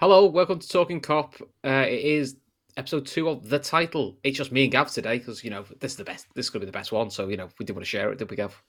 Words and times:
Hello, 0.00 0.26
welcome 0.26 0.60
to 0.60 0.68
Talking 0.68 1.00
Kop. 1.00 1.42
Uh, 1.66 1.84
it 1.88 2.04
is 2.04 2.36
episode 2.76 3.04
two 3.04 3.28
of 3.28 3.48
the 3.48 3.58
title. 3.58 4.16
It's 4.22 4.38
just 4.38 4.52
me 4.52 4.62
and 4.62 4.70
Gav 4.70 4.92
today 4.92 5.18
because 5.18 5.42
you 5.42 5.50
know 5.50 5.64
this 5.80 5.90
is 5.90 5.96
the 5.96 6.04
best. 6.04 6.28
This 6.36 6.46
is 6.46 6.50
going 6.50 6.60
to 6.60 6.66
be 6.66 6.70
the 6.70 6.78
best 6.78 6.92
one. 6.92 7.10
So 7.10 7.26
you 7.26 7.36
know 7.36 7.48
we 7.58 7.66
did 7.66 7.74
want 7.74 7.84
to 7.84 7.90
share 7.90 8.12
it, 8.12 8.18
did 8.18 8.30
we, 8.30 8.36
Gav? 8.36 8.62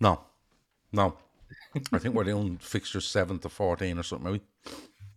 No, 0.00 0.22
no. 0.90 1.18
I 1.92 1.98
think 1.98 2.14
we're 2.14 2.24
doing 2.24 2.56
fixture 2.56 3.02
seven 3.02 3.38
to 3.40 3.50
fourteen 3.50 3.98
or 3.98 4.02
something. 4.02 4.32
Maybe. 4.32 4.44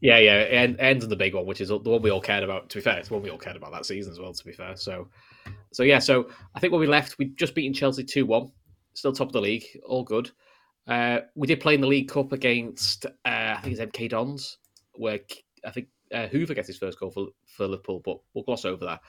Yeah, 0.02 0.18
yeah. 0.18 0.40
It 0.42 0.76
ends 0.80 1.06
on 1.06 1.10
the 1.10 1.16
big 1.16 1.34
one, 1.34 1.46
which 1.46 1.62
is 1.62 1.70
the 1.70 1.78
one 1.78 2.02
we 2.02 2.12
all 2.12 2.20
cared 2.20 2.44
about. 2.44 2.70
To 2.72 2.80
be 2.80 2.82
fair, 2.82 2.98
it's 2.98 3.08
the 3.08 3.14
one 3.14 3.24
we 3.24 3.30
all 3.30 3.38
cared 3.38 3.56
about 3.56 3.72
that 3.72 3.86
season 3.86 4.12
as 4.12 4.20
well. 4.20 4.34
To 4.34 4.44
be 4.44 4.52
fair, 4.52 4.76
so 4.76 5.08
so 5.72 5.84
yeah. 5.84 6.00
So 6.00 6.30
I 6.56 6.60
think 6.60 6.74
when 6.74 6.82
we 6.82 6.88
left, 6.88 7.18
we 7.18 7.28
just 7.36 7.56
beaten 7.56 7.74
Chelsea 7.74 8.04
two 8.04 8.26
one. 8.26 8.52
Still 8.96 9.14
top 9.14 9.28
of 9.28 9.34
the 9.34 9.40
league, 9.40 9.64
all 9.88 10.04
good. 10.04 10.30
Uh, 10.86 11.20
we 11.36 11.48
did 11.48 11.62
play 11.62 11.76
in 11.76 11.80
the 11.80 11.88
League 11.88 12.10
Cup 12.10 12.34
against 12.34 13.06
uh, 13.06 13.10
I 13.26 13.62
think 13.62 13.80
it's 13.80 13.98
MK 13.98 14.10
Dons 14.10 14.58
where 15.00 15.20
I 15.66 15.72
think 15.72 15.88
uh, 16.14 16.28
Hoever 16.28 16.54
gets 16.54 16.68
his 16.68 16.78
first 16.78 17.00
goal 17.00 17.12
for, 17.12 17.28
for 17.46 17.68
Liverpool, 17.68 18.02
but 18.04 18.20
we'll 18.34 18.44
gloss 18.44 18.66
over 18.66 18.86
that. 18.86 19.02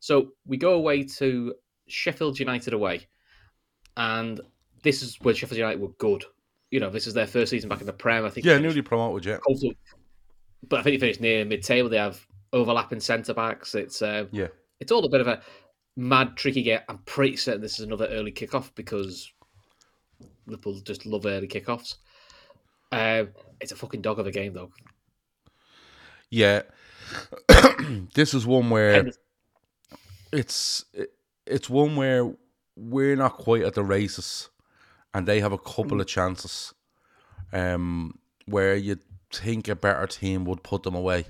So 0.00 0.32
we 0.46 0.56
go 0.56 0.72
away 0.72 1.04
to 1.04 1.54
Sheffield 1.88 2.38
United 2.38 2.72
away, 2.72 3.06
and 3.96 4.40
this 4.82 5.02
is 5.02 5.16
where 5.20 5.34
Sheffield 5.34 5.58
United 5.58 5.80
were 5.80 5.92
good. 5.98 6.24
You 6.70 6.80
know, 6.80 6.90
this 6.90 7.06
is 7.06 7.14
their 7.14 7.26
first 7.26 7.50
season 7.50 7.68
back 7.68 7.80
in 7.80 7.86
the 7.86 7.92
Prem. 7.92 8.24
I 8.24 8.30
think. 8.30 8.44
Yeah, 8.44 8.58
newly 8.58 8.82
promoted, 8.82 9.24
yeah. 9.24 9.38
Also, 9.46 9.68
but 10.68 10.80
I 10.80 10.82
think 10.82 10.94
he 10.94 10.98
finished 10.98 11.20
near 11.20 11.44
mid-table. 11.44 11.88
They 11.88 11.96
have 11.96 12.26
overlapping 12.52 13.00
centre 13.00 13.34
backs. 13.34 13.74
It's 13.74 14.02
uh, 14.02 14.26
yeah, 14.32 14.48
it's 14.80 14.92
all 14.92 15.04
a 15.04 15.08
bit 15.08 15.20
of 15.20 15.28
a 15.28 15.40
mad, 15.96 16.36
tricky 16.36 16.62
game. 16.62 16.80
I'm 16.88 16.98
pretty 16.98 17.36
certain 17.36 17.60
this 17.60 17.78
is 17.78 17.86
another 17.86 18.06
early 18.08 18.32
kickoff 18.32 18.74
because 18.74 19.32
Liverpool 20.46 20.80
just 20.80 21.06
love 21.06 21.26
early 21.26 21.48
kickoffs. 21.48 21.96
Uh, 22.92 23.24
it's 23.60 23.72
a 23.72 23.76
fucking 23.76 24.02
dog 24.02 24.18
of 24.18 24.26
a 24.26 24.30
game, 24.30 24.52
though. 24.52 24.70
Yeah, 26.30 26.62
this 28.14 28.34
is 28.34 28.46
one 28.46 28.70
where 28.70 29.10
it's 30.32 30.84
it's 31.46 31.70
one 31.70 31.96
where 31.96 32.34
we're 32.76 33.16
not 33.16 33.38
quite 33.38 33.62
at 33.62 33.74
the 33.74 33.84
races, 33.84 34.50
and 35.14 35.26
they 35.26 35.40
have 35.40 35.52
a 35.52 35.58
couple 35.58 36.00
of 36.00 36.06
chances, 36.06 36.74
um, 37.52 38.18
where 38.46 38.74
you 38.74 38.98
think 39.32 39.68
a 39.68 39.76
better 39.76 40.06
team 40.06 40.44
would 40.44 40.62
put 40.62 40.82
them 40.82 40.94
away, 40.94 41.26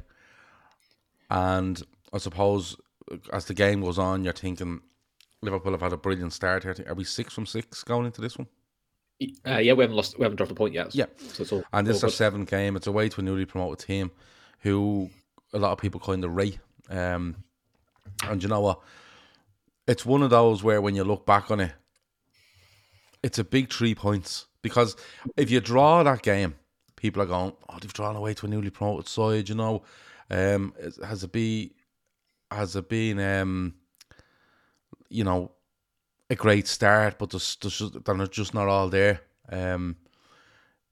and 1.30 1.82
I 2.12 2.18
suppose 2.18 2.76
as 3.32 3.44
the 3.44 3.54
game 3.54 3.82
goes 3.82 3.98
on, 3.98 4.24
you're 4.24 4.32
thinking 4.32 4.80
Liverpool 5.42 5.72
have 5.72 5.82
had 5.82 5.92
a 5.92 5.96
brilliant 5.96 6.32
start 6.32 6.64
here. 6.64 6.74
Are 6.88 6.94
we 6.94 7.04
six 7.04 7.34
from 7.34 7.46
six 7.46 7.84
going 7.84 8.06
into 8.06 8.20
this 8.20 8.38
one? 8.38 8.48
Uh, 9.46 9.58
yeah, 9.58 9.72
we 9.72 9.82
haven't 9.82 9.96
lost. 9.96 10.18
We 10.18 10.24
haven't 10.24 10.36
dropped 10.36 10.52
a 10.52 10.54
point 10.54 10.74
yet. 10.74 10.94
Yeah, 10.94 11.06
so 11.18 11.56
all, 11.56 11.64
and 11.72 11.86
this 11.86 11.98
is 11.98 12.04
our 12.04 12.10
seventh 12.10 12.50
game. 12.50 12.76
It's 12.76 12.86
away 12.86 13.08
to 13.10 13.20
a 13.20 13.24
newly 13.24 13.44
promoted 13.44 13.86
team 13.86 14.10
who 14.60 15.10
a 15.52 15.58
lot 15.58 15.72
of 15.72 15.78
people 15.78 16.00
kind 16.00 16.24
of 16.24 16.34
rate. 16.34 16.58
Um, 16.90 17.36
and 18.24 18.42
you 18.42 18.48
know 18.48 18.60
what? 18.60 18.80
It's 19.86 20.04
one 20.04 20.22
of 20.22 20.30
those 20.30 20.62
where 20.62 20.80
when 20.80 20.94
you 20.96 21.04
look 21.04 21.26
back 21.26 21.50
on 21.50 21.60
it, 21.60 21.72
it's 23.22 23.38
a 23.38 23.44
big 23.44 23.72
three 23.72 23.94
points 23.94 24.46
because 24.62 24.96
if 25.36 25.50
you 25.50 25.60
draw 25.60 26.02
that 26.02 26.22
game, 26.22 26.54
people 26.96 27.22
are 27.22 27.26
going, 27.26 27.52
"Oh, 27.68 27.78
they've 27.80 27.92
drawn 27.92 28.16
away 28.16 28.34
to 28.34 28.46
a 28.46 28.48
newly 28.48 28.70
promoted 28.70 29.08
side." 29.08 29.48
You 29.48 29.54
know, 29.54 29.82
um, 30.30 30.74
has 31.04 31.24
it 31.24 31.32
be 31.32 31.72
has 32.50 32.76
it 32.76 32.88
been 32.88 33.18
um, 33.18 33.74
you 35.08 35.24
know 35.24 35.52
a 36.30 36.34
great 36.34 36.66
start, 36.66 37.18
but 37.18 37.30
there's, 37.30 37.56
there's 37.60 37.78
just, 37.78 38.04
they're 38.04 38.26
just 38.26 38.54
not 38.54 38.68
all 38.68 38.88
there. 38.88 39.20
Um, 39.48 39.96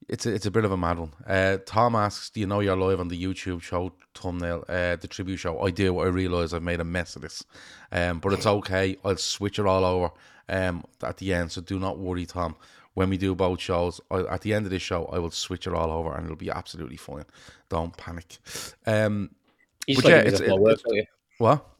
it's 0.07 0.25
a, 0.25 0.33
it's 0.33 0.45
a 0.45 0.51
bit 0.51 0.65
of 0.65 0.71
a 0.71 0.77
mad 0.77 0.99
one. 0.99 1.13
Uh, 1.25 1.57
Tom 1.65 1.95
asks, 1.95 2.29
"Do 2.29 2.39
you 2.39 2.47
know 2.47 2.59
you're 2.59 2.75
live 2.75 2.99
on 2.99 3.07
the 3.07 3.21
YouTube 3.21 3.61
show 3.61 3.91
thumbnail, 4.13 4.63
uh, 4.69 4.95
the 4.95 5.07
tribute 5.07 5.37
show?" 5.37 5.61
I 5.61 5.71
do. 5.71 5.99
I 5.99 6.05
realise 6.07 6.53
I've 6.53 6.63
made 6.63 6.79
a 6.79 6.85
mess 6.85 7.15
of 7.15 7.21
this, 7.21 7.43
um, 7.91 8.19
but 8.19 8.33
it's 8.33 8.45
okay. 8.57 8.97
I'll 9.03 9.17
switch 9.17 9.59
it 9.59 9.65
all 9.65 9.83
over 9.83 10.11
um, 10.49 10.83
at 11.03 11.17
the 11.17 11.33
end, 11.33 11.51
so 11.51 11.61
do 11.61 11.79
not 11.79 11.97
worry, 11.97 12.25
Tom. 12.25 12.55
When 12.93 13.09
we 13.09 13.17
do 13.17 13.35
both 13.35 13.59
shows, 13.59 13.99
I, 14.09 14.19
at 14.21 14.41
the 14.41 14.53
end 14.53 14.65
of 14.65 14.71
this 14.71 14.81
show, 14.81 15.05
I 15.07 15.19
will 15.19 15.31
switch 15.31 15.67
it 15.67 15.73
all 15.73 15.91
over, 15.91 16.13
and 16.13 16.25
it'll 16.25 16.37
be 16.37 16.51
absolutely 16.51 16.97
fine. 16.97 17.25
Don't 17.69 17.95
panic. 17.97 18.37
Um, 18.85 19.31
but 19.87 20.05
yeah, 20.05 20.17
it's, 20.17 20.39
it, 20.39 20.49
it's, 20.49 21.09
what? 21.37 21.74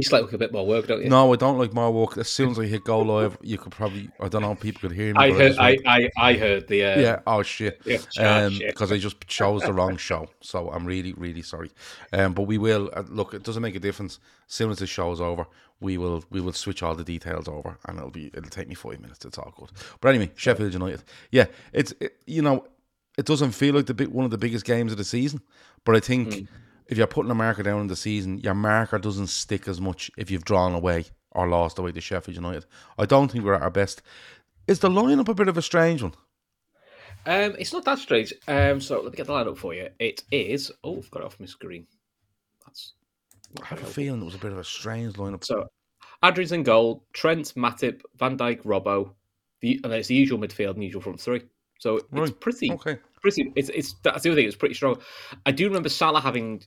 You 0.00 0.04
just 0.04 0.12
like 0.12 0.32
a 0.32 0.38
bit 0.38 0.50
more 0.50 0.66
work, 0.66 0.86
don't 0.86 1.02
you? 1.02 1.10
No, 1.10 1.30
I 1.30 1.36
don't 1.36 1.58
like 1.58 1.74
more 1.74 1.90
work. 1.90 2.16
As 2.16 2.26
soon 2.26 2.52
as 2.52 2.58
I 2.58 2.64
hit 2.64 2.84
go 2.84 3.00
live, 3.00 3.36
you 3.42 3.58
could 3.58 3.72
probably 3.72 4.08
I 4.18 4.28
don't 4.28 4.40
know 4.40 4.54
people 4.54 4.80
could 4.80 4.96
hear 4.96 5.12
me. 5.12 5.20
I 5.20 5.30
heard 5.30 5.58
I, 5.58 5.76
I, 5.86 6.10
I, 6.16 6.32
heard 6.34 6.66
the 6.68 6.84
uh, 6.86 6.98
yeah 6.98 7.20
oh 7.26 7.42
shit 7.42 7.82
yeah 7.84 7.98
um 8.18 8.58
because 8.58 8.90
I 8.90 8.96
just 8.96 9.20
chose 9.26 9.60
the 9.60 9.74
wrong 9.74 9.98
show, 9.98 10.28
so 10.40 10.70
I'm 10.70 10.86
really 10.86 11.12
really 11.12 11.42
sorry. 11.42 11.70
Um, 12.14 12.32
but 12.32 12.44
we 12.44 12.56
will 12.56 12.88
uh, 12.94 13.02
look. 13.08 13.34
It 13.34 13.42
doesn't 13.42 13.62
make 13.62 13.74
a 13.74 13.80
difference. 13.80 14.20
As 14.48 14.54
soon 14.54 14.70
as 14.70 14.78
the 14.78 14.86
show's 14.86 15.20
over, 15.20 15.46
we 15.80 15.98
will 15.98 16.24
we 16.30 16.40
will 16.40 16.54
switch 16.54 16.82
all 16.82 16.94
the 16.94 17.04
details 17.04 17.46
over, 17.46 17.76
and 17.84 17.98
it'll 17.98 18.10
be 18.10 18.28
it'll 18.28 18.48
take 18.48 18.68
me 18.68 18.74
five 18.74 19.00
minutes. 19.00 19.22
It's 19.26 19.36
all 19.36 19.52
good. 19.54 19.70
But 20.00 20.14
anyway, 20.14 20.32
Sheffield 20.34 20.72
United. 20.72 21.04
Yeah, 21.30 21.46
it's 21.74 21.92
it, 22.00 22.16
you 22.26 22.40
know 22.40 22.66
it 23.18 23.26
doesn't 23.26 23.52
feel 23.52 23.74
like 23.74 23.84
the 23.84 23.92
big 23.92 24.08
one 24.08 24.24
of 24.24 24.30
the 24.30 24.38
biggest 24.38 24.64
games 24.64 24.92
of 24.92 24.98
the 24.98 25.04
season, 25.04 25.42
but 25.84 25.94
I 25.94 26.00
think. 26.00 26.28
Mm 26.30 26.48
if 26.90 26.98
you're 26.98 27.06
putting 27.06 27.30
a 27.30 27.34
marker 27.34 27.62
down 27.62 27.80
in 27.80 27.86
the 27.86 27.96
season, 27.96 28.38
your 28.38 28.54
marker 28.54 28.98
doesn't 28.98 29.28
stick 29.28 29.68
as 29.68 29.80
much 29.80 30.10
if 30.18 30.30
you've 30.30 30.44
drawn 30.44 30.74
away 30.74 31.06
or 31.30 31.48
lost 31.48 31.78
away 31.78 31.92
to 31.92 32.00
Sheffield 32.00 32.36
United. 32.36 32.66
I 32.98 33.06
don't 33.06 33.30
think 33.30 33.44
we're 33.44 33.54
at 33.54 33.62
our 33.62 33.70
best. 33.70 34.02
Is 34.66 34.80
the 34.80 34.90
lineup 34.90 35.28
a 35.28 35.34
bit 35.34 35.48
of 35.48 35.56
a 35.56 35.62
strange 35.62 36.02
one? 36.02 36.14
Um, 37.26 37.54
it's 37.58 37.72
not 37.72 37.84
that 37.84 38.00
strange. 38.00 38.34
Um, 38.48 38.80
so 38.80 38.96
let 38.96 39.12
me 39.12 39.16
get 39.16 39.28
the 39.28 39.32
lineup 39.32 39.56
for 39.56 39.72
you. 39.72 39.88
it 40.00 40.24
is. 40.32 40.72
Oh, 40.82 40.98
I've 40.98 41.10
got 41.10 41.22
it 41.22 41.26
off 41.26 41.40
my 41.40 41.46
screen. 41.46 41.86
That's. 42.66 42.94
I 43.62 43.66
have 43.66 43.82
a 43.82 43.86
feeling 43.86 44.22
it 44.22 44.24
was 44.24 44.34
a 44.34 44.38
bit 44.38 44.52
of 44.52 44.58
a 44.58 44.64
strange 44.64 45.14
lineup. 45.14 45.44
So, 45.44 45.66
Adrian's 46.24 46.52
in 46.52 46.62
goal. 46.62 47.04
Trent, 47.12 47.54
Matip, 47.56 48.02
Van 48.16 48.36
Dijk, 48.36 48.62
Robbo. 48.62 49.12
The 49.60 49.80
and 49.84 49.92
it's 49.92 50.08
the 50.08 50.14
usual 50.14 50.38
midfield 50.38 50.74
and 50.74 50.84
usual 50.84 51.02
front 51.02 51.20
three. 51.20 51.42
So 51.78 52.00
right. 52.10 52.28
it's 52.28 52.38
pretty. 52.38 52.72
Okay. 52.72 52.98
Pretty. 53.20 53.52
It's 53.56 53.68
it's 53.70 53.94
that's 54.02 54.22
the 54.22 54.30
other 54.30 54.40
thing. 54.40 54.46
It's 54.46 54.56
pretty 54.56 54.74
strong. 54.74 55.00
I 55.46 55.52
do 55.52 55.66
remember 55.66 55.88
Salah 55.88 56.20
having 56.20 56.62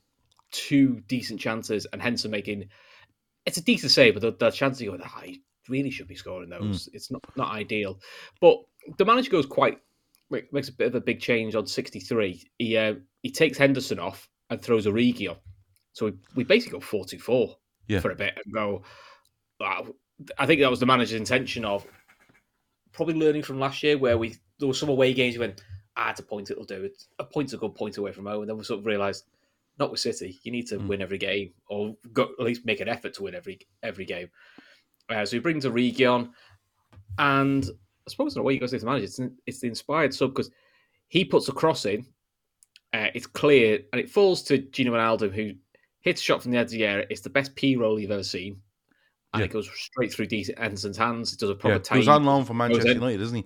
two 0.53 1.01
decent 1.07 1.41
chances 1.41 1.85
and 1.91 2.01
Henderson 2.01 2.31
making 2.31 2.69
it's 3.45 3.57
a 3.57 3.63
decent 3.63 3.91
save, 3.91 4.13
but 4.13 4.21
the, 4.21 4.31
the 4.31 4.51
chances 4.51 4.81
you 4.81 4.91
go, 4.91 5.03
oh, 5.03 5.21
he 5.21 5.41
really 5.67 5.89
should 5.89 6.07
be 6.07 6.15
scoring 6.15 6.49
those. 6.49 6.87
Mm. 6.87 6.89
It's 6.93 7.11
not 7.11 7.21
not 7.35 7.51
ideal, 7.51 7.99
but 8.39 8.59
the 8.97 9.05
manager 9.05 9.31
goes 9.31 9.45
quite 9.45 9.79
makes 10.51 10.69
a 10.69 10.73
bit 10.73 10.87
of 10.87 10.95
a 10.95 11.01
big 11.01 11.19
change 11.19 11.55
on 11.55 11.67
63. 11.67 12.43
He 12.57 12.77
uh, 12.77 12.95
he 13.21 13.31
takes 13.31 13.57
Henderson 13.57 13.99
off 13.99 14.29
and 14.49 14.61
throws 14.61 14.85
Origi 14.85 15.29
on, 15.29 15.37
so 15.91 16.05
we, 16.05 16.13
we 16.35 16.43
basically 16.43 16.79
go 16.79 16.85
4 16.85 17.05
2 17.05 17.19
4 17.19 17.55
for 17.99 18.11
a 18.11 18.15
bit 18.15 18.39
and 18.43 18.53
go. 18.53 18.83
Wow. 19.59 19.87
I 20.37 20.45
think 20.45 20.61
that 20.61 20.69
was 20.69 20.79
the 20.79 20.85
manager's 20.85 21.19
intention 21.19 21.65
of 21.65 21.85
probably 22.91 23.15
learning 23.15 23.43
from 23.43 23.59
last 23.59 23.83
year 23.83 23.97
where 23.97 24.17
we 24.17 24.35
there 24.59 24.67
were 24.67 24.73
some 24.73 24.89
away 24.89 25.13
games 25.13 25.35
we 25.35 25.39
went, 25.39 25.63
ah, 25.97 26.11
it's 26.11 26.19
a 26.19 26.23
point 26.23 26.51
it'll 26.51 26.63
do. 26.63 26.83
It's 26.83 27.07
a 27.19 27.23
point's 27.23 27.53
a 27.53 27.57
good 27.57 27.75
point 27.75 27.97
away 27.97 28.11
from 28.11 28.25
home, 28.25 28.41
and 28.41 28.49
then 28.49 28.57
we 28.57 28.63
sort 28.63 28.79
of 28.79 28.85
realised 28.85 29.25
not 29.79 29.91
with 29.91 29.99
City. 29.99 30.39
You 30.43 30.51
need 30.51 30.67
to 30.67 30.77
Mm. 30.77 30.87
win 30.87 31.01
every 31.01 31.17
game, 31.17 31.53
or 31.67 31.95
go, 32.13 32.31
at 32.37 32.45
least 32.45 32.65
make 32.65 32.79
an 32.79 32.87
effort 32.87 33.13
to 33.15 33.23
win 33.23 33.35
every 33.35 33.59
every 33.81 34.05
game. 34.05 34.29
Uh, 35.09 35.25
so 35.25 35.35
he 35.37 35.39
brings 35.39 35.65
Origi 35.65 36.09
on, 36.11 36.33
and 37.17 37.65
I 37.65 38.09
suppose 38.09 38.35
in 38.35 38.39
a 38.39 38.43
way 38.43 38.53
you 38.53 38.59
go 38.59 38.65
say 38.67 38.79
to 38.79 38.85
manage, 38.85 39.03
it's, 39.03 39.19
it's 39.45 39.59
the 39.59 39.67
inspired 39.67 40.13
sub 40.13 40.31
because 40.31 40.51
he 41.07 41.23
puts 41.25 41.47
a 41.47 41.51
cross 41.51 41.85
in. 41.85 42.05
Uh, 42.93 43.07
it's 43.15 43.25
clear, 43.27 43.79
and 43.91 43.99
it 43.99 44.09
falls 44.09 44.43
to 44.43 44.59
Gini 44.59 44.87
Wijnaldum, 44.87 45.33
who 45.33 45.53
hits 46.01 46.21
a 46.21 46.23
shot 46.23 46.43
from 46.43 46.51
the 46.51 46.57
edge 46.57 46.65
of 46.67 46.71
the 46.71 46.85
area. 46.85 47.07
It's 47.09 47.21
the 47.21 47.29
best 47.29 47.55
P 47.55 47.75
roll 47.75 47.99
you've 47.99 48.11
ever 48.11 48.23
seen, 48.23 48.61
and 49.33 49.39
Yeah. 49.41 49.45
it 49.45 49.51
goes 49.51 49.69
straight 49.73 50.13
through 50.13 50.27
Dean 50.27 50.45
Henderson's 50.57 50.97
hands. 50.97 51.33
It 51.33 51.39
does 51.39 51.49
a 51.49 51.55
proper 51.55 51.73
Yeah, 51.75 51.79
proper 51.79 51.93
he 51.95 51.99
was 51.99 52.07
on 52.07 52.23
loan 52.23 52.45
from 52.45 52.57
Manchester. 52.57 52.91
United, 52.93 53.21
isn't 53.21 53.35
he? 53.37 53.45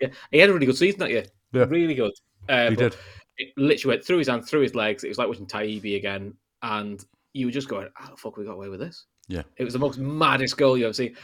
Yeah, 0.00 0.08
he 0.30 0.38
had 0.38 0.50
a 0.50 0.52
really 0.54 0.66
good 0.66 0.76
season 0.76 1.00
that 1.00 1.10
year. 1.10 1.26
Yeah. 1.52 1.64
Really 1.68 1.94
good. 1.94 2.12
Uh, 2.48 2.70
He 2.70 2.76
but 2.76 2.92
did. 2.92 2.96
It 3.38 3.52
literally 3.56 3.96
went 3.96 4.04
through 4.04 4.18
his 4.18 4.28
hand, 4.28 4.46
through 4.46 4.62
his 4.62 4.74
legs. 4.74 5.04
It 5.04 5.08
was 5.08 5.18
like 5.18 5.28
watching 5.28 5.46
Taibi 5.46 5.96
again, 5.96 6.34
and 6.62 7.04
you 7.32 7.46
were 7.46 7.52
just 7.52 7.68
going, 7.68 7.88
"How 7.94 8.10
the 8.10 8.16
fuck 8.16 8.36
we 8.36 8.44
got 8.44 8.52
away 8.52 8.68
with 8.68 8.80
this?" 8.80 9.04
Yeah. 9.28 9.42
It 9.56 9.64
was 9.64 9.72
the 9.72 9.78
most 9.78 9.98
maddest 9.98 10.56
goal 10.56 10.78
you 10.78 10.84
ever 10.84 10.92
seen, 10.92 11.16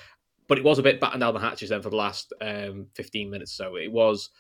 but 0.49 0.59
it 0.59 0.65
was 0.65 0.79
a 0.79 0.83
bit 0.83 1.01
batten 1.01 1.21
down 1.21 1.35
the 1.35 1.41
hatches 1.41 1.71
then 1.71 1.83
for 1.83 1.91
the 1.91 1.97
last 1.97 2.33
um, 2.41 2.87
fifteen 2.95 3.31
minutes. 3.31 3.53
So 3.53 3.77
it 3.77 3.91
was 3.91 4.31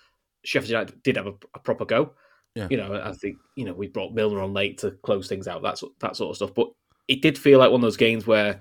Sheffield 0.44 0.70
United 0.70 1.02
did 1.02 1.16
have 1.16 1.26
a, 1.26 1.34
a 1.54 1.58
proper 1.58 1.84
go. 1.84 2.12
Yeah. 2.54 2.68
You 2.70 2.76
know, 2.76 3.00
I 3.02 3.12
think 3.12 3.38
you 3.56 3.64
know 3.64 3.72
we 3.72 3.88
brought 3.88 4.12
Milner 4.12 4.40
on 4.40 4.52
late 4.52 4.78
to 4.78 4.90
close 5.02 5.28
things 5.28 5.48
out. 5.48 5.62
That 5.62 5.78
sort- 5.78 5.98
that 6.00 6.16
sort 6.16 6.30
of 6.30 6.36
stuff, 6.36 6.54
but 6.54 6.70
it 7.08 7.22
did 7.22 7.38
feel 7.38 7.58
like 7.58 7.70
one 7.70 7.80
of 7.80 7.86
those 7.86 7.96
games 7.96 8.26
where 8.26 8.60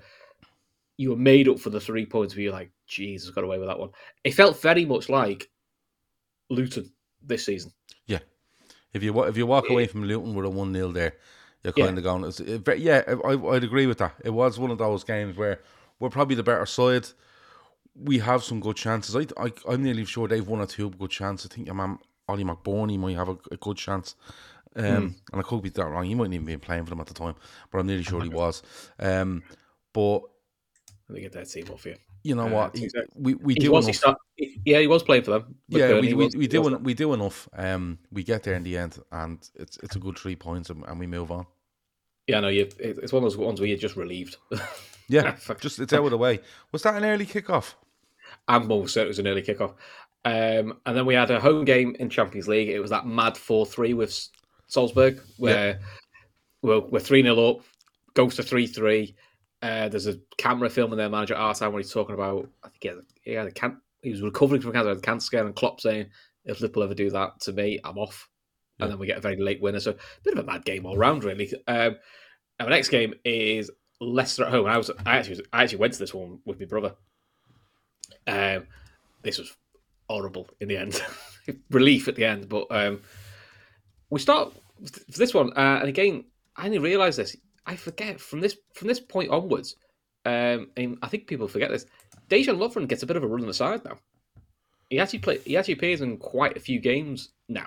you 0.96 1.10
were 1.10 1.16
made 1.16 1.48
up 1.48 1.58
for 1.58 1.70
the 1.70 1.80
three 1.80 2.06
points. 2.06 2.34
Where 2.34 2.44
you're 2.44 2.52
like, 2.52 2.70
Jesus, 2.86 3.30
got 3.30 3.44
away 3.44 3.58
with 3.58 3.68
that 3.68 3.78
one. 3.78 3.90
It 4.24 4.32
felt 4.32 4.62
very 4.62 4.84
much 4.84 5.08
like 5.08 5.50
Luton 6.48 6.90
this 7.22 7.44
season. 7.44 7.72
If 8.92 9.02
you 9.02 9.22
if 9.24 9.36
you 9.36 9.46
walk 9.46 9.68
away 9.70 9.86
from 9.86 10.04
Luton 10.04 10.34
with 10.34 10.44
a 10.44 10.50
one 10.50 10.72
0 10.74 10.92
there, 10.92 11.14
you're 11.64 11.72
Yeah. 11.76 11.86
kind 11.86 11.98
of 11.98 12.04
going. 12.04 12.24
It's, 12.24 12.40
it, 12.40 12.78
yeah, 12.78 13.02
I, 13.24 13.32
I'd 13.32 13.64
agree 13.64 13.86
with 13.86 13.98
that. 13.98 14.14
It 14.24 14.30
was 14.30 14.58
one 14.58 14.70
of 14.70 14.78
those 14.78 15.04
games 15.04 15.36
where 15.36 15.60
we're 15.98 16.10
probably 16.10 16.36
the 16.36 16.42
better 16.42 16.66
side. 16.66 17.06
We 17.94 18.18
have 18.18 18.42
some 18.42 18.60
good 18.60 18.76
chances. 18.76 19.14
I, 19.16 19.26
I 19.42 19.52
I'm 19.68 19.82
nearly 19.82 20.04
sure 20.04 20.28
they've 20.28 20.46
one 20.46 20.60
or 20.60 20.66
two 20.66 20.90
good 20.90 21.10
chances. 21.10 21.50
I 21.50 21.54
think 21.54 21.66
your 21.66 21.74
man 21.76 21.98
Oli 22.28 22.44
McBurnie 22.44 22.98
might 22.98 23.16
have 23.16 23.28
a, 23.28 23.36
a 23.50 23.56
good 23.56 23.76
chance. 23.76 24.14
Um, 24.74 24.84
Hmm. 24.84 25.08
and 25.32 25.40
I 25.40 25.42
could 25.42 25.62
be 25.62 25.68
that 25.68 25.84
wrong. 25.86 26.04
He 26.04 26.14
mightn't 26.14 26.32
even 26.34 26.46
be 26.46 26.56
playing 26.56 26.84
for 26.84 26.90
them 26.90 27.00
at 27.00 27.06
the 27.06 27.12
time, 27.14 27.34
but 27.70 27.78
I'm 27.78 27.86
nearly 27.86 28.02
sure 28.04 28.22
he 28.22 28.30
was. 28.30 28.62
Um, 28.98 29.42
but 29.92 30.20
Let 31.08 31.16
me 31.16 31.20
get 31.20 31.32
that 31.32 31.50
team 31.50 31.66
off 31.70 31.84
here. 31.84 31.96
You 32.22 32.34
know 32.34 32.46
Uh, 32.46 32.50
what? 32.50 32.76
He- 32.76 32.88
seconds. 32.88 33.10
we 33.14 33.34
we 33.34 33.54
do 33.54 33.76
enough. 33.76 33.94
start, 33.94 34.18
yeah, 34.64 34.78
he 34.80 34.86
was 34.86 35.02
playing 35.02 35.24
for 35.24 35.32
them. 35.32 35.54
Yeah, 35.68 36.00
we, 36.00 36.14
we, 36.14 36.28
we 36.36 36.46
do 36.46 36.66
en- 36.66 36.82
we 36.82 36.94
do 36.94 37.12
enough. 37.14 37.48
Um, 37.54 37.98
we 38.10 38.22
get 38.22 38.42
there 38.42 38.54
in 38.54 38.62
the 38.62 38.76
end, 38.76 38.98
and 39.10 39.38
it's 39.54 39.76
it's 39.82 39.96
a 39.96 39.98
good 39.98 40.18
three 40.18 40.36
points, 40.36 40.70
and, 40.70 40.84
and 40.86 40.98
we 40.98 41.06
move 41.06 41.30
on. 41.30 41.46
Yeah, 42.26 42.40
no, 42.40 42.48
you. 42.48 42.68
It's 42.78 43.12
one 43.12 43.24
of 43.24 43.30
those 43.30 43.36
ones 43.36 43.60
where 43.60 43.68
you're 43.68 43.78
just 43.78 43.96
relieved. 43.96 44.36
Yeah, 45.08 45.36
just 45.60 45.78
it's 45.80 45.92
out 45.92 46.04
of 46.04 46.10
the 46.10 46.18
way. 46.18 46.40
Was 46.70 46.82
that 46.82 46.94
an 46.94 47.04
early 47.04 47.26
kickoff? 47.26 47.74
I'm 48.48 48.70
almost 48.70 48.94
certain 48.94 49.06
it 49.06 49.08
was 49.08 49.18
an 49.18 49.26
early 49.26 49.42
kickoff. 49.42 49.74
Um, 50.24 50.78
and 50.86 50.96
then 50.96 51.04
we 51.04 51.14
had 51.14 51.30
a 51.32 51.40
home 51.40 51.64
game 51.64 51.96
in 51.98 52.08
Champions 52.08 52.46
League. 52.46 52.68
It 52.68 52.78
was 52.78 52.90
that 52.90 53.06
mad 53.06 53.36
four 53.36 53.66
three 53.66 53.92
with 53.94 54.28
Salzburg, 54.68 55.20
where 55.38 55.80
we're 56.62 56.78
we're 56.80 57.00
three 57.00 57.22
0 57.22 57.36
up, 57.50 57.60
goes 58.14 58.36
to 58.36 58.42
three 58.44 58.68
three. 58.68 59.16
Uh, 59.62 59.88
there's 59.88 60.08
a 60.08 60.18
camera 60.38 60.68
filming 60.68 60.98
their 60.98 61.08
manager 61.08 61.34
at 61.34 61.56
time 61.56 61.72
when 61.72 61.82
he's 61.82 61.92
talking 61.92 62.14
about. 62.14 62.48
I 62.64 62.68
think 62.68 62.82
he 62.82 62.88
had, 62.88 62.98
he 63.22 63.32
had 63.32 63.46
a 63.46 63.52
can, 63.52 63.80
he 64.02 64.10
was 64.10 64.20
recovering 64.20 64.60
from 64.60 64.72
cancer, 64.72 64.88
had 64.88 64.98
a 64.98 65.00
cancer 65.00 65.24
scare, 65.24 65.46
and 65.46 65.54
Klopp 65.54 65.80
saying, 65.80 66.08
"If 66.44 66.60
Liverpool 66.60 66.82
ever 66.82 66.94
do 66.94 67.10
that 67.10 67.40
to 67.42 67.52
me, 67.52 67.78
I'm 67.84 67.96
off." 67.96 68.28
Yeah. 68.78 68.84
And 68.84 68.92
then 68.92 68.98
we 68.98 69.06
get 69.06 69.18
a 69.18 69.20
very 69.22 69.36
late 69.36 69.62
winner. 69.62 69.78
So 69.78 69.92
a 69.92 69.96
bit 70.24 70.36
of 70.36 70.40
a 70.40 70.46
mad 70.46 70.64
game 70.64 70.84
all 70.84 70.96
round, 70.96 71.22
really. 71.22 71.52
Um, 71.68 71.96
and 72.58 72.66
the 72.66 72.70
next 72.70 72.88
game 72.88 73.14
is 73.24 73.70
Leicester 74.00 74.44
at 74.44 74.50
home. 74.50 74.66
and 74.66 74.74
I 74.74 74.78
was 74.78 74.90
I 75.06 75.18
actually 75.18 75.36
was, 75.36 75.42
I 75.52 75.62
actually 75.62 75.78
went 75.78 75.92
to 75.92 75.98
this 76.00 76.12
one 76.12 76.40
with 76.44 76.58
my 76.58 76.66
brother. 76.66 76.94
Um, 78.26 78.66
this 79.22 79.38
was 79.38 79.54
horrible 80.08 80.48
in 80.60 80.68
the 80.68 80.76
end. 80.76 81.00
Relief 81.70 82.08
at 82.08 82.16
the 82.16 82.24
end, 82.24 82.48
but 82.48 82.66
um, 82.70 83.02
we 84.10 84.18
start 84.20 84.52
for 85.10 85.18
this 85.18 85.34
one, 85.34 85.52
uh, 85.56 85.78
and 85.80 85.88
again, 85.88 86.24
I 86.56 86.66
only 86.66 86.78
realised 86.78 87.18
this. 87.18 87.36
I 87.66 87.76
forget 87.76 88.20
from 88.20 88.40
this 88.40 88.56
from 88.74 88.88
this 88.88 89.00
point 89.00 89.30
onwards. 89.30 89.76
Um, 90.24 90.70
and 90.76 90.98
I 91.02 91.08
think 91.08 91.26
people 91.26 91.48
forget 91.48 91.70
this. 91.70 91.86
Dejan 92.28 92.56
Lovren 92.56 92.88
gets 92.88 93.02
a 93.02 93.06
bit 93.06 93.16
of 93.16 93.24
a 93.24 93.26
run 93.26 93.40
on 93.40 93.46
the 93.46 93.54
side 93.54 93.84
now. 93.84 93.98
He 94.88 94.98
actually 94.98 95.18
play, 95.20 95.38
He 95.38 95.56
actually 95.56 95.74
appears 95.74 96.00
in 96.00 96.18
quite 96.18 96.56
a 96.56 96.60
few 96.60 96.80
games 96.80 97.30
now 97.48 97.66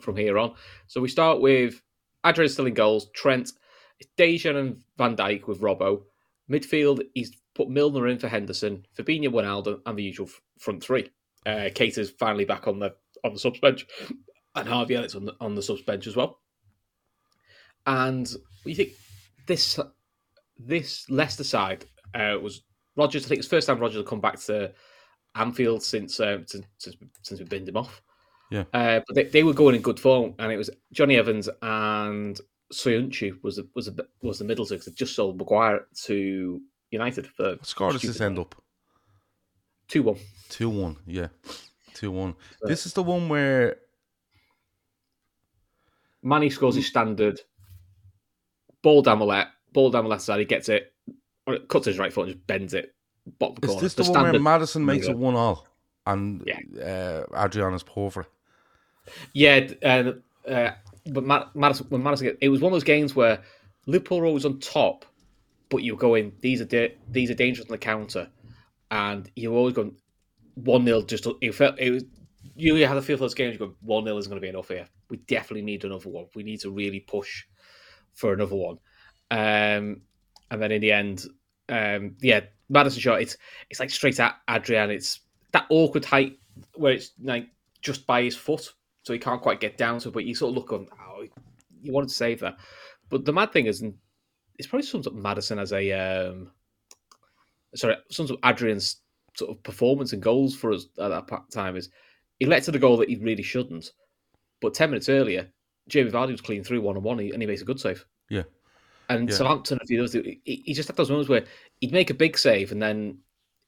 from 0.00 0.16
here 0.16 0.38
on. 0.38 0.54
So 0.86 1.00
we 1.00 1.08
start 1.08 1.40
with 1.40 1.82
Adrian 2.24 2.50
still 2.50 2.66
in 2.66 2.74
goals. 2.74 3.08
Trent, 3.14 3.52
Dejan 4.18 4.56
and 4.56 4.82
Van 4.98 5.16
Dijk 5.16 5.46
with 5.46 5.60
Robbo. 5.60 6.02
Midfield, 6.50 7.00
he's 7.14 7.32
put 7.54 7.68
Milner 7.68 8.06
in 8.06 8.18
for 8.18 8.28
Henderson, 8.28 8.86
Fabinho, 8.96 9.28
Wijnaldum, 9.28 9.80
and 9.84 9.98
the 9.98 10.02
usual 10.02 10.28
front 10.58 10.82
three. 10.82 11.10
Uh, 11.44 11.70
Keita's 11.74 12.10
finally 12.10 12.44
back 12.44 12.66
on 12.68 12.78
the 12.78 12.94
on 13.24 13.32
the 13.32 13.38
subs 13.38 13.60
bench, 13.60 13.86
and 14.54 14.68
Harvey 14.68 14.94
Elliott's 14.94 15.14
on 15.14 15.24
the 15.24 15.34
on 15.40 15.54
the 15.54 15.62
subs 15.62 15.82
bench 15.82 16.06
as 16.06 16.16
well. 16.16 16.38
And 17.86 18.32
you 18.64 18.74
think 18.74 18.90
this 19.46 19.78
this 20.58 21.08
Leicester 21.08 21.44
side 21.44 21.84
uh, 22.14 22.36
was 22.42 22.62
Rodgers. 22.96 23.24
I 23.24 23.28
think 23.28 23.38
it's 23.38 23.48
the 23.48 23.56
first 23.56 23.66
time 23.66 23.78
Rodgers 23.78 23.98
had 23.98 24.06
come 24.06 24.20
back 24.20 24.40
to 24.40 24.72
Anfield 25.34 25.82
since 25.82 26.18
uh, 26.20 26.38
since 26.46 26.66
since, 26.78 26.96
since 27.22 27.40
we 27.40 27.46
binned 27.46 27.68
him 27.68 27.76
off. 27.76 28.02
Yeah. 28.50 28.64
Uh, 28.72 29.00
but 29.06 29.14
they, 29.14 29.24
they 29.24 29.42
were 29.42 29.52
going 29.52 29.74
in 29.74 29.82
good 29.82 30.00
form, 30.00 30.34
and 30.38 30.52
it 30.52 30.56
was 30.56 30.70
Jonny 30.92 31.16
Evans 31.16 31.48
and 31.62 32.40
Soyuncu 32.72 33.42
was 33.42 33.56
the, 33.56 33.68
was 33.74 33.86
the, 33.86 34.06
was 34.22 34.38
the 34.38 34.44
middle 34.44 34.64
six 34.64 34.84
that 34.84 34.94
just 34.94 35.14
sold 35.14 35.38
Maguire 35.38 35.86
to 36.04 36.60
United 36.90 37.26
for 37.26 37.50
What 37.50 37.66
score 37.66 37.92
does 37.92 38.02
this 38.02 38.20
end 38.20 38.38
up? 38.38 38.54
two 39.88 40.02
one. 40.02 40.18
Two 40.48 40.70
one. 40.70 40.96
Yeah, 41.06 41.28
two 41.94 42.10
one. 42.10 42.34
This 42.62 42.86
is 42.86 42.92
the 42.92 43.02
one 43.02 43.28
where 43.28 43.78
Mane 46.22 46.50
scores 46.50 46.76
his 46.76 46.86
standard 46.86 47.40
ball 48.86 49.02
down 49.02 49.18
the 49.18 49.24
left, 49.26 49.50
ball 49.72 49.90
down 49.90 50.04
the 50.04 50.08
left 50.10 50.22
side. 50.22 50.38
He 50.38 50.44
gets 50.44 50.68
it, 50.68 50.92
cuts 51.68 51.86
his 51.86 51.98
right 51.98 52.12
foot 52.12 52.28
and 52.28 52.34
just 52.36 52.46
bends 52.46 52.72
it. 52.72 52.94
Bottom 53.40 53.56
is 53.64 53.70
corner. 53.70 53.82
this 53.82 53.94
the, 53.94 54.04
one 54.12 54.22
where 54.30 54.38
Madison 54.38 54.84
makes 54.84 55.08
go. 55.08 55.14
one 55.16 55.34
all, 55.34 55.66
and 56.06 56.46
Yeah. 56.46 57.24
uh, 57.34 57.44
Adriana's 57.44 57.82
poor 57.82 58.12
for 58.12 58.20
it. 58.20 58.28
Yeah, 59.32 59.66
and 59.82 60.22
uh, 60.48 60.70
but 61.06 61.24
Ma- 61.24 61.48
Madison, 61.54 61.86
when 61.88 62.04
Madison, 62.04 62.36
it 62.40 62.48
was 62.48 62.60
one 62.60 62.72
of 62.72 62.76
those 62.76 62.84
games 62.84 63.16
where 63.16 63.42
Liverpool 63.86 64.20
were 64.20 64.26
always 64.26 64.44
on 64.44 64.60
top, 64.60 65.04
but 65.68 65.82
you 65.82 65.94
were 65.94 66.00
going, 66.00 66.32
these 66.40 66.60
are 66.60 66.64
da- 66.64 66.96
these 67.10 67.28
are 67.28 67.34
dangerous 67.34 67.66
on 67.66 67.72
the 67.72 67.78
counter, 67.78 68.28
and 68.92 69.28
you 69.34 69.50
were 69.50 69.58
always 69.58 69.74
going 69.74 69.96
one 70.54 70.84
0 70.84 71.02
Just 71.02 71.26
it 71.40 71.52
felt 71.56 71.76
it 71.80 71.90
was. 71.90 72.04
You 72.54 72.76
had 72.86 72.96
a 72.96 73.02
feel 73.02 73.16
for 73.16 73.24
those 73.24 73.34
games. 73.34 73.54
You 73.54 73.58
go 73.58 73.74
one 73.80 74.04
0 74.04 74.16
isn't 74.18 74.30
going 74.30 74.40
to 74.40 74.44
be 74.44 74.48
enough 74.48 74.68
here. 74.68 74.86
We 75.10 75.16
definitely 75.16 75.62
need 75.62 75.84
another 75.84 76.08
one. 76.08 76.26
We 76.36 76.44
need 76.44 76.60
to 76.60 76.70
really 76.70 77.00
push 77.00 77.44
for 78.16 78.32
another 78.32 78.56
one. 78.56 78.78
Um, 79.30 80.02
and 80.50 80.60
then 80.60 80.72
in 80.72 80.80
the 80.80 80.92
end, 80.92 81.26
um, 81.68 82.16
yeah, 82.20 82.40
Madison 82.68 83.00
shot. 83.00 83.22
It's 83.22 83.36
it's 83.70 83.80
like 83.80 83.90
straight 83.90 84.18
at 84.18 84.36
Adrian. 84.50 84.90
It's 84.90 85.20
that 85.52 85.66
awkward 85.70 86.04
height 86.04 86.38
where 86.74 86.92
it's 86.92 87.12
like 87.22 87.48
just 87.82 88.06
by 88.06 88.22
his 88.22 88.36
foot, 88.36 88.72
so 89.02 89.12
he 89.12 89.18
can't 89.18 89.42
quite 89.42 89.60
get 89.60 89.78
down 89.78 90.00
to 90.00 90.08
it. 90.08 90.14
But 90.14 90.24
you 90.24 90.34
sort 90.34 90.50
of 90.50 90.56
look 90.56 90.72
on, 90.72 90.88
oh, 91.00 91.26
you 91.80 91.92
wanted 91.92 92.08
to 92.08 92.14
save 92.14 92.40
that. 92.40 92.56
But 93.08 93.24
the 93.24 93.32
mad 93.32 93.52
thing 93.52 93.66
is, 93.66 93.82
and 93.82 93.94
it's 94.58 94.66
probably 94.66 94.86
sums 94.86 95.06
up 95.06 95.14
Madison 95.14 95.58
as 95.58 95.72
a 95.72 95.92
um, 95.92 96.50
sorry, 97.74 97.96
sums 98.10 98.30
up 98.30 98.38
Adrian's 98.44 99.02
sort 99.36 99.50
of 99.50 99.62
performance 99.62 100.12
and 100.12 100.22
goals 100.22 100.56
for 100.56 100.72
us 100.72 100.86
at 100.98 101.08
that 101.08 101.50
time 101.52 101.76
is 101.76 101.90
he 102.40 102.46
lets 102.46 102.64
to 102.66 102.72
the 102.72 102.78
goal 102.78 102.96
that 102.96 103.08
he 103.08 103.16
really 103.16 103.42
shouldn't. 103.42 103.92
But 104.60 104.74
ten 104.74 104.90
minutes 104.90 105.08
earlier, 105.08 105.50
Jamie 105.88 106.10
Vardy 106.10 106.32
was 106.32 106.40
clean 106.40 106.64
through 106.64 106.80
one 106.80 106.96
on 106.96 107.02
one, 107.02 107.20
and 107.20 107.40
he 107.40 107.46
makes 107.46 107.62
a 107.62 107.64
good 107.64 107.80
save. 107.80 108.04
Yeah. 108.28 108.42
And 109.08 109.28
Yeah. 109.28 109.36
Southampton, 109.36 109.78
if 109.82 109.88
he 109.88 109.96
does, 109.96 110.12
he, 110.12 110.40
he 110.44 110.74
just 110.74 110.88
had 110.88 110.96
those 110.96 111.10
moments 111.10 111.28
where 111.28 111.44
he'd 111.80 111.92
make 111.92 112.10
a 112.10 112.14
big 112.14 112.36
save 112.36 112.72
and 112.72 112.82
then 112.82 113.18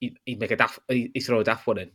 he'd, 0.01 0.19
he'd 0.25 0.41
make 0.41 0.51
a 0.51 0.57
daft, 0.57 0.81
he'd 0.89 1.21
throw 1.21 1.41
a 1.41 1.45
daft 1.45 1.67
one 1.67 1.79
in, 1.79 1.91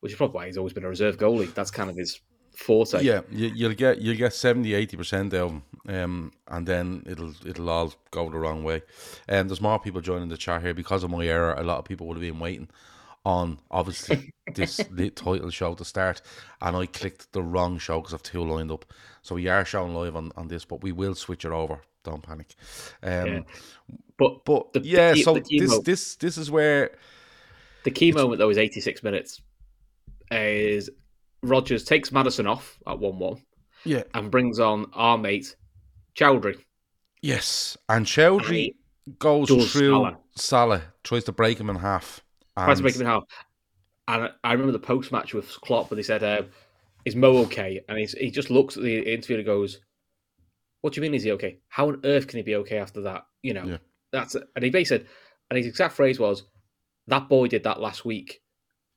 which 0.00 0.12
is 0.12 0.18
probably 0.18 0.34
why 0.34 0.46
he's 0.46 0.56
always 0.56 0.72
been 0.72 0.84
a 0.84 0.88
reserve 0.88 1.18
goalie. 1.18 1.52
That's 1.52 1.70
kind 1.70 1.90
of 1.90 1.96
his 1.96 2.20
forte. 2.52 3.02
Yeah, 3.02 3.20
you, 3.30 3.48
you'll 3.54 3.74
get 3.74 4.00
you'll 4.00 4.16
get 4.16 4.32
70 4.32 4.72
80 4.72 4.96
percent 4.96 5.34
of 5.34 5.50
them, 5.50 5.62
um, 5.88 6.32
and 6.48 6.66
then 6.66 7.02
it'll 7.06 7.34
it'll 7.46 7.68
all 7.68 7.92
go 8.10 8.30
the 8.30 8.38
wrong 8.38 8.64
way. 8.64 8.82
And 9.28 9.50
there's 9.50 9.60
more 9.60 9.78
people 9.78 10.00
joining 10.00 10.28
the 10.28 10.38
chat 10.38 10.62
here 10.62 10.72
because 10.72 11.04
of 11.04 11.10
my 11.10 11.26
error. 11.26 11.54
A 11.54 11.62
lot 11.62 11.78
of 11.78 11.84
people 11.84 12.06
would 12.06 12.16
have 12.16 12.22
been 12.22 12.40
waiting 12.40 12.68
on 13.26 13.58
obviously 13.72 14.32
this 14.54 14.76
the 14.90 15.10
title 15.10 15.50
show 15.50 15.74
to 15.74 15.84
start, 15.84 16.22
and 16.62 16.76
I 16.76 16.86
clicked 16.86 17.32
the 17.32 17.42
wrong 17.42 17.76
show 17.78 18.00
because 18.00 18.14
I've 18.14 18.22
two 18.22 18.42
lined 18.44 18.70
up. 18.70 18.84
So 19.22 19.34
we 19.34 19.48
are 19.48 19.64
showing 19.64 19.94
live 19.94 20.14
on, 20.14 20.30
on 20.36 20.46
this, 20.46 20.64
but 20.64 20.82
we 20.82 20.92
will 20.92 21.16
switch 21.16 21.44
it 21.44 21.50
over. 21.50 21.80
Don't 22.04 22.22
panic. 22.22 22.54
Um, 23.02 23.26
Yeah. 23.26 23.40
But 24.18 24.44
But 24.46 24.72
The- 24.72 24.80
the 24.80 24.88
yeah, 24.88 25.12
key- 25.14 25.22
so 25.24 25.34
the 25.34 25.40
this 25.58 25.78
this 25.80 26.14
this 26.16 26.38
is 26.38 26.50
where 26.50 26.92
the 27.82 27.90
key 27.90 28.12
moment 28.12 28.38
though 28.38 28.48
is 28.50 28.58
86 28.58 29.02
minutes. 29.02 29.42
Is 30.30 30.88
Rodgers 31.42 31.84
takes 31.84 32.10
Madison 32.12 32.46
off 32.46 32.78
at 32.86 32.98
one 32.98 33.18
one 33.18 33.42
yeah 33.84 34.02
and 34.14 34.30
brings 34.30 34.58
on 34.58 34.86
our 34.94 35.18
mate 35.18 35.54
Choudhury. 36.18 36.58
Yes, 37.22 37.76
and 37.88 38.06
Choudhury 38.06 38.74
goes 39.18 39.48
through 39.48 39.90
Salah. 39.92 40.18
Salah. 40.36 40.82
tries 41.04 41.24
to 41.24 41.32
break 41.32 41.58
him 41.58 41.68
in 41.70 41.76
half. 41.76 42.22
Tries 42.56 42.78
to 42.78 42.84
and- 42.84 42.84
make 42.84 42.96
him 42.96 43.06
half. 43.06 43.24
And 44.08 44.30
I 44.44 44.52
remember 44.52 44.72
the 44.72 44.78
post 44.78 45.10
match 45.10 45.34
with 45.34 45.48
Klopp, 45.62 45.90
where 45.90 45.96
they 45.96 46.02
said, 46.02 46.22
uh, 46.22 46.42
"Is 47.04 47.16
Mo 47.16 47.38
okay?" 47.38 47.80
And 47.88 47.98
he's, 47.98 48.12
he 48.12 48.30
just 48.30 48.50
looks 48.50 48.76
at 48.76 48.82
the 48.84 48.98
interviewer 49.12 49.38
and 49.38 49.46
goes, 49.46 49.80
"What 50.80 50.92
do 50.92 50.98
you 50.98 51.02
mean? 51.02 51.14
Is 51.14 51.24
he 51.24 51.32
okay? 51.32 51.58
How 51.68 51.88
on 51.88 52.00
earth 52.04 52.28
can 52.28 52.36
he 52.36 52.42
be 52.44 52.54
okay 52.56 52.78
after 52.78 53.00
that? 53.02 53.26
You 53.42 53.54
know, 53.54 53.64
Yeah. 53.64 53.78
that's." 54.12 54.34
And 54.36 54.62
he 54.64 54.70
basically 54.70 54.98
said, 54.98 55.08
and 55.50 55.56
his 55.56 55.66
exact 55.66 55.94
phrase 55.94 56.20
was, 56.20 56.44
"That 57.08 57.28
boy 57.28 57.48
did 57.48 57.64
that 57.64 57.80
last 57.80 58.04
week, 58.04 58.42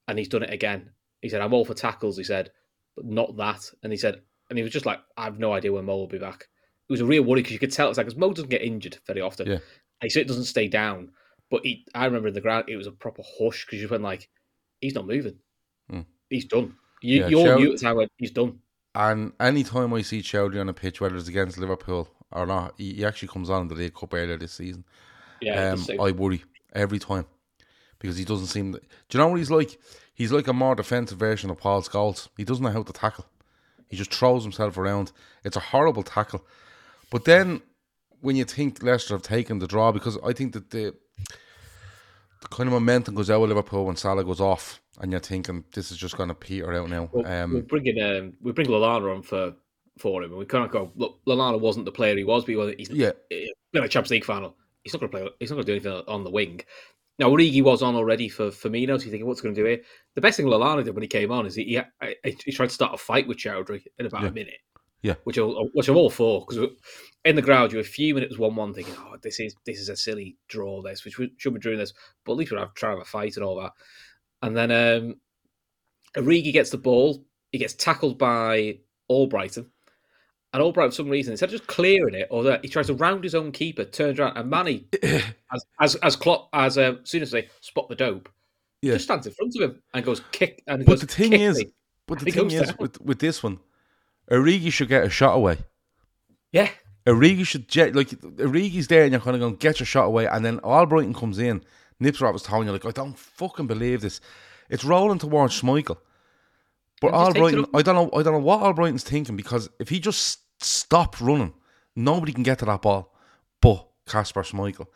and 0.07 0.19
he's 0.19 0.29
done 0.29 0.43
it 0.43 0.53
again." 0.53 0.91
He 1.23 1.29
said, 1.29 1.41
"I'm 1.41 1.53
all 1.53 1.65
for 1.65 1.73
tackles." 1.73 2.17
He 2.17 2.23
said, 2.23 2.51
"But 2.95 3.05
not 3.05 3.35
that." 3.37 3.61
And 3.81 3.91
he 3.91 3.97
said, 3.97 4.21
and 4.51 4.57
he 4.59 4.63
was 4.63 4.71
just 4.71 4.85
like, 4.85 4.99
"I 5.17 5.23
have 5.23 5.39
no 5.39 5.53
idea 5.53 5.73
when 5.73 5.85
Mo 5.85 5.97
will 5.97 6.07
be 6.07 6.19
back." 6.19 6.47
It 6.87 6.93
was 6.93 7.01
a 7.01 7.05
real 7.05 7.23
worry 7.23 7.41
because 7.41 7.53
you 7.53 7.59
could 7.59 7.71
tell 7.71 7.89
it's 7.89 7.97
like 7.97 8.05
because 8.05 8.19
Mo 8.19 8.31
doesn't 8.31 8.49
get 8.49 8.61
injured 8.61 8.97
very 9.07 9.21
often. 9.21 9.47
Yeah. 9.47 9.53
And 9.53 10.03
he 10.03 10.09
certainly 10.09 10.27
doesn't 10.29 10.45
stay 10.45 10.67
down. 10.67 11.11
But 11.49 11.65
he, 11.65 11.85
I 11.95 12.05
remember 12.05 12.27
in 12.27 12.33
the 12.33 12.41
ground, 12.41 12.65
it 12.67 12.75
was 12.75 12.87
a 12.87 12.91
proper 12.91 13.23
hush 13.39 13.65
because 13.65 13.81
you 13.81 13.87
went 13.87 14.03
like, 14.03 14.29
he's 14.81 14.95
not 14.95 15.07
moving. 15.07 15.37
Hmm. 15.89 16.01
He's 16.29 16.45
done. 16.45 16.75
You, 17.01 17.21
Yeah, 17.21 17.27
you 17.27 17.39
all 17.39 17.45
Chow- 17.45 17.57
knew 17.57 17.71
at 17.71 17.79
the 17.79 17.85
time 17.85 17.95
when 17.97 18.07
he's 18.17 18.31
done. 18.31 18.59
And 18.95 19.33
any 19.39 19.63
time 19.63 19.93
I 19.93 20.01
see 20.01 20.21
Choudhury 20.21 20.59
on 20.59 20.69
a 20.69 20.73
pitch, 20.73 20.99
whether 20.99 21.15
it's 21.15 21.27
against 21.27 21.57
Liverpool 21.57 22.09
or 22.31 22.45
not, 22.45 22.73
he, 22.77 22.93
he 22.95 23.05
actually 23.05 23.29
comes 23.29 23.49
on 23.49 23.63
in 23.63 23.67
the 23.67 23.75
League 23.75 23.93
Cup 23.93 24.13
earlier 24.13 24.37
this 24.37 24.53
season. 24.53 24.83
Yeah, 25.41 25.71
um. 25.71 25.85
I 26.01 26.11
worry 26.11 26.43
every 26.73 26.99
time 26.99 27.25
because 27.99 28.17
he 28.17 28.25
doesn't 28.25 28.47
seem. 28.47 28.73
Do 28.73 28.79
you 29.11 29.19
know 29.19 29.29
what 29.29 29.37
he's 29.37 29.51
like? 29.51 29.79
He's 30.13 30.31
like 30.33 30.47
a 30.47 30.53
more 30.53 30.75
defensive 30.75 31.17
version 31.17 31.49
of 31.49 31.57
Paul 31.57 31.81
Scholes. 31.81 32.27
He 32.35 32.43
doesn't 32.43 32.63
know 32.63 32.71
how 32.71 32.83
to 32.83 32.91
tackle. 32.91 33.25
He 33.87 33.95
just 33.95 34.13
throws 34.13 34.43
himself 34.43 34.77
around. 34.77 35.13
It's 35.45 35.55
a 35.55 35.61
horrible 35.61 36.03
tackle. 36.03 36.45
But 37.09 37.25
then 37.25 37.61
when 38.19 38.35
you 38.35 38.43
think 38.43 38.83
Leicester 38.83 39.13
have 39.13 39.21
taken 39.21 39.59
the 39.59 39.67
draw, 39.67 39.91
because 39.91 40.17
I 40.25 40.33
think 40.33 40.53
that 40.53 40.71
the 40.71 40.95
the 42.41 42.47
kind 42.49 42.67
of 42.67 42.73
momentum 42.73 43.15
goes 43.15 43.29
out 43.29 43.41
of 43.41 43.49
Liverpool 43.49 43.85
when 43.85 43.95
Salah 43.95 44.23
goes 44.23 44.39
off, 44.41 44.81
and 44.99 45.11
you're 45.11 45.19
thinking 45.19 45.63
this 45.73 45.91
is 45.91 45.97
just 45.97 46.17
going 46.17 46.29
to 46.29 46.35
peter 46.35 46.73
out 46.73 46.89
now. 46.89 47.09
Well, 47.11 47.23
we're 47.23 47.43
Um, 47.43 47.61
bringing 47.61 48.01
um, 48.01 48.33
we 48.41 48.51
bring 48.51 48.67
Lallana 48.67 49.15
on 49.15 49.21
for 49.21 49.53
for 49.97 50.23
him, 50.23 50.31
and 50.31 50.39
we 50.39 50.45
kind 50.45 50.65
of 50.65 50.71
go. 50.71 50.91
Look, 50.95 51.19
Lallana 51.27 51.59
wasn't 51.59 51.85
the 51.85 51.91
player 51.91 52.15
he 52.15 52.23
was, 52.23 52.43
but 52.43 52.51
he 52.51 52.55
was, 52.55 52.73
he's 52.77 52.89
yeah, 52.89 53.11
in 53.29 53.83
a 53.83 53.87
Champions 53.87 54.11
League 54.11 54.25
final. 54.25 54.55
He's 54.83 54.93
not 54.93 55.01
going 55.01 55.11
to 55.11 55.17
play. 55.17 55.29
He's 55.39 55.49
not 55.51 55.55
going 55.57 55.65
to 55.65 55.71
do 55.79 55.89
anything 55.89 56.03
on 56.07 56.23
the 56.23 56.29
wing. 56.29 56.61
Now, 57.19 57.29
Origi 57.29 57.61
was 57.61 57.81
on 57.81 57.95
already 57.95 58.29
for 58.29 58.47
Firmino, 58.47 58.97
so 58.97 59.03
you 59.03 59.11
thinking 59.11 59.25
what's 59.27 59.41
going 59.41 59.53
to 59.53 59.61
do 59.61 59.67
here? 59.67 59.81
The 60.15 60.21
best 60.21 60.37
thing 60.37 60.45
Lallana 60.45 60.85
did 60.85 60.95
when 60.95 61.01
he 61.01 61.07
came 61.09 61.33
on 61.33 61.45
is 61.45 61.53
he 61.55 61.65
he, 61.65 62.15
he, 62.23 62.37
he 62.45 62.51
tried 62.53 62.67
to 62.69 62.73
start 62.73 62.93
a 62.93 62.97
fight 62.97 63.27
with 63.27 63.37
Choudhury 63.37 63.83
in 63.97 64.05
about 64.05 64.21
Yeah. 64.21 64.29
a 64.29 64.31
minute. 64.31 64.59
Yeah. 65.01 65.15
which 65.23 65.37
I, 65.37 65.43
which 65.43 65.87
I'm 65.87 65.95
all 65.95 66.09
for 66.09 66.45
because 66.45 66.69
in 67.25 67.35
the 67.35 67.41
crowd 67.41 67.71
you 67.71 67.77
were 67.77 67.83
fuming. 67.83 68.23
It 68.23 68.29
was 68.29 68.37
one 68.39 68.55
one 68.55 68.73
thinking, 68.73 68.95
oh, 68.97 69.15
this 69.21 69.39
is 69.39 69.55
this 69.65 69.79
is 69.79 69.89
a 69.89 69.95
silly 69.95 70.37
draw. 70.47 70.81
This 70.81 71.05
which 71.05 71.17
we 71.17 71.33
should 71.37 71.53
be 71.53 71.59
doing 71.59 71.77
this, 71.77 71.93
but 72.25 72.33
at 72.33 72.37
least 72.37 72.51
we're 72.51 72.65
trying 72.75 72.95
to 72.95 72.99
have 72.99 73.07
a 73.07 73.09
fight 73.09 73.35
and 73.35 73.45
all 73.45 73.61
that. 73.61 73.71
And 74.41 74.55
then 74.55 74.71
um, 74.71 75.15
Origi 76.15 76.53
gets 76.53 76.69
the 76.69 76.77
ball. 76.77 77.23
He 77.51 77.57
gets 77.57 77.73
tackled 77.73 78.17
by 78.17 78.79
Albrighton. 79.09 79.67
And 80.51 80.63
Albright, 80.63 80.89
for 80.89 80.95
some 80.95 81.09
reason, 81.09 81.31
instead 81.31 81.45
of 81.45 81.51
just 81.51 81.67
clearing 81.67 82.15
it, 82.15 82.27
or 82.31 82.43
that 82.43 82.63
he 82.63 82.69
tries 82.69 82.87
to 82.87 82.95
round 82.95 83.23
his 83.23 83.35
own 83.35 83.51
keeper, 83.51 83.83
turns 83.85 84.19
around, 84.19 84.35
and 84.35 84.49
Mane, 84.49 84.85
as 85.53 85.65
as 85.79 85.95
as 85.95 86.15
Klopp, 86.15 86.49
as 86.53 86.77
uh, 86.77 86.95
soon 87.03 87.21
as 87.21 87.29
they 87.29 87.49
spot 87.61 87.87
the 87.87 87.95
dope, 87.95 88.29
yeah. 88.81 88.93
just 88.93 89.05
stands 89.05 89.27
in 89.27 89.33
front 89.33 89.53
of 89.55 89.61
him 89.69 89.81
and 89.93 90.03
goes 90.03 90.21
kick. 90.31 90.63
And 90.65 90.85
But 90.85 90.93
goes, 90.93 91.01
the 91.01 91.07
thing 91.07 91.31
"Kick 91.31 91.41
is, 91.41 91.59
me." 91.59 91.71
but 92.07 92.19
the 92.19 92.31
thing 92.31 92.49
is 92.49 92.73
with 92.79 92.99
with 93.01 93.19
this 93.19 93.43
one, 93.43 93.59
Origi 94.29 94.71
should 94.71 94.89
get 94.89 95.03
a 95.03 95.09
shot 95.09 95.35
away. 95.35 95.57
yeah, 96.51 96.69
Origi 97.05 97.45
should 97.45 97.67
jet 97.67 97.95
like 97.95 98.09
Origi's 98.09 98.87
there, 98.87 99.03
and 99.03 99.11
you're 99.11 99.21
kind 99.21 99.35
of 99.35 99.41
going 99.41 99.55
get 99.55 99.79
your 99.79 99.87
shot 99.87 100.05
away, 100.05 100.25
and 100.25 100.45
then 100.45 100.59
Albrighton 100.59 101.15
comes 101.15 101.39
in. 101.39 101.63
Nips 101.99 102.21
was 102.21 102.43
telling 102.43 102.67
you 102.67 102.71
like, 102.71 102.85
I 102.85 102.91
don't 102.91 103.17
fucking 103.17 103.67
believe 103.67 104.01
this. 104.01 104.21
It's 104.69 104.85
rolling 104.85 105.19
towards 105.19 105.59
Schmeichel, 105.59 105.97
but 107.01 107.11
Albrighton. 107.11 107.67
I 107.73 107.81
don't 107.81 107.95
know, 107.95 108.09
I 108.17 108.23
don't 108.23 108.33
know 108.33 108.39
what 108.39 108.61
Albrighton's 108.61 109.03
thinking 109.03 109.35
because 109.35 109.69
if 109.79 109.89
he 109.89 109.99
just 109.99 110.39
stopped 110.63 111.19
running, 111.19 111.53
nobody 111.95 112.31
can 112.31 112.43
get 112.43 112.59
to 112.59 112.65
that 112.65 112.81
ball, 112.81 113.13
but 113.61 113.87
Kasper 114.05 114.43
Schmeichel. 114.43 114.87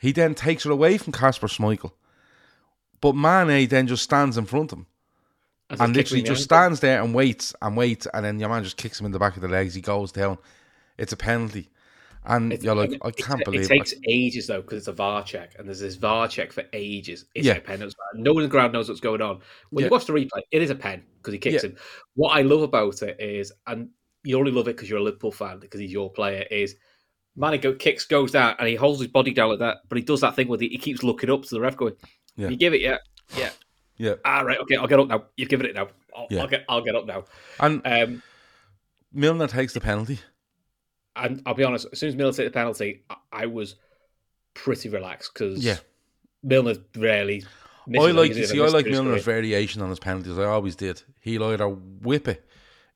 He 0.00 0.12
then 0.12 0.34
takes 0.34 0.64
it 0.64 0.72
away 0.72 0.96
from 0.96 1.12
Kasper 1.12 1.46
Schmeichel, 1.46 1.92
but 3.00 3.14
Mane 3.14 3.68
then 3.68 3.86
just 3.86 4.02
stands 4.02 4.38
in 4.38 4.46
front 4.46 4.72
of 4.72 4.78
him 4.78 4.86
as 5.70 5.80
and 5.80 5.94
literally 5.94 6.20
him 6.20 6.26
in 6.26 6.30
the 6.32 6.34
just 6.36 6.44
stands 6.44 6.80
there 6.80 7.02
and 7.02 7.14
waits 7.14 7.54
and 7.62 7.76
waits, 7.76 8.06
and 8.12 8.24
then 8.24 8.38
your 8.38 8.48
man 8.48 8.62
just 8.64 8.76
kicks 8.76 8.98
him 9.00 9.06
in 9.06 9.12
the 9.12 9.18
back 9.18 9.36
of 9.36 9.42
the 9.42 9.48
legs. 9.48 9.74
He 9.74 9.80
goes 9.80 10.12
down. 10.12 10.38
It's 10.98 11.12
a 11.12 11.16
penalty, 11.16 11.70
and 12.24 12.52
It's- 12.52 12.64
you're 12.64 12.74
like, 12.74 12.92
I 13.02 13.10
can't 13.10 13.42
believe 13.44 13.62
it 13.62 13.68
takes 13.68 13.94
ages 14.08 14.46
though 14.48 14.60
because 14.60 14.78
it's 14.78 14.88
a 14.88 14.92
VAR 14.92 15.22
check, 15.24 15.54
and 15.58 15.66
there's 15.66 15.80
this 15.80 15.94
VAR 15.94 16.28
check 16.28 16.52
for 16.52 16.64
ages. 16.72 17.24
It's 17.34 17.46
Yeah. 17.46 17.54
a 17.56 17.60
pen. 17.60 17.80
No 18.14 18.32
one 18.34 18.42
in 18.42 18.48
the 18.48 18.52
ground 18.52 18.72
knows 18.72 18.88
what's 18.88 19.00
going 19.00 19.22
on. 19.22 19.40
When 19.70 19.82
Yeah. 19.82 19.86
you 19.86 19.90
watch 19.90 20.04
the 20.06 20.12
replay, 20.12 20.42
it 20.50 20.60
is 20.60 20.70
a 20.70 20.74
pen 20.74 21.02
because 21.18 21.32
he 21.32 21.38
kicks 21.38 21.62
Yeah. 21.62 21.70
him. 21.70 21.76
What 22.14 22.36
I 22.36 22.42
love 22.42 22.62
about 22.62 23.02
it 23.02 23.18
is, 23.20 23.52
and 23.66 23.88
you 24.24 24.38
only 24.38 24.52
love 24.52 24.68
it 24.68 24.76
because 24.76 24.90
you're 24.90 24.98
a 24.98 25.02
Liverpool 25.02 25.32
fan 25.32 25.58
because 25.60 25.80
he's 25.80 25.92
your 25.92 26.12
player. 26.12 26.44
Is 26.50 26.76
Mane 27.36 27.60
go 27.60 27.72
kicks 27.72 28.04
goes 28.04 28.32
down 28.32 28.56
and 28.58 28.68
he 28.68 28.74
holds 28.74 29.00
his 29.00 29.08
body 29.08 29.32
down 29.32 29.48
like 29.50 29.60
that, 29.60 29.78
but 29.88 29.96
he 29.96 30.04
does 30.04 30.20
that 30.20 30.36
thing 30.36 30.48
where 30.48 30.58
he, 30.58 30.68
he 30.68 30.76
keeps 30.78 31.02
looking 31.02 31.30
up 31.30 31.42
to 31.44 31.54
the 31.54 31.60
ref, 31.60 31.76
going, 31.76 31.94
Yeah. 32.36 32.48
"You 32.48 32.56
give 32.56 32.74
it, 32.74 32.80
yeah, 32.82 32.98
yeah, 33.38 33.50
Yeah, 34.00 34.14
All 34.24 34.46
right. 34.46 34.58
okay, 34.60 34.76
I'll 34.76 34.86
get 34.86 34.98
up 34.98 35.08
now. 35.08 35.24
You've 35.36 35.50
given 35.50 35.66
it 35.66 35.74
now. 35.74 35.88
I'll, 36.16 36.26
Yeah. 36.30 36.40
I'll 36.40 36.48
get, 36.48 36.64
I'll 36.70 36.80
get 36.80 36.94
up 36.96 37.04
now." 37.06 37.24
and 37.60 37.82
Um, 37.84 38.22
Milner 39.12 39.46
takes 39.46 39.74
the 39.74 39.80
penalty. 39.80 40.18
and 41.16 41.42
I'll 41.44 41.52
be 41.54 41.64
honest, 41.64 41.86
as 41.92 41.98
soon 41.98 42.08
as 42.08 42.16
Milner 42.16 42.32
took 42.32 42.46
the 42.46 42.50
penalty, 42.50 43.02
I, 43.10 43.16
I 43.32 43.46
was 43.46 43.74
pretty 44.54 44.88
relaxed 44.88 45.34
because 45.34 45.62
Yeah, 45.62 45.76
Milner 46.42 46.76
rarely. 46.96 47.44
I 47.86 48.10
like 48.12 48.30
either 48.30 48.46
see, 48.46 48.60
I 48.60 48.66
like 48.68 48.86
Milner's 48.86 49.22
scored. 49.22 49.36
variation 49.36 49.82
on 49.82 49.90
his 49.90 49.98
penalties. 49.98 50.38
I 50.38 50.44
always 50.44 50.76
did. 50.76 51.02
He'll 51.20 51.44
either 51.44 51.68
whip 51.68 52.26
it 52.28 52.46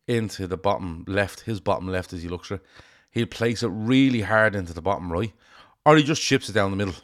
into 0.06 0.46
the 0.46 0.56
bottom 0.56 1.04
left, 1.06 1.40
his 1.40 1.60
bottom 1.60 1.88
left 1.88 2.12
as 2.12 2.22
he 2.22 2.28
looks 2.28 2.48
for 2.48 2.54
it. 2.54 2.62
He'll 3.10 3.26
place 3.26 3.62
it 3.62 3.68
really 3.68 4.20
hard 4.22 4.54
into 4.54 4.72
the 4.72 4.82
bottom 4.82 5.12
right, 5.12 5.32
or 5.84 5.96
he 5.96 6.02
just 6.02 6.22
chips 6.22 6.48
it 6.48 6.52
down 6.52 6.70
the 6.70 6.76
middle. 6.78 6.94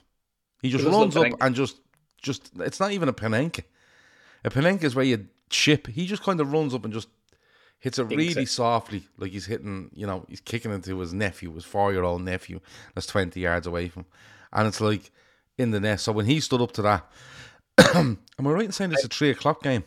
He 0.63 0.71
just 0.71 0.85
runs 0.85 1.17
up 1.17 1.27
and 1.41 1.55
just, 1.55 1.77
just. 2.23 2.51
It's 2.61 2.81
not 2.81 2.93
even 2.93 3.09
a 3.09 3.13
Panenka. 3.13 3.65
A 4.45 4.51
Panenka 4.51 4.85
is 4.85 4.95
where 4.95 5.05
you 5.05 5.27
chip. 5.49 5.87
He 5.89 6.07
just 6.07 6.23
kind 6.23 6.41
of 6.41 6.53
runs 6.53 6.75
up 6.75 6.85
and 6.85 6.93
just 6.95 7.09
hits 7.79 7.99
it 7.99 8.05
really 8.05 8.43
it. 8.43 8.49
softly, 8.49 9.05
like 9.19 9.33
he's 9.33 9.47
hitting. 9.47 9.91
You 9.95 10.07
know, 10.07 10.25
he's 10.29 10.41
kicking 10.41 10.73
into 10.73 10.99
his 11.01 11.13
nephew, 11.13 11.53
his 11.55 11.65
four-year-old 11.65 12.23
nephew, 12.23 12.61
that's 12.95 13.07
twenty 13.07 13.41
yards 13.41 13.67
away 13.67 13.89
from, 13.89 14.03
him. 14.03 14.09
and 14.53 14.69
it's 14.69 14.81
like 14.81 15.11
in 15.59 15.71
the 15.71 15.81
net. 15.81 16.01
So 16.01 16.13
when 16.13 16.27
he 16.27 16.41
stood 16.41 16.61
up 16.63 16.73
to 16.73 16.83
that, 16.83 17.11
am 17.95 18.19
I 18.39 18.43
right 18.43 18.65
in 18.65 18.73
saying 18.73 18.93
it's 18.93 19.05
a 19.05 19.09
three 19.09 19.31
o'clock 19.31 19.63
game? 19.63 19.85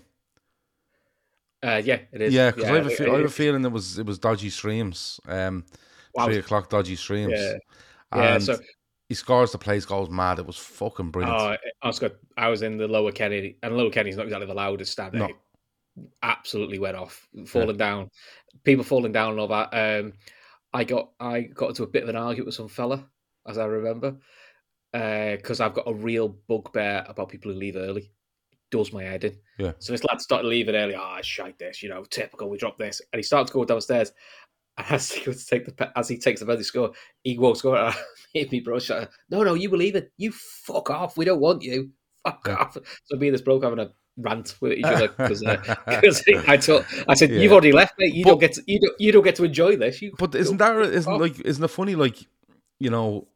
Uh, 1.63 1.81
yeah, 1.83 1.99
it 2.11 2.21
is. 2.21 2.33
Yeah, 2.33 2.51
because 2.51 2.65
I, 2.69 2.75
have 2.75 2.87
a 2.87 2.89
fe- 2.89 3.09
I 3.09 3.15
have 3.15 3.25
a 3.25 3.29
feeling 3.29 3.63
it 3.63 3.71
was 3.71 3.97
it 3.97 4.05
was 4.05 4.19
dodgy 4.19 4.49
streams. 4.49 5.19
Um, 5.27 5.63
Wow. 6.15 6.25
three 6.25 6.37
o'clock 6.37 6.69
dodgy 6.69 6.95
streams. 6.95 7.33
Yeah, 7.35 7.53
yeah. 8.15 8.37
So, 8.37 8.59
he 9.09 9.15
scores, 9.15 9.51
the 9.51 9.57
place 9.57 9.85
goes 9.85 10.09
mad. 10.09 10.39
It 10.39 10.45
was 10.45 10.57
fucking 10.57 11.11
brilliant. 11.11 11.39
oh, 11.39 11.55
I 11.81 11.87
was. 11.87 12.03
I 12.37 12.47
was 12.49 12.61
in 12.61 12.77
the 12.77 12.87
lower 12.87 13.11
Kenny, 13.11 13.57
and 13.61 13.77
lower 13.77 13.89
Kenny's 13.89 14.17
not 14.17 14.25
exactly 14.25 14.47
the 14.47 14.53
loudest 14.53 14.91
stand. 14.91 15.13
No. 15.13 15.29
Absolutely 16.23 16.79
went 16.79 16.97
off, 16.97 17.27
falling 17.45 17.77
down, 17.77 18.09
people 18.63 18.83
falling 18.83 19.11
down 19.11 19.31
and 19.31 19.39
all 19.39 19.47
that. 19.47 19.69
Um, 19.73 20.13
I 20.73 20.83
got 20.83 21.11
I 21.19 21.41
got 21.41 21.69
into 21.69 21.83
a 21.83 21.87
bit 21.87 22.03
of 22.03 22.09
an 22.09 22.15
argument 22.15 22.47
with 22.47 22.55
some 22.55 22.67
fella, 22.67 23.05
as 23.47 23.59
I 23.59 23.65
remember, 23.65 24.15
because 24.91 25.59
I've 25.59 25.75
got 25.75 25.87
a 25.87 25.93
real 25.93 26.29
bugbear 26.29 27.05
about 27.07 27.29
people 27.29 27.51
who 27.51 27.59
leave 27.59 27.75
early. 27.75 28.11
Does 28.71 28.91
my 28.91 29.03
head 29.03 29.23
in. 29.23 29.37
Yeah. 29.59 29.73
So 29.77 29.93
this 29.93 30.03
lad 30.03 30.19
started 30.19 30.47
leaving 30.47 30.73
early. 30.73 30.95
Ah, 30.95 31.19
shite 31.21 31.59
this, 31.59 31.83
you 31.83 31.89
know, 31.89 32.03
typical. 32.05 32.49
We 32.49 32.57
dropped 32.57 32.79
this, 32.79 32.99
and 33.11 33.19
he 33.19 33.23
started 33.23 33.49
to 33.49 33.53
go 33.53 33.65
downstairs. 33.65 34.11
And 34.77 34.87
as 34.91 35.11
he 35.11 35.23
goes 35.23 35.43
to 35.43 35.49
take 35.49 35.65
the 35.65 35.91
as 35.97 36.07
he 36.09 36.17
takes 36.17 36.39
the 36.39 36.45
penalty 36.45 36.63
score, 36.63 36.91
he 37.23 37.37
walks 37.37 37.63
over. 37.63 37.77
and 37.77 37.95
Hit 38.33 38.51
me, 38.51 38.59
bro. 38.61 38.79
Shut. 38.79 39.09
No, 39.29 39.43
no, 39.43 39.53
you 39.53 39.69
believe 39.69 39.95
it. 39.95 40.11
You 40.17 40.31
fuck 40.31 40.89
off. 40.89 41.17
We 41.17 41.25
don't 41.25 41.39
want 41.39 41.61
you. 41.61 41.91
Fuck 42.25 42.49
off. 42.49 42.77
So 43.05 43.17
me 43.17 43.27
and 43.27 43.33
this 43.35 43.41
bloke 43.41 43.63
having 43.63 43.79
a 43.79 43.91
rant 44.17 44.55
with 44.61 44.73
each 44.73 44.83
other 44.85 45.07
because 45.17 45.43
uh, 45.45 45.57
I 46.47 46.57
told 46.57 46.85
I 47.07 47.13
said 47.15 47.29
Yeah. 47.31 47.39
you've 47.39 47.51
already 47.51 47.71
left, 47.71 47.93
mate. 47.99 48.13
You 48.13 48.23
But- 48.23 48.29
don't 48.31 48.39
get 48.39 48.53
to, 48.53 48.63
you 48.65 48.79
don't 48.79 48.99
you 48.99 49.11
don't 49.11 49.23
get 49.23 49.35
to 49.35 49.43
enjoy 49.43 49.75
this. 49.75 50.01
You 50.01 50.13
But 50.17 50.33
isn't 50.35 50.57
that 50.57 50.75
isn't 50.77 51.11
off. 51.13 51.21
like 51.21 51.39
isn't 51.41 51.63
it 51.63 51.67
funny? 51.69 51.95
Like 51.95 52.17
you 52.79 52.89
know, 52.89 53.27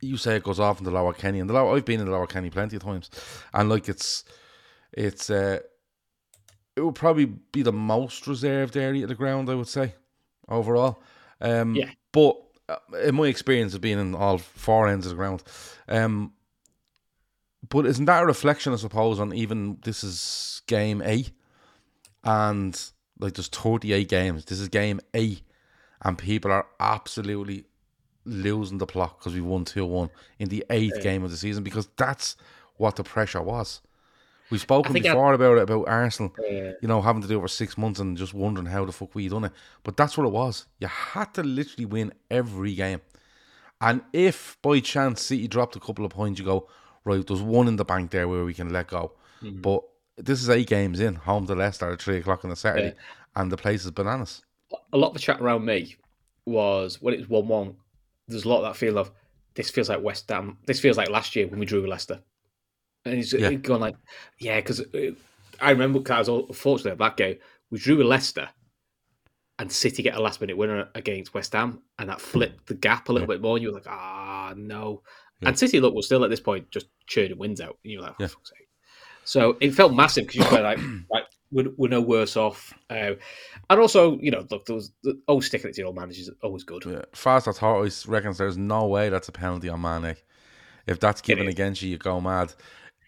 you 0.00 0.16
say 0.16 0.36
it 0.36 0.42
goes 0.44 0.60
off 0.60 0.78
in 0.78 0.84
the 0.84 0.90
Lower 0.90 1.12
Kenny, 1.12 1.40
and 1.40 1.48
the 1.48 1.54
Lower, 1.54 1.74
I've 1.76 1.84
been 1.84 2.00
in 2.00 2.06
the 2.06 2.12
Lower 2.12 2.26
Kenny 2.26 2.50
plenty 2.50 2.76
of 2.76 2.82
times, 2.82 3.10
and 3.52 3.68
like 3.68 3.88
it's 3.88 4.24
it's 4.92 5.30
uh 5.30 5.58
it 6.76 6.80
would 6.80 6.94
probably 6.94 7.26
be 7.26 7.62
the 7.62 7.72
most 7.72 8.26
reserved 8.26 8.76
area 8.76 9.04
of 9.04 9.08
the 9.08 9.14
ground, 9.14 9.48
I 9.48 9.54
would 9.54 9.68
say, 9.68 9.94
overall. 10.48 11.02
Um, 11.40 11.74
Yeah. 11.74 11.90
But 12.12 12.36
uh, 12.68 12.76
in 13.02 13.16
my 13.16 13.26
experience 13.26 13.74
of 13.74 13.80
being 13.80 13.98
in 13.98 14.14
all 14.14 14.38
four 14.38 14.88
ends 14.88 15.06
of 15.06 15.10
the 15.10 15.16
ground, 15.16 15.42
um, 15.88 16.32
but 17.68 17.86
isn't 17.86 18.04
that 18.04 18.22
a 18.22 18.26
reflection, 18.26 18.72
I 18.72 18.76
suppose, 18.76 19.18
on 19.18 19.34
even 19.34 19.78
this 19.84 20.04
is 20.04 20.62
game 20.66 21.02
A, 21.02 21.24
and 22.22 22.90
like 23.18 23.34
there's 23.34 23.48
38 23.48 24.08
games. 24.08 24.44
This 24.44 24.60
is 24.60 24.68
game 24.68 25.00
A, 25.14 25.38
and 26.02 26.16
people 26.18 26.52
are 26.52 26.66
absolutely 26.78 27.64
losing 28.24 28.78
the 28.78 28.86
plot 28.86 29.18
because 29.18 29.34
we 29.34 29.40
won 29.40 29.64
2 29.64 29.84
1 29.84 30.10
in 30.38 30.48
the 30.48 30.64
eighth 30.70 31.02
game 31.02 31.24
of 31.24 31.30
the 31.30 31.36
season 31.36 31.62
because 31.62 31.88
that's 31.96 32.36
what 32.76 32.96
the 32.96 33.04
pressure 33.04 33.42
was. 33.42 33.80
We've 34.50 34.60
spoken 34.60 34.92
think 34.92 35.06
I- 35.06 35.10
before 35.10 35.32
about 35.32 35.58
it, 35.58 35.62
about 35.62 35.88
Arsenal, 35.88 36.34
you 36.38 36.76
know, 36.82 37.00
having 37.00 37.22
to 37.22 37.28
do 37.28 37.38
it 37.38 37.42
for 37.42 37.48
six 37.48 37.78
months 37.78 38.00
and 38.00 38.16
just 38.16 38.34
wondering 38.34 38.66
how 38.66 38.84
the 38.84 38.92
fuck 38.92 39.14
we 39.14 39.28
done 39.28 39.44
it. 39.44 39.52
But 39.82 39.96
that's 39.96 40.16
what 40.18 40.26
it 40.26 40.32
was. 40.32 40.66
You 40.80 40.88
had 40.88 41.32
to 41.34 41.42
literally 41.42 41.86
win 41.86 42.12
every 42.30 42.74
game. 42.74 43.00
And 43.80 44.02
if 44.12 44.56
by 44.62 44.80
chance 44.80 45.22
City 45.22 45.48
dropped 45.48 45.76
a 45.76 45.80
couple 45.80 46.04
of 46.04 46.10
points, 46.10 46.38
you 46.38 46.44
go, 46.44 46.68
right, 47.04 47.26
there's 47.26 47.42
one 47.42 47.68
in 47.68 47.76
the 47.76 47.84
bank 47.84 48.10
there 48.10 48.28
where 48.28 48.44
we 48.44 48.54
can 48.54 48.72
let 48.72 48.88
go. 48.88 49.12
Mm-hmm. 49.42 49.60
But 49.60 49.82
this 50.16 50.40
is 50.40 50.48
eight 50.48 50.68
games 50.68 51.00
in, 51.00 51.16
home 51.16 51.46
to 51.46 51.54
Leicester 51.54 51.90
at 51.90 52.00
three 52.00 52.18
o'clock 52.18 52.44
on 52.44 52.50
a 52.50 52.56
Saturday, 52.56 52.94
and 53.34 53.50
the 53.50 53.56
place 53.56 53.84
is 53.84 53.90
bananas. 53.90 54.42
a 54.92 54.96
lot 54.96 55.08
of 55.08 55.14
the 55.14 55.20
chat 55.20 55.40
around 55.40 55.64
me 55.64 55.96
was 56.46 57.00
when 57.00 57.14
it 57.14 57.18
was 57.18 57.28
one 57.28 57.48
one. 57.48 57.76
There's 58.28 58.44
a 58.44 58.48
lot 58.48 58.58
of 58.58 58.64
that 58.64 58.76
feel 58.76 58.98
of 58.98 59.10
this 59.54 59.70
feels 59.70 59.88
like 59.88 60.02
West 60.02 60.28
Ham. 60.30 60.58
This 60.66 60.80
feels 60.80 60.96
like 60.96 61.10
last 61.10 61.34
year 61.36 61.46
when 61.46 61.58
we 61.58 61.66
drew 61.66 61.80
with 61.80 61.90
Leicester, 61.90 62.20
and 63.04 63.14
he's 63.14 63.32
Yeah. 63.32 63.52
going 63.54 63.80
like, 63.80 63.96
yeah, 64.38 64.56
because 64.60 64.82
I 65.60 65.70
remember 65.70 65.98
because 66.00 66.28
I 66.28 66.32
was 66.32 66.44
unfortunately 66.48 66.92
at 66.92 66.98
that 66.98 67.16
game. 67.16 67.36
We 67.70 67.78
drew 67.78 67.96
with 67.96 68.06
Leicester, 68.06 68.48
and 69.58 69.70
City 69.70 70.02
get 70.02 70.16
a 70.16 70.20
last 70.20 70.40
minute 70.40 70.56
winner 70.56 70.88
against 70.94 71.34
West 71.34 71.52
Ham, 71.52 71.80
and 71.98 72.08
that 72.08 72.20
flipped 72.20 72.66
the 72.66 72.74
gap 72.74 73.08
a 73.08 73.12
little 73.12 73.28
bit 73.28 73.40
more. 73.40 73.56
And 73.56 73.62
you 73.62 73.70
were 73.70 73.74
like, 73.76 73.86
ah, 73.88 74.52
no. 74.56 75.02
And 75.42 75.58
City 75.58 75.80
look 75.80 75.94
was 75.94 76.06
still 76.06 76.24
at 76.24 76.30
this 76.30 76.40
point 76.40 76.70
just 76.70 76.86
churning 77.06 77.38
wins 77.38 77.60
out. 77.60 77.78
And 77.84 77.92
you 77.92 77.98
were 77.98 78.04
like, 78.04 78.12
oh, 78.12 78.16
Yeah. 78.20 78.26
fuck's 78.28 78.50
sake. 78.50 78.68
So 79.24 79.56
it 79.60 79.72
felt 79.72 79.94
massive 79.94 80.26
because 80.26 80.44
you 80.50 80.56
were 80.56 80.62
like, 80.62 80.78
like 81.10 81.24
we're, 81.50 81.70
we're 81.76 81.88
no 81.88 82.00
worse 82.00 82.36
off. 82.36 82.72
Uh, 82.90 83.12
and 83.70 83.80
also, 83.80 84.18
you 84.18 84.30
know, 84.30 84.46
look, 84.50 84.66
there 84.66 84.74
was 84.76 84.92
the, 85.02 85.20
always 85.26 85.46
sticking 85.46 85.70
it 85.70 85.74
to 85.74 85.80
your 85.80 85.88
old 85.88 85.96
managers 85.96 86.28
is 86.28 86.34
always 86.42 86.64
good. 86.64 86.84
Yeah. 86.86 87.02
Fast 87.12 87.46
as 87.48 87.58
Torres 87.58 88.06
reckons 88.06 88.38
there's 88.38 88.56
no 88.58 88.86
way 88.86 89.08
that's 89.08 89.28
a 89.28 89.32
penalty 89.32 89.68
on 89.68 89.80
Mane. 89.80 90.16
If 90.86 91.00
that's 91.00 91.20
given 91.20 91.48
against 91.48 91.82
you, 91.82 91.90
you 91.90 91.98
go 91.98 92.20
mad. 92.20 92.52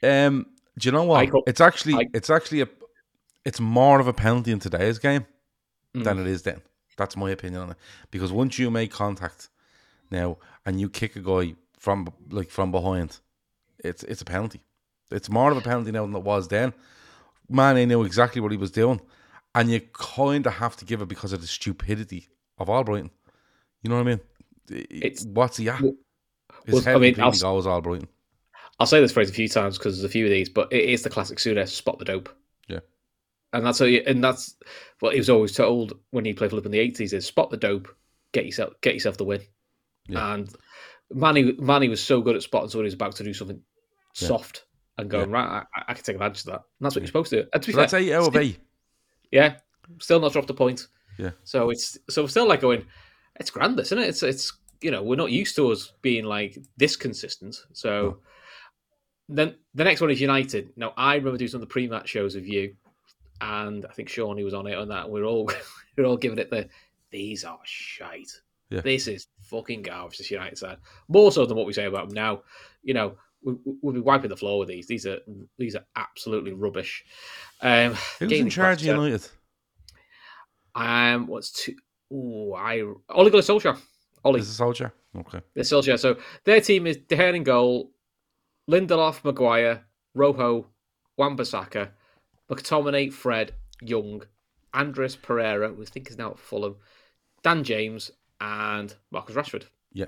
Um, 0.02 0.46
do 0.78 0.88
you 0.88 0.92
know 0.92 1.04
what? 1.04 1.30
Go- 1.30 1.42
it's 1.46 1.60
actually 1.60 1.94
I- 1.94 2.10
it's 2.14 2.30
actually 2.30 2.60
a 2.62 2.68
it's 3.44 3.60
more 3.60 4.00
of 4.00 4.06
a 4.08 4.12
penalty 4.12 4.50
in 4.52 4.58
today's 4.58 4.98
game 4.98 5.24
Mm. 5.94 6.04
than 6.04 6.18
it 6.18 6.26
is 6.26 6.42
then. 6.42 6.60
That's 6.96 7.16
my 7.16 7.30
opinion 7.30 7.62
on 7.62 7.70
it. 7.70 7.76
Because 8.10 8.32
once 8.32 8.58
you 8.58 8.70
make 8.70 8.90
contact 8.90 9.48
now 10.10 10.38
and 10.64 10.80
you 10.80 10.88
kick 10.90 11.14
a 11.16 11.20
guy 11.20 11.54
from 11.78 12.08
like 12.30 12.50
from 12.50 12.70
behind, 12.72 13.20
it's 13.78 14.02
it's 14.04 14.20
a 14.22 14.24
penalty. 14.24 14.62
It's 15.10 15.28
more 15.30 15.50
of 15.52 15.56
a 15.56 15.60
penalty 15.60 15.92
now 15.92 16.04
than 16.06 16.16
it 16.16 16.22
was 16.22 16.48
then. 16.48 16.72
Man, 17.48 17.76
he 17.76 17.86
knew 17.86 18.02
exactly 18.02 18.40
what 18.40 18.50
he 18.50 18.58
was 18.58 18.72
doing, 18.72 19.00
and 19.54 19.70
you 19.70 19.80
kind 19.92 20.46
of 20.46 20.54
have 20.54 20.76
to 20.78 20.84
give 20.84 21.00
it 21.00 21.06
because 21.06 21.32
of 21.32 21.40
the 21.40 21.46
stupidity 21.46 22.28
of 22.58 22.66
Albrighton. 22.68 23.10
You 23.82 23.90
know 23.90 23.96
what 23.96 24.06
I 24.08 24.10
mean? 24.10 24.20
It's- 24.68 25.24
what's 25.24 25.58
he 25.58 25.68
at? 25.68 25.78
His 25.80 25.92
well, 26.74 26.82
head 26.82 26.96
I 26.96 26.98
mean, 26.98 27.14
completely 27.14 27.22
I'll- 27.46 27.54
goes 27.62 27.66
Albrighton. 27.66 28.08
I'll 28.78 28.86
say 28.86 29.00
this 29.00 29.12
phrase 29.12 29.30
a 29.30 29.32
few 29.34 29.48
times 29.48 29.78
because 29.78 29.96
there's 29.96 30.04
a 30.04 30.12
few 30.12 30.24
of 30.24 30.30
these, 30.30 30.48
but 30.48 30.72
it 30.72 30.84
is 30.84 31.02
the 31.02 31.10
classic 31.10 31.38
Souness 31.38 31.68
spot 31.68 31.98
the 31.98 32.04
dope. 32.04 32.28
Yeah. 32.68 32.80
And 33.52 33.64
that's 33.64 33.78
how 33.78 33.86
you, 33.86 34.02
and 34.06 34.22
that's 34.22 34.54
what 35.00 35.14
he 35.14 35.18
was 35.20 35.30
always 35.30 35.52
told 35.52 35.98
when 36.10 36.24
he 36.24 36.34
played 36.34 36.50
for 36.50 36.56
Liverpool 36.56 36.74
in 36.74 36.78
the 36.78 36.86
eighties 36.86 37.12
is 37.12 37.24
spot 37.24 37.50
the 37.50 37.56
dope, 37.56 37.88
get 38.32 38.44
yourself 38.44 38.74
get 38.82 38.94
yourself 38.94 39.16
the 39.16 39.24
win. 39.24 39.40
Yeah. 40.08 40.34
And 40.34 40.50
Mane 41.10 41.56
Mane 41.58 41.88
was 41.88 42.02
so 42.02 42.20
good 42.20 42.36
at 42.36 42.42
spotting 42.42 42.68
someone 42.68 42.84
who's 42.84 42.94
about 42.94 43.16
to 43.16 43.24
do 43.24 43.32
something 43.32 43.60
Yeah. 44.16 44.28
soft 44.28 44.64
and 44.98 45.08
going 45.10 45.30
right. 45.30 45.62
I, 45.74 45.82
I 45.88 45.94
can 45.94 46.04
take 46.04 46.16
advantage 46.16 46.40
of 46.40 46.46
that. 46.46 46.54
And 46.54 46.62
that's 46.80 46.94
what 46.94 47.02
you're 47.02 47.06
supposed 47.06 47.30
to 47.30 47.42
do. 47.42 47.48
And 47.52 47.62
to 47.62 47.66
be 47.66 47.72
So 47.72 47.80
that's 47.80 47.94
eight 47.94 48.12
out 48.12 48.28
of 48.28 48.36
eight. 48.36 48.58
Yeah, 49.30 49.56
still 50.00 50.20
not 50.20 50.32
dropped 50.32 50.50
a 50.50 50.54
point. 50.54 50.88
Yeah. 51.18 51.30
So 51.44 51.70
it's 51.70 51.96
so 52.10 52.22
we're 52.22 52.28
still 52.28 52.46
like 52.46 52.60
going. 52.60 52.84
It's 53.38 53.50
grand, 53.50 53.78
this, 53.78 53.88
isn't 53.88 53.98
it? 53.98 54.08
It's 54.08 54.22
it's 54.22 54.52
you 54.82 54.90
know 54.90 55.02
we're 55.02 55.16
not 55.16 55.30
used 55.30 55.56
to 55.56 55.70
us 55.70 55.92
being 56.02 56.24
like 56.24 56.58
this 56.76 56.96
consistent. 56.96 57.56
So 57.72 58.18
then 59.28 59.56
the 59.74 59.84
next 59.84 60.00
one 60.00 60.10
is 60.10 60.20
United. 60.20 60.70
Now 60.76 60.92
I 60.96 61.16
remember 61.16 61.38
doing 61.38 61.50
some 61.50 61.62
of 61.62 61.68
the 61.68 61.72
pre-match 61.72 62.08
shows 62.08 62.34
with 62.34 62.46
you, 62.46 62.74
and 63.40 63.84
I 63.86 63.92
think 63.92 64.08
Sean 64.08 64.36
he 64.38 64.44
was 64.44 64.54
on 64.54 64.66
it 64.66 64.76
on 64.78 64.88
that. 64.88 65.10
We're 65.10 65.24
all 65.24 65.50
we're 65.96 66.04
all 66.04 66.16
giving 66.16 66.38
it 66.38 66.50
the 66.50 66.68
these 67.10 67.44
are 67.44 67.58
shite. 67.64 68.30
Yeah. 68.70 68.80
This 68.80 69.06
is 69.06 69.28
fucking 69.42 69.82
garbage. 69.82 70.18
This 70.18 70.30
United 70.30 70.58
side 70.58 70.78
more 71.08 71.30
so 71.30 71.46
than 71.46 71.56
what 71.56 71.66
we 71.66 71.72
say 71.72 71.84
about 71.84 72.08
them 72.08 72.14
now. 72.14 72.42
You 72.82 72.94
know 72.94 73.16
we, 73.42 73.54
we'll 73.82 73.94
be 73.94 74.00
wiping 74.00 74.28
the 74.28 74.36
floor 74.36 74.58
with 74.58 74.68
these. 74.68 74.86
These 74.86 75.06
are 75.06 75.18
these 75.58 75.76
are 75.76 75.84
absolutely 75.94 76.52
rubbish. 76.52 77.04
Um, 77.62 77.94
Who's 78.18 78.32
in 78.32 78.50
charge 78.50 78.82
of 78.82 78.86
United? 78.86 79.26
um, 80.74 81.26
what's 81.26 81.52
two? 81.52 81.74
Ooh, 82.12 82.54
I 82.54 82.80
Ole 82.80 83.30
Gunnar 83.30 83.42
Solskjaer. 83.42 83.78
Ole, 84.24 84.36
Is 84.36 84.48
it 84.48 84.54
Soldier? 84.54 84.92
Okay. 85.16 85.40
the 85.54 85.62
Solskjaer. 85.62 85.98
So 85.98 86.16
their 86.44 86.60
team 86.60 86.86
is 86.86 86.96
De 86.96 87.16
Gea 87.16 87.34
in 87.34 87.44
goal, 87.44 87.90
Lindelof, 88.70 89.24
Maguire, 89.24 89.84
Rojo, 90.14 90.66
Wan-Bissaka, 91.16 91.90
McTominay, 92.50 93.12
Fred, 93.12 93.52
Young, 93.80 94.22
Andreas 94.74 95.16
Pereira, 95.16 95.68
who 95.68 95.82
I 95.82 95.84
think 95.86 96.10
is 96.10 96.18
now 96.18 96.32
at 96.32 96.38
Fulham, 96.38 96.76
Dan 97.42 97.64
James, 97.64 98.10
and 98.40 98.94
Marcus 99.10 99.36
Rashford. 99.36 99.64
Yeah. 99.92 100.06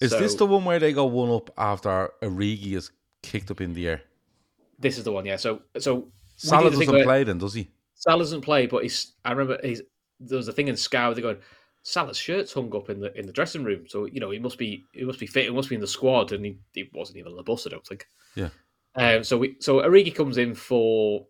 Is 0.00 0.10
this 0.10 0.34
the 0.34 0.46
one 0.46 0.64
where 0.64 0.78
they 0.78 0.92
go 0.92 1.04
one 1.06 1.30
up 1.30 1.50
after 1.56 2.10
Origi 2.22 2.74
is 2.74 2.90
kicked 3.22 3.50
up 3.50 3.60
in 3.60 3.74
the 3.74 3.88
air? 3.88 4.02
This 4.78 4.98
is 4.98 5.04
the 5.04 5.12
one, 5.12 5.24
yeah. 5.26 5.36
So 5.36 5.62
so 5.78 6.08
Salah 6.36 6.64
need 6.64 6.70
to 6.72 6.76
think 6.78 6.90
doesn't 6.90 7.04
play 7.04 7.22
then, 7.22 7.38
does 7.38 7.54
he? 7.54 7.70
Salah 7.94 8.18
doesn't 8.18 8.40
play, 8.40 8.66
but 8.66 8.82
he's. 8.82 9.12
I 9.24 9.30
remember 9.30 9.58
he's. 9.62 9.82
There 10.18 10.36
was 10.36 10.48
a 10.48 10.52
thing 10.52 10.66
in 10.66 10.76
Scout. 10.76 11.14
They're 11.14 11.22
going. 11.22 11.38
Salah's 11.82 12.16
shirt's 12.16 12.52
hung 12.52 12.74
up 12.76 12.90
in 12.90 13.00
the 13.00 13.16
in 13.18 13.26
the 13.26 13.32
dressing 13.32 13.64
room, 13.64 13.86
so 13.88 14.04
you 14.04 14.20
know 14.20 14.30
he 14.30 14.38
must 14.38 14.58
be 14.58 14.84
he 14.92 15.04
must 15.04 15.18
be 15.18 15.26
fit. 15.26 15.44
He 15.46 15.50
must 15.50 15.68
be 15.68 15.74
in 15.74 15.80
the 15.80 15.86
squad, 15.86 16.32
and 16.32 16.44
he, 16.44 16.58
he 16.72 16.88
wasn't 16.92 17.18
even 17.18 17.32
on 17.32 17.36
the 17.36 17.42
bus. 17.42 17.66
I 17.66 17.70
don't 17.70 17.86
think. 17.86 18.06
Yeah. 18.36 18.48
Um. 18.94 19.24
So 19.24 19.38
we 19.38 19.56
so 19.60 19.80
Origi 19.80 20.14
comes 20.14 20.38
in 20.38 20.54
for 20.54 21.26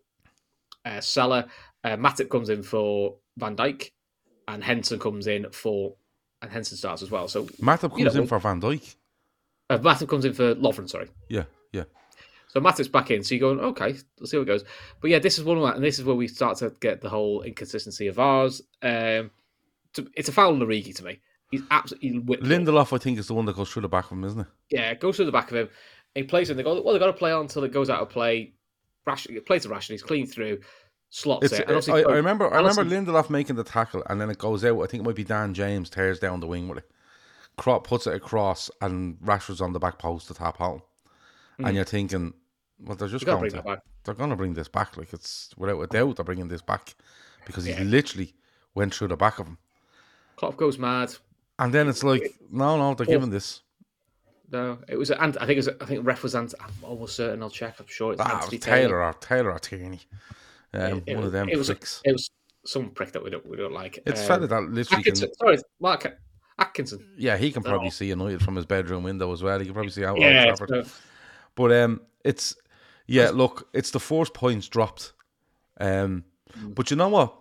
uh, 0.85 1.01
Salah. 1.01 1.47
Uh, 1.83 1.97
Matip 1.97 2.29
comes 2.29 2.49
in 2.49 2.61
for 2.63 3.15
Van 3.37 3.55
Dijk, 3.55 3.91
and 4.47 4.63
Henson 4.63 4.99
comes 4.99 5.27
in 5.27 5.49
for 5.51 5.95
and 6.41 6.51
Henson 6.51 6.77
starts 6.77 7.01
as 7.01 7.09
well. 7.09 7.27
So 7.27 7.45
Matip 7.61 7.89
comes 7.89 7.99
You 7.99 8.05
know, 8.05 8.21
in 8.21 8.27
for 8.27 8.37
Van 8.39 8.61
Dijk. 8.61 8.95
uh, 9.69 9.77
Matip 9.79 10.07
comes 10.09 10.25
in 10.25 10.33
for 10.33 10.53
Lovren. 10.55 10.89
Sorry. 10.89 11.07
Yeah, 11.29 11.43
yeah. 11.71 11.83
So 12.47 12.59
Matip's 12.61 12.89
back 12.89 13.09
in. 13.11 13.23
So 13.23 13.33
you're 13.33 13.55
going, 13.55 13.65
okay, 13.71 13.95
let's 14.19 14.29
see 14.29 14.37
how 14.37 14.43
it 14.43 14.45
goes. 14.45 14.63
But 15.01 15.09
yeah, 15.09 15.19
this 15.19 15.39
is 15.39 15.43
one 15.45 15.57
of 15.57 15.63
that, 15.63 15.75
and 15.75 15.83
this 15.83 15.97
is 15.97 16.05
where 16.05 16.15
we 16.15 16.27
start 16.27 16.57
to 16.59 16.71
get 16.79 17.01
the 17.01 17.09
whole 17.09 17.41
inconsistency 17.41 18.07
of 18.07 18.19
ours. 18.19 18.61
Um, 18.83 19.31
to, 19.93 20.07
it's 20.15 20.29
a 20.29 20.31
foul 20.31 20.53
on 20.53 20.59
Origi 20.59 20.95
to 20.95 21.03
me. 21.03 21.19
He's 21.51 21.61
absolutely 21.71 22.19
whipped 22.19 22.43
up. 22.43 22.49
Lindelof, 22.49 22.93
I 22.93 22.97
think, 22.97 23.19
is 23.19 23.27
the 23.27 23.33
one 23.33 23.45
that 23.45 23.55
goes 23.55 23.69
through 23.71 23.83
the 23.83 23.89
back 23.89 24.05
of 24.05 24.11
him, 24.13 24.23
isn't 24.23 24.39
it? 24.41 24.47
Yeah, 24.69 24.89
it 24.91 24.99
goes 24.99 25.15
through 25.17 25.25
the 25.25 25.31
back 25.31 25.51
of 25.51 25.57
him. 25.57 25.69
He 26.15 26.23
plays 26.23 26.49
and 26.49 26.57
they 26.57 26.63
go, 26.63 26.81
well, 26.81 26.93
they've 26.93 26.99
got 26.99 27.07
to 27.07 27.13
play 27.13 27.31
on 27.31 27.41
until 27.41 27.63
it 27.63 27.71
goes 27.71 27.89
out 27.89 28.01
of 28.01 28.09
play. 28.09 28.53
Rash, 29.05 29.27
plays 29.45 29.63
to 29.63 29.69
Rashford. 29.69 29.89
He's 29.91 30.01
clean 30.03 30.25
through, 30.25 30.61
slots 31.09 31.45
It's, 31.45 31.53
it. 31.59 31.69
And 31.69 31.83
I, 32.07 32.09
I 32.11 32.15
remember 32.15 32.51
I 32.51 32.57
remember 32.57 32.83
Lindelof 32.85 33.29
making 33.29 33.55
the 33.57 33.63
tackle 33.63 34.01
and 34.09 34.19
then 34.21 34.29
it 34.29 34.37
goes 34.37 34.63
out. 34.63 34.81
I 34.81 34.87
think 34.87 35.03
it 35.03 35.05
might 35.05 35.15
be 35.15 35.23
Dan 35.23 35.53
James 35.53 35.89
tears 35.89 36.19
down 36.19 36.39
the 36.39 36.47
wing 36.47 36.67
with 36.67 36.79
it. 36.79 36.89
Crop 37.57 37.85
puts 37.85 38.07
it 38.07 38.15
across 38.15 38.71
and 38.81 39.17
Rashford's 39.19 39.61
on 39.61 39.73
the 39.73 39.79
back 39.79 39.99
post 39.99 40.27
to 40.29 40.33
tap 40.33 40.57
home. 40.57 40.81
And 41.59 41.75
you're 41.75 41.85
thinking, 41.85 42.33
well, 42.79 42.95
they're 42.95 43.07
just 43.07 43.25
Hmm. 43.25 43.29
Going 43.31 43.39
bring 43.41 43.51
to, 43.51 43.61
back. 43.61 43.79
they're 44.05 44.15
going 44.15 44.29
to 44.31 44.35
bring 44.35 44.53
this 44.53 44.67
back. 44.67 44.97
Like 44.97 45.13
it's 45.13 45.53
without 45.57 45.79
a 45.81 45.87
doubt 45.87 46.15
they're 46.15 46.25
bringing 46.25 46.47
this 46.47 46.61
back 46.63 46.95
because 47.45 47.65
he 47.65 47.71
Yeah. 47.73 47.83
literally 47.83 48.33
went 48.73 48.95
through 48.95 49.09
the 49.09 49.17
back 49.17 49.37
of 49.39 49.47
him. 49.47 49.57
Klopp 50.35 50.57
goes 50.57 50.77
mad. 50.77 51.13
And 51.59 51.73
then 51.73 51.87
it's 51.87 52.03
like, 52.03 52.35
no, 52.51 52.77
no, 52.77 52.93
they're 52.95 53.05
giving 53.05 53.29
this. 53.29 53.61
No, 54.51 54.77
it 54.87 54.97
was. 54.97 55.09
And 55.11 55.35
I 55.37 55.45
think 55.45 55.51
it 55.51 55.55
was. 55.57 55.69
I 55.81 55.85
think 55.85 56.05
ref 56.05 56.21
was. 56.23 56.35
Ant- 56.35 56.53
I'm 56.59 56.69
almost 56.83 57.15
certain. 57.15 57.41
I'll 57.41 57.49
check. 57.49 57.79
I'm 57.79 57.87
sure 57.87 58.13
it's 58.13 58.21
Ah, 58.21 58.27
it 58.29 58.33
Anthony 58.43 58.57
was 58.57 58.65
Taylor 58.65 59.03
or 59.03 59.13
Tayller 59.13 59.53
or 59.55 59.59
Tierney. 59.59 60.01
Um, 60.73 61.03
It 61.07 61.15
one 61.15 61.17
was- 61.17 61.25
of 61.27 61.31
them 61.31 61.49
it 61.49 61.57
was, 61.57 61.67
pricks. 61.67 62.01
It 62.05 62.11
was 62.11 62.29
some 62.65 62.89
prick 62.91 63.11
that 63.13 63.23
we 63.23 63.29
don't 63.29 63.45
we 63.47 63.57
don't 63.57 63.73
like. 63.73 63.99
It's 64.05 64.21
Um, 64.21 64.27
fella 64.27 64.47
that 64.47 64.61
literally 64.71 65.03
can, 65.03 65.15
Sorry, 65.15 65.57
Mark 65.79 66.17
Atkinson. 66.59 67.13
yeah, 67.17 67.35
he 67.37 67.51
can 67.51 67.63
probably 67.63 67.87
No. 67.87 67.91
see 67.91 68.07
United 68.09 68.43
from 68.43 68.55
his 68.55 68.65
bedroom 68.65 69.03
window 69.03 69.31
as 69.33 69.41
well. 69.41 69.59
He 69.59 69.65
can 69.65 69.73
probably 69.73 69.91
see 69.91 70.03
out 70.05 70.11
Old 70.17 70.21
Yeah, 70.21 70.45
Trafford. 70.55 70.87
But 71.55 71.71
um, 71.71 72.01
it's 72.23 72.55
yeah. 73.07 73.29
Look, 73.31 73.69
it's 73.73 73.91
the 73.91 73.99
first 73.99 74.33
points 74.33 74.67
dropped. 74.67 75.13
Um, 75.79 76.25
Mm. 76.57 76.75
but 76.75 76.91
you 76.91 76.97
know 76.97 77.09
what? 77.09 77.35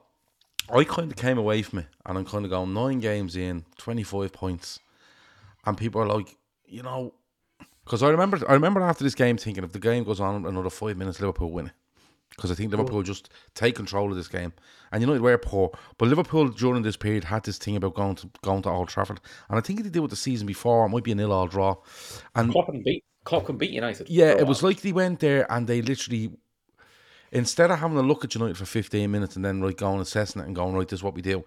I 0.71 0.85
kind 0.85 1.11
of 1.11 1.17
came 1.17 1.39
away 1.39 1.63
from 1.63 1.81
it, 1.81 1.87
and 2.07 2.19
I'm 2.19 2.25
kind 2.25 2.45
of 2.45 2.51
going 2.51 2.73
nine 2.73 3.01
games 3.01 3.37
in, 3.37 3.65
twenty 3.79 4.03
five 4.03 4.33
points, 4.33 4.79
and 5.67 5.77
people 5.77 6.01
are 6.01 6.07
like, 6.07 6.37
you 6.67 6.83
know, 6.83 7.15
because 7.85 8.03
I 8.03 8.09
remember, 8.11 8.39
I 8.49 8.55
remember 8.55 8.81
after 8.81 9.05
this 9.05 9.15
game 9.15 9.37
thinking 9.37 9.65
if 9.65 9.73
the 9.73 9.79
game 9.79 10.05
goes 10.05 10.21
on 10.21 10.47
another 10.47 10.71
five 10.71 10.97
minutes, 10.97 11.21
Liverpool 11.21 11.51
win 11.51 11.67
it. 11.67 11.73
Because 12.37 12.51
I 12.51 12.55
think 12.55 12.71
Liverpool 12.71 13.03
just 13.03 13.29
take 13.55 13.77
control 13.77 14.11
of 14.11 14.17
this 14.17 14.29
game, 14.29 14.55
and 14.91 15.03
United 15.03 15.21
were 15.21 15.37
poor. 15.37 15.71
But 15.99 16.09
Liverpool 16.09 16.49
during 16.49 16.83
this 16.83 16.97
period 16.97 17.25
had 17.25 17.43
this 17.45 17.59
thing 17.59 17.77
about 17.77 17.95
going 17.95 18.15
to 18.17 18.31
going 18.41 18.63
to 18.63 18.71
Old 18.71 18.89
Trafford, 18.89 19.21
and 19.51 19.59
I 19.59 19.61
think 19.61 19.83
they 19.83 19.91
did 19.91 20.01
with 20.01 20.11
the 20.11 20.17
season 20.17 20.47
before. 20.47 20.87
It 20.87 20.89
might 20.89 21.05
be 21.05 21.13
a 21.13 21.15
nil 21.15 21.31
all 21.31 21.47
draw, 21.47 21.77
and 22.35 22.51
Klopp 22.51 22.67
can 22.67 22.83
beat 22.83 23.05
Klopp 23.25 23.45
can 23.47 23.59
beat 23.59 23.71
United. 23.71 24.09
yeah, 24.09 24.31
it 24.31 24.47
was 24.47 24.63
like 24.63 24.81
they 24.81 24.93
went 24.93 25.21
there 25.21 25.51
and 25.53 25.67
they 25.67 25.83
literally, 25.83 26.31
instead 27.33 27.71
of 27.71 27.79
having 27.79 27.97
a 27.97 28.03
look 28.03 28.25
at 28.25 28.35
United 28.35 28.57
for 28.57 28.65
15 28.67 29.11
minutes 29.11 29.37
and 29.37 29.45
then 29.45 29.61
right 29.63 29.77
going 29.77 30.01
assessing 30.01 30.41
it 30.43 30.47
and 30.47 30.55
going, 30.55 30.75
right, 30.75 30.87
this 30.89 30.99
is 31.01 31.03
what 31.03 31.15
we 31.15 31.23
do, 31.23 31.45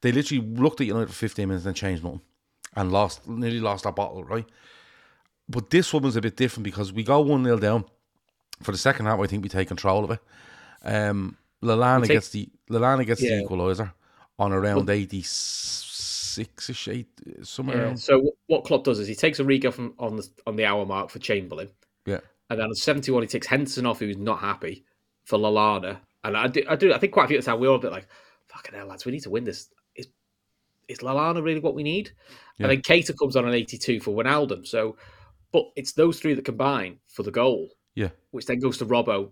They 0.00 0.12
literally 0.12 0.44
looked 0.46 0.80
at 0.80 0.86
United 0.86 1.08
for 1.08 1.14
15 1.14 1.48
minutes 1.48 1.66
and 1.66 1.74
changed 1.74 2.04
nothing 2.04 2.20
and 2.76 2.92
lost, 2.92 3.26
nearly 3.26 3.58
lost 3.60 3.84
that 3.84 3.96
bottle, 3.96 4.22
right? 4.24 4.46
But 5.48 5.70
this 5.70 5.92
one 5.92 6.02
was 6.02 6.14
a 6.16 6.20
bit 6.20 6.36
different 6.36 6.64
because 6.64 6.92
we 6.92 7.02
go 7.02 7.20
1 7.20 7.42
0 7.44 7.58
down. 7.58 7.84
For 8.62 8.72
the 8.72 8.78
second 8.78 9.06
half, 9.06 9.18
I 9.20 9.26
think 9.26 9.42
we 9.42 9.48
take 9.48 9.68
control 9.68 10.04
of 10.04 10.10
it. 10.10 10.20
Um, 10.84 11.36
Lallana 11.62 12.02
take- 12.02 12.10
gets 12.12 12.28
the 12.28 12.48
Lallana 12.70 13.06
gets 13.06 13.22
Yeah. 13.22 13.38
the 13.38 13.44
equaliser 13.44 13.92
on 14.38 14.52
around 14.52 14.88
86 14.90 16.68
ish, 16.68 16.88
eight, 16.88 17.08
somewhere 17.42 17.76
Yeah. 17.76 17.82
around. 17.84 17.96
So 17.98 18.32
what 18.46 18.64
Klopp 18.64 18.84
does 18.84 18.98
is 18.98 19.08
he 19.08 19.14
takes 19.14 19.38
Origi 19.40 19.72
from 19.72 19.94
on 19.98 20.16
the 20.16 20.28
on 20.46 20.56
the 20.56 20.64
hour 20.64 20.84
mark 20.86 21.10
for 21.10 21.18
Chamberlain, 21.18 21.70
Yeah. 22.06 22.20
and 22.50 22.58
then 22.60 22.66
on 22.66 22.74
seventy 22.74 23.10
one 23.10 23.22
he 23.22 23.28
takes 23.28 23.46
Henderson 23.46 23.86
off, 23.86 23.98
who's 24.00 24.16
not 24.16 24.40
happy 24.40 24.84
for 25.28 25.38
Lallana. 25.38 25.98
And 26.24 26.36
I 26.36 26.48
do, 26.48 26.64
I 26.68 26.74
do, 26.74 26.92
I 26.92 26.98
think 26.98 27.12
quite 27.12 27.26
a 27.26 27.28
few 27.28 27.36
at 27.38 27.44
the 27.44 27.50
time 27.50 27.60
we 27.60 27.66
were 27.68 27.72
all 27.74 27.78
a 27.78 27.82
bit 27.82 27.92
like, 27.92 28.08
"Fucking 28.48 28.74
hell, 28.74 28.86
lads, 28.86 29.04
we 29.04 29.12
need 29.12 29.22
to 29.22 29.30
win 29.30 29.44
this." 29.44 29.68
Is 29.94 30.08
is 30.88 30.98
Lallana 30.98 31.42
really 31.44 31.60
what 31.60 31.74
we 31.74 31.82
need? 31.82 32.10
Yeah. 32.56 32.66
And 32.66 32.70
then 32.72 32.82
Keita 32.82 33.16
comes 33.16 33.36
on 33.36 33.46
an 33.46 33.54
eighty 33.54 33.76
two 33.78 34.00
for 34.00 34.10
Wijnaldum. 34.16 34.66
So, 34.66 34.96
but 35.52 35.64
it's 35.76 35.92
those 35.92 36.18
three 36.18 36.34
that 36.34 36.44
combine 36.44 36.98
for 37.08 37.22
the 37.22 37.30
goal, 37.30 37.68
Yeah. 37.94 38.08
which 38.30 38.46
then 38.46 38.58
goes 38.58 38.78
to 38.78 38.86
Robbo. 38.86 39.30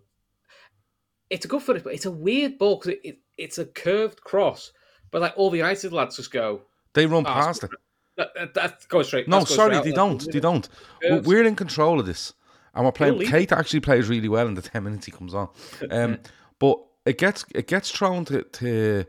It's 1.30 1.44
a 1.44 1.48
good 1.48 1.62
finish, 1.62 1.82
but 1.82 1.94
it's 1.94 2.06
a 2.06 2.10
weird 2.10 2.56
ball 2.58 2.76
because 2.76 2.92
it, 2.92 3.00
it, 3.02 3.18
it's 3.36 3.58
a 3.58 3.64
curved 3.64 4.20
cross. 4.20 4.72
But 5.10 5.22
like 5.22 5.32
all 5.36 5.50
the 5.50 5.56
United 5.56 5.92
lads 5.92 6.16
just 6.16 6.30
go, 6.30 6.60
They 6.94 7.06
run 7.06 7.24
Oh, 7.26 7.32
past 7.32 7.64
it. 7.64 7.70
that, 8.16 8.28
that, 8.36 8.54
that's 8.54 8.86
going 8.86 9.04
straight. 9.04 9.26
No, 9.28 9.44
sorry, 9.44 9.74
straight 9.74 9.84
they 9.84 9.92
don't. 9.92 10.32
They 10.32 10.40
don't. 10.40 10.68
We- 11.02 11.08
Curves. 11.08 11.26
We're 11.26 11.44
in 11.44 11.56
control 11.56 11.98
of 11.98 12.06
this, 12.06 12.32
and 12.76 12.84
we're 12.84 12.92
playing. 12.92 13.18
We'll 13.18 13.26
Keita 13.26 13.52
actually 13.52 13.80
plays 13.80 14.08
really 14.08 14.28
well 14.28 14.46
in 14.46 14.54
the 14.54 14.62
ten 14.62 14.84
minutes 14.84 15.06
he 15.06 15.12
comes 15.12 15.34
on. 15.34 15.48
Um, 15.90 16.18
but 16.58 16.78
it 17.04 17.18
gets 17.18 17.44
it 17.54 17.66
gets 17.66 17.90
thrown 17.90 18.24
to 18.26 18.42
to 18.42 19.04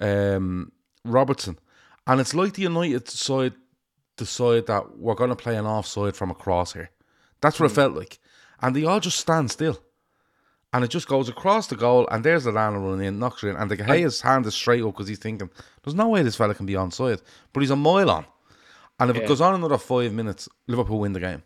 um, 0.00 0.72
Robertson, 1.04 1.58
and 2.06 2.20
it's 2.20 2.34
like 2.34 2.54
the 2.54 2.62
United 2.62 3.08
side 3.08 3.54
decide 4.16 4.66
that 4.66 4.98
we're 4.98 5.14
going 5.14 5.30
to 5.30 5.36
play 5.36 5.56
an 5.56 5.66
offside 5.66 6.16
from 6.16 6.30
across 6.30 6.72
here. 6.72 6.90
That's 7.40 7.60
what 7.60 7.70
it 7.70 7.74
felt 7.74 7.94
like, 7.94 8.18
and 8.60 8.74
they 8.74 8.84
all 8.84 9.00
just 9.00 9.18
stand 9.18 9.50
still. 9.50 9.78
And 10.70 10.84
it 10.84 10.88
just 10.88 11.08
goes 11.08 11.30
across 11.30 11.68
the 11.68 11.76
goal, 11.76 12.06
and 12.10 12.22
there's 12.22 12.44
the 12.44 12.52
Lana 12.52 12.78
running 12.78 13.06
in, 13.06 13.18
knocks 13.18 13.42
it 13.42 13.48
in, 13.48 13.56
and 13.56 13.70
De 13.70 13.76
Gea's 13.76 14.20
hand 14.20 14.44
is 14.44 14.54
straight 14.54 14.82
up 14.82 14.92
because 14.92 15.08
he's 15.08 15.18
thinking, 15.18 15.48
"There's 15.82 15.94
no 15.94 16.08
way 16.08 16.22
this 16.22 16.36
fella 16.36 16.54
can 16.54 16.66
be 16.66 16.74
onside," 16.74 17.22
but 17.52 17.60
he's 17.60 17.70
a 17.70 17.76
mile 17.76 18.10
on. 18.10 18.26
And 19.00 19.10
if 19.10 19.16
it 19.16 19.28
goes 19.28 19.40
on 19.40 19.54
another 19.54 19.78
five 19.78 20.12
minutes, 20.12 20.48
Liverpool 20.66 20.98
win 20.98 21.12
the 21.12 21.20
game. 21.20 21.42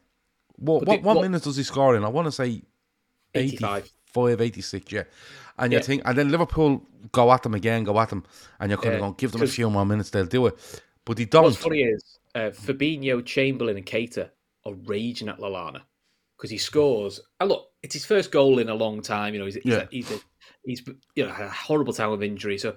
What 0.62 0.86
what, 0.86 1.02
what, 1.02 1.16
what- 1.16 1.22
minutes 1.22 1.44
does 1.44 1.56
he 1.56 1.62
score 1.62 1.96
in? 1.96 2.04
I 2.04 2.08
want 2.08 2.26
to 2.26 2.32
say 2.32 2.62
85. 3.34 3.90
85, 4.14 4.40
86, 4.40 4.92
yeah. 4.92 5.02
And 5.58 5.72
you 5.72 5.78
Yeah. 5.78 5.84
think, 5.84 6.02
and 6.04 6.16
then 6.18 6.30
Liverpool 6.30 6.82
go 7.12 7.32
at 7.32 7.42
them 7.42 7.54
again, 7.54 7.84
go 7.84 7.98
at 8.00 8.10
them, 8.10 8.24
and 8.60 8.70
you're 8.70 8.78
kind 8.78 8.92
Yeah, 8.92 8.98
of 8.98 9.00
going, 9.00 9.14
give 9.18 9.32
them 9.32 9.42
a 9.42 9.46
few 9.46 9.70
more 9.70 9.84
minutes, 9.86 10.10
they'll 10.10 10.26
do 10.26 10.46
it. 10.46 10.82
But 11.04 11.18
he 11.18 11.24
don't. 11.24 11.44
What's 11.44 11.56
funny 11.56 11.82
is 11.82 12.18
uh, 12.34 12.50
Fabinho, 12.50 13.24
Chamberlain, 13.24 13.76
and 13.76 13.86
Keita 13.86 14.30
are 14.64 14.74
raging 14.86 15.28
at 15.28 15.38
Lallana 15.38 15.82
because 16.36 16.50
he 16.50 16.58
scores. 16.58 17.20
And 17.40 17.48
look, 17.48 17.68
it's 17.82 17.94
his 17.94 18.04
first 18.04 18.30
goal 18.30 18.58
in 18.60 18.68
a 18.68 18.74
long 18.74 19.02
time. 19.02 19.34
You 19.34 19.40
know, 19.40 19.46
he's 19.46 19.56
he's, 19.56 19.64
Yeah. 19.66 19.86
he's, 19.90 20.12
he's 20.64 20.82
you 21.16 21.26
know 21.26 21.32
had 21.32 21.46
a 21.46 21.50
horrible 21.50 21.92
time 21.92 22.12
of 22.12 22.22
injury, 22.22 22.56
so 22.58 22.76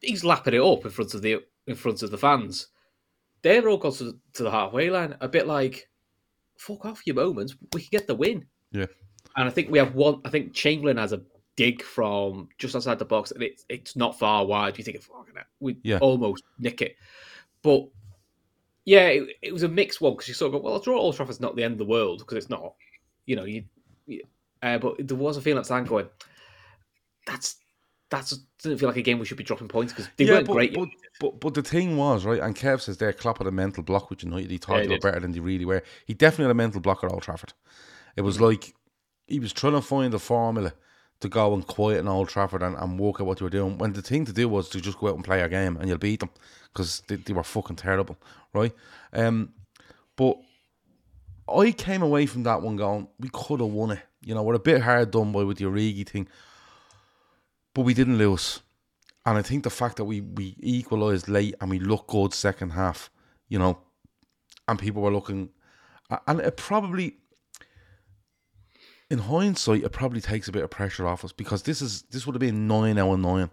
he's 0.00 0.24
lapping 0.24 0.54
it 0.54 0.60
up 0.62 0.84
in 0.84 0.90
front 0.90 1.14
of 1.14 1.22
the 1.22 1.42
in 1.66 1.74
front 1.74 2.02
of 2.02 2.10
the 2.10 2.18
fans. 2.18 2.68
They're 3.42 3.68
all 3.68 3.76
gone 3.78 3.92
to, 3.94 4.18
to 4.34 4.42
the 4.42 4.50
halfway 4.50 4.88
line, 4.90 5.16
a 5.20 5.28
bit 5.28 5.46
like 5.46 5.88
fuck 6.56 6.84
off 6.84 7.06
your 7.06 7.16
moments. 7.16 7.54
We 7.72 7.80
can 7.82 7.88
get 7.90 8.06
the 8.06 8.14
win. 8.14 8.46
Yeah. 8.72 8.86
And 9.36 9.48
I 9.48 9.50
think 9.50 9.70
we 9.70 9.78
have 9.78 9.94
one. 9.94 10.20
I 10.24 10.30
think 10.30 10.52
Chamberlain 10.52 10.96
has 10.96 11.12
a 11.12 11.22
dig 11.56 11.82
from 11.82 12.48
just 12.58 12.74
outside 12.76 12.98
the 12.98 13.04
box, 13.04 13.30
and 13.30 13.42
it's 13.42 13.64
it's 13.68 13.96
not 13.96 14.18
far 14.18 14.44
wide. 14.44 14.76
You 14.78 14.84
think, 14.84 15.00
fucking 15.02 15.34
hell, 15.34 15.44
we 15.60 15.76
Yeah. 15.82 15.98
almost 15.98 16.44
nick 16.58 16.82
it. 16.82 16.96
But 17.62 17.88
yeah, 18.84 19.06
it, 19.08 19.36
it 19.42 19.52
was 19.52 19.62
a 19.62 19.68
mixed 19.68 20.00
one 20.00 20.12
because 20.12 20.28
you 20.28 20.34
sort 20.34 20.54
of 20.54 20.60
go, 20.60 20.66
well, 20.68 20.76
a 20.76 20.82
draw 20.82 20.96
at 20.96 21.00
Old 21.00 21.16
Trafford's 21.16 21.40
not 21.40 21.56
the 21.56 21.64
end 21.64 21.72
of 21.72 21.78
the 21.78 21.84
world 21.84 22.18
because 22.18 22.36
it's 22.38 22.50
not. 22.50 22.74
You 23.26 23.36
know, 23.36 23.44
you. 23.44 23.64
you- 24.06 24.22
Uh, 24.62 24.78
but 24.78 24.96
there 25.06 25.16
was 25.16 25.36
a 25.36 25.40
feeling 25.42 25.58
at 25.58 25.64
the 25.64 25.68
time 25.74 25.84
going, 25.84 26.08
that's 27.26 27.56
that's 28.16 28.36
doesn't 28.62 28.78
feel 28.78 28.88
like 28.88 28.96
a 28.98 29.02
game 29.02 29.18
we 29.18 29.26
should 29.26 29.36
be 29.36 29.44
dropping 29.44 29.68
points 29.68 29.92
because 29.92 30.10
they 30.16 30.24
yeah, 30.24 30.32
weren't 30.34 30.46
but, 30.46 30.52
great. 30.52 30.72
but, 30.72 30.88
but 31.20 31.40
but 31.40 31.54
the 31.54 31.62
thing 31.62 31.96
was 31.96 32.24
right, 32.24 32.40
and 32.40 32.56
Kev 32.56 32.80
says 32.80 32.98
there, 32.98 33.12
Klopp 33.12 33.38
had 33.38 33.46
a 33.46 33.52
mental 33.52 33.82
block 33.82 34.10
with 34.10 34.22
United. 34.24 34.50
He 34.50 34.58
thought 34.58 34.78
Yeah, 34.78 34.82
he 34.82 34.88
were 34.88 34.98
better 34.98 35.20
than 35.20 35.32
they 35.32 35.40
really 35.40 35.64
were. 35.64 35.82
He 36.06 36.14
definitely 36.14 36.44
had 36.46 36.50
a 36.52 36.54
mental 36.54 36.80
block 36.80 37.04
at 37.04 37.10
Old 37.10 37.22
Trafford. 37.22 37.52
It 38.16 38.22
was 38.22 38.36
Mm-hmm. 38.36 38.44
like 38.44 38.74
he 39.26 39.38
was 39.40 39.52
trying 39.52 39.74
to 39.74 39.80
find 39.82 40.14
a 40.14 40.18
formula 40.18 40.72
to 41.20 41.28
go 41.28 41.54
and 41.54 41.66
quiet 41.66 42.00
an 42.00 42.08
Old 42.08 42.28
Trafford 42.28 42.62
and, 42.62 42.76
and 42.76 42.98
work 42.98 43.20
out 43.20 43.26
what 43.26 43.38
they 43.38 43.44
were 43.44 43.50
doing. 43.50 43.78
When 43.78 43.92
the 43.92 44.02
thing 44.02 44.24
to 44.26 44.32
do 44.32 44.48
was 44.48 44.68
to 44.70 44.80
just 44.80 44.98
go 44.98 45.08
out 45.08 45.14
and 45.14 45.24
play 45.24 45.40
a 45.40 45.48
game 45.48 45.76
and 45.76 45.88
you'll 45.88 45.98
beat 45.98 46.20
them 46.20 46.30
because 46.72 47.02
they, 47.08 47.16
they 47.16 47.32
were 47.32 47.42
fucking 47.44 47.76
terrible, 47.76 48.16
right? 48.52 48.72
Um, 49.12 49.54
but 50.16 50.36
I 51.48 51.72
came 51.72 52.02
away 52.02 52.26
from 52.26 52.42
that 52.44 52.62
one 52.62 52.76
going, 52.76 53.08
we 53.18 53.28
could 53.32 53.60
have 53.60 53.70
won 53.70 53.92
it. 53.92 54.00
You 54.22 54.34
know, 54.34 54.42
we're 54.42 54.54
a 54.54 54.58
bit 54.58 54.82
hard 54.82 55.10
done 55.10 55.32
by 55.32 55.44
with 55.44 55.58
the 55.58 55.64
Origi 55.66 56.06
thing, 56.06 56.28
but 57.74 57.82
we 57.82 57.94
didn't 57.94 58.18
lose. 58.18 58.60
And 59.26 59.38
I 59.38 59.42
think 59.42 59.64
the 59.64 59.70
fact 59.70 59.96
that 59.96 60.04
we 60.04 60.20
we 60.20 60.56
equalised 60.60 61.28
late 61.28 61.54
and 61.60 61.70
we 61.70 61.78
looked 61.78 62.08
good 62.08 62.32
second 62.32 62.70
half, 62.70 63.10
you 63.48 63.58
know, 63.58 63.78
and 64.68 64.78
people 64.78 65.02
were 65.02 65.12
looking, 65.12 65.50
and 66.26 66.40
it 66.40 66.56
probably, 66.56 67.16
in 69.10 69.18
hindsight, 69.18 69.82
it 69.82 69.92
probably 69.92 70.20
takes 70.20 70.48
a 70.48 70.52
bit 70.52 70.62
of 70.62 70.70
pressure 70.70 71.06
off 71.06 71.24
us 71.24 71.32
because 71.32 71.62
this 71.62 71.82
is 71.82 72.02
this 72.02 72.26
would 72.26 72.34
have 72.34 72.40
been 72.40 72.66
nine 72.68 72.98
of 72.98 73.18
nine, 73.18 73.50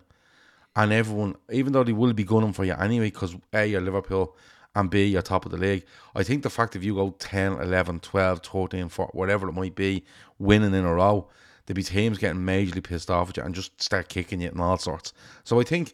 and 0.75 0.91
everyone, 0.91 1.36
even 1.51 1.73
though 1.73 1.84
they 1.84 1.93
will 1.93 2.13
be 2.13 2.23
gunning 2.23 2.53
for 2.53 2.65
you 2.65 2.73
anyway, 2.73 3.10
because 3.10 3.36
a 3.53 3.65
you're 3.65 3.81
Liverpool 3.81 4.36
and 4.75 4.89
b 4.89 5.05
you're 5.05 5.21
top 5.21 5.45
of 5.45 5.51
the 5.51 5.57
league. 5.57 5.86
I 6.15 6.23
think 6.23 6.43
the 6.43 6.49
fact 6.49 6.75
if 6.75 6.84
you 6.84 6.95
go 6.95 7.12
10, 7.12 7.53
11, 7.53 7.99
12, 7.99 8.39
13, 8.39 8.89
14, 8.89 9.12
whatever 9.13 9.49
it 9.49 9.53
might 9.53 9.75
be, 9.75 10.03
winning 10.39 10.73
in 10.73 10.86
a 10.86 10.93
row, 10.93 11.27
there'd 11.65 11.76
be 11.76 11.84
teams 11.84 12.17
getting 12.17 12.41
majorly 12.41 12.84
pissed 12.84 13.10
off 13.10 13.30
at 13.30 13.38
you 13.38 13.43
and 13.43 13.56
just 13.56 13.82
start 13.82 14.10
kicking 14.10 14.41
you 14.41 14.50
and 14.50 14.60
all 14.62 14.78
sorts. 14.78 15.13
So 15.43 15.60
I 15.60 15.63
think 15.63 15.93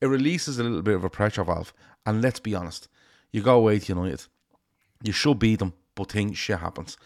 it 0.00 0.06
releases 0.06 0.58
a 0.58 0.62
little 0.62 0.82
bit 0.82 0.94
of 0.94 1.04
a 1.04 1.10
pressure 1.10 1.44
valve. 1.44 1.72
And 2.06 2.22
let's 2.22 2.40
be 2.40 2.54
honest, 2.54 2.88
you 3.32 3.42
go 3.42 3.58
away 3.58 3.78
to 3.78 3.92
United, 3.92 4.22
you 5.02 5.12
should 5.12 5.38
beat 5.38 5.58
them, 5.58 5.74
but 5.94 6.10
things 6.10 6.38
shit 6.38 6.58
happens. 6.58 6.96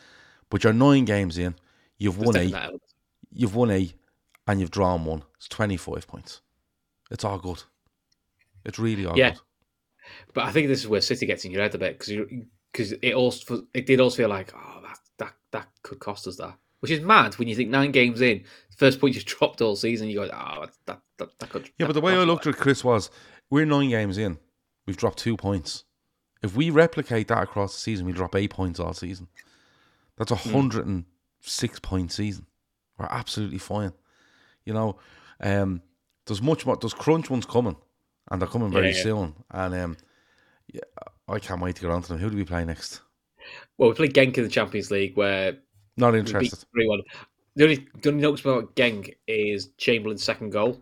But 0.50 0.62
you're 0.62 0.72
nine 0.72 1.04
games 1.04 1.36
in, 1.38 1.56
you've 1.98 2.18
won 2.18 2.36
eight, 2.36 2.54
you've 3.32 3.56
won 3.56 3.70
eight, 3.70 3.94
and 4.46 4.60
you've 4.60 4.70
drawn 4.70 5.04
one. 5.04 5.24
It's 5.36 5.48
twenty 5.48 5.76
five 5.76 6.06
points. 6.06 6.40
It's 7.10 7.24
all 7.24 7.38
good. 7.38 7.62
It's 8.64 8.78
really 8.78 9.04
all 9.06 9.18
Yeah. 9.18 9.30
good. 9.30 9.40
But 10.32 10.44
I 10.44 10.52
think 10.52 10.68
this 10.68 10.80
is 10.80 10.88
where 10.88 11.00
City 11.00 11.26
gets 11.26 11.44
in 11.44 11.50
your 11.50 11.62
head 11.62 11.74
a 11.74 11.78
bit 11.78 11.98
because 11.98 12.30
because 12.72 12.92
it 12.92 13.14
also 13.14 13.66
it 13.72 13.86
did 13.86 14.00
also 14.00 14.16
feel 14.18 14.28
like 14.28 14.52
oh 14.54 14.80
that 14.82 14.98
that 15.18 15.34
that 15.52 15.68
could 15.82 15.98
cost 15.98 16.26
us 16.26 16.36
that, 16.36 16.56
which 16.84 16.90
is 16.90 17.00
mad 17.00 17.32
when 17.38 17.48
you 17.48 17.56
think 17.56 17.70
nine 17.70 17.90
games 17.92 18.20
in, 18.20 18.44
first 18.76 19.00
point 19.00 19.14
you've 19.14 19.24
dropped 19.36 19.62
all 19.62 19.74
season, 19.74 20.06
you 20.08 20.16
go 20.16 20.28
oh 20.30 20.66
that 20.84 21.00
that 21.16 21.30
that 21.38 21.48
could 21.48 21.62
Yeah, 21.78 21.86
that 21.86 21.86
but 21.86 21.92
the 21.94 22.02
way 22.02 22.12
I 22.12 22.24
looked 22.24 22.46
at 22.46 22.56
Chris 22.58 22.84
was 22.84 23.08
we're 23.48 23.64
nine 23.64 23.88
games 23.88 24.18
in, 24.18 24.36
we've 24.86 24.98
dropped 24.98 25.18
two 25.18 25.34
points. 25.38 25.84
If 26.42 26.54
we 26.54 26.68
replicate 26.68 27.28
that 27.28 27.42
across 27.42 27.72
the 27.74 27.80
season, 27.80 28.04
we 28.04 28.12
drop 28.12 28.34
eight 28.36 28.50
points 28.50 28.78
all 28.78 28.92
season. 28.92 29.28
That's 30.18 30.30
a 30.30 30.36
Hmm. 30.36 30.50
hundred 30.52 30.86
and 30.86 31.04
six 31.40 31.80
point 31.80 32.12
season. 32.12 32.44
We're 32.98 33.06
absolutely 33.06 33.56
fine. 33.58 33.94
You 34.66 34.74
know, 34.74 34.98
um, 35.40 35.80
there's 36.26 36.42
much 36.42 36.66
more. 36.66 36.76
There's 36.76 36.92
crunch 36.92 37.30
ones 37.30 37.46
coming, 37.46 37.76
and 38.30 38.42
they're 38.42 38.48
coming 38.48 38.70
very 38.70 38.90
Yeah, 38.90 38.96
yeah. 38.96 39.02
soon. 39.02 39.34
And 39.50 39.74
um, 39.74 39.96
yeah, 40.70 40.80
I 41.28 41.38
can't 41.38 41.62
wait 41.62 41.76
to 41.76 41.82
get 41.82 41.90
onto 41.90 42.08
them. 42.08 42.18
Who 42.18 42.28
do 42.28 42.36
we 42.36 42.44
play 42.44 42.64
next? 42.66 43.00
Well, 43.76 43.88
we 43.90 43.94
played 43.94 44.14
Genk 44.14 44.36
in 44.38 44.44
the 44.44 44.50
Champions 44.50 44.90
League 44.90 45.16
where 45.16 45.58
Not 45.96 46.14
interested. 46.14 46.64
three 46.72 46.86
one. 46.86 47.02
The 47.56 47.64
only 47.64 47.88
the 48.02 48.08
only 48.10 48.22
notes 48.22 48.40
about 48.40 48.74
Genk 48.74 49.14
is 49.26 49.70
Chamberlain's 49.78 50.24
second 50.24 50.50
goal. 50.50 50.80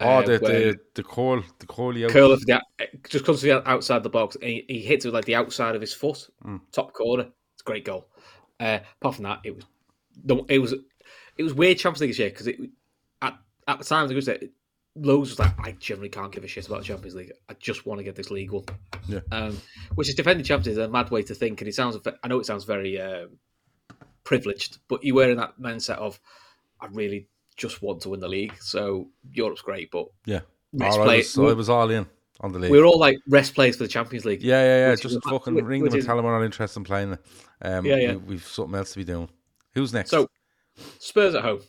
Oh, 0.00 0.08
uh, 0.08 0.22
the 0.22 0.38
the 0.38 0.78
the 0.94 1.02
curl, 1.04 1.42
the 1.60 1.66
curly 1.66 2.04
out. 2.04 2.10
for 2.10 2.18
the 2.18 2.60
just 3.08 3.24
comes 3.24 3.40
to 3.40 3.46
the 3.46 3.68
outside 3.68 4.02
the 4.02 4.10
box 4.10 4.34
and 4.36 4.44
he, 4.50 4.64
he 4.68 4.80
hits 4.80 5.04
it 5.04 5.08
with 5.08 5.14
like 5.14 5.24
the 5.24 5.36
outside 5.36 5.74
of 5.76 5.80
his 5.80 5.94
foot, 5.94 6.28
Mm. 6.44 6.60
top 6.72 6.92
corner. 6.92 7.28
It's 7.52 7.62
a 7.62 7.64
great 7.64 7.84
goal. 7.84 8.08
Uh, 8.58 8.80
apart 9.00 9.14
from 9.16 9.24
that, 9.24 9.40
it 9.44 9.54
was 9.54 9.64
no, 10.24 10.44
it 10.48 10.58
was 10.58 10.74
it 11.36 11.42
was 11.42 11.54
weird 11.54 11.78
Champions 11.78 12.00
League 12.00 12.10
this 12.10 12.18
year 12.18 12.30
because 12.30 12.48
it 12.48 12.58
at 13.22 13.38
at 13.68 13.78
the 13.78 13.84
time 13.84 14.08
I 14.10 14.14
was 14.14 14.28
was 14.96 15.38
like, 15.38 15.52
I 15.58 15.72
generally 15.72 16.08
can't 16.08 16.30
give 16.32 16.44
a 16.44 16.48
shit 16.48 16.66
about 16.66 16.80
the 16.80 16.84
Champions 16.84 17.14
League. 17.14 17.32
I 17.48 17.54
just 17.54 17.84
want 17.86 17.98
to 17.98 18.04
get 18.04 18.14
this 18.14 18.30
league. 18.30 18.52
Yeah. 19.08 19.20
Um, 19.32 19.60
which 19.94 20.08
is 20.08 20.14
defending 20.14 20.44
champions 20.44 20.78
is 20.78 20.84
a 20.84 20.88
mad 20.88 21.10
way 21.10 21.22
to 21.22 21.34
think, 21.34 21.60
and 21.60 21.68
it 21.68 21.74
sounds 21.74 21.96
I 22.22 22.28
know 22.28 22.38
it 22.40 22.46
sounds 22.46 22.64
very 22.64 23.00
um, 23.00 23.30
privileged, 24.24 24.78
but 24.88 25.04
you 25.04 25.14
were 25.14 25.30
in 25.30 25.36
that 25.36 25.60
mindset 25.60 25.98
of 25.98 26.18
I 26.80 26.86
really 26.86 27.28
just 27.56 27.82
want 27.82 28.00
to 28.02 28.08
win 28.10 28.20
the 28.20 28.28
league. 28.28 28.54
So 28.60 29.08
Europe's 29.32 29.62
great, 29.62 29.90
but 29.90 30.06
Yeah. 30.26 30.40
All 30.80 30.88
right, 30.88 30.92
play 31.04 31.14
I, 31.14 31.18
it. 31.18 31.56
was, 31.56 31.66
so 31.66 31.72
all 31.74 31.90
in 31.90 32.06
on 32.40 32.52
the 32.52 32.58
league. 32.58 32.70
We're 32.70 32.84
all 32.84 32.98
like 32.98 33.18
rest 33.28 33.54
players 33.54 33.76
for 33.76 33.84
the 33.84 33.88
Champions 33.88 34.24
League. 34.24 34.42
Yeah, 34.42 34.60
yeah, 34.62 34.88
yeah. 34.88 34.94
Just 34.96 35.16
is- 35.16 35.20
fucking 35.24 35.54
ring 35.54 35.84
them 35.84 35.92
and 35.92 35.96
is- 35.98 36.04
tell 36.04 36.16
them 36.16 36.24
we're 36.24 36.36
not 36.36 36.44
interested 36.44 36.80
in 36.80 36.84
playing. 36.84 37.18
Um, 37.62 37.86
Yeah, 37.86 37.96
yeah. 37.96 38.12
We, 38.14 38.16
we've 38.16 38.44
something 38.44 38.74
else 38.74 38.92
to 38.92 38.98
be 38.98 39.04
doing. 39.04 39.28
Who's 39.74 39.92
next? 39.92 40.10
So 40.10 40.28
Spurs 40.98 41.34
at 41.34 41.42
home. 41.42 41.60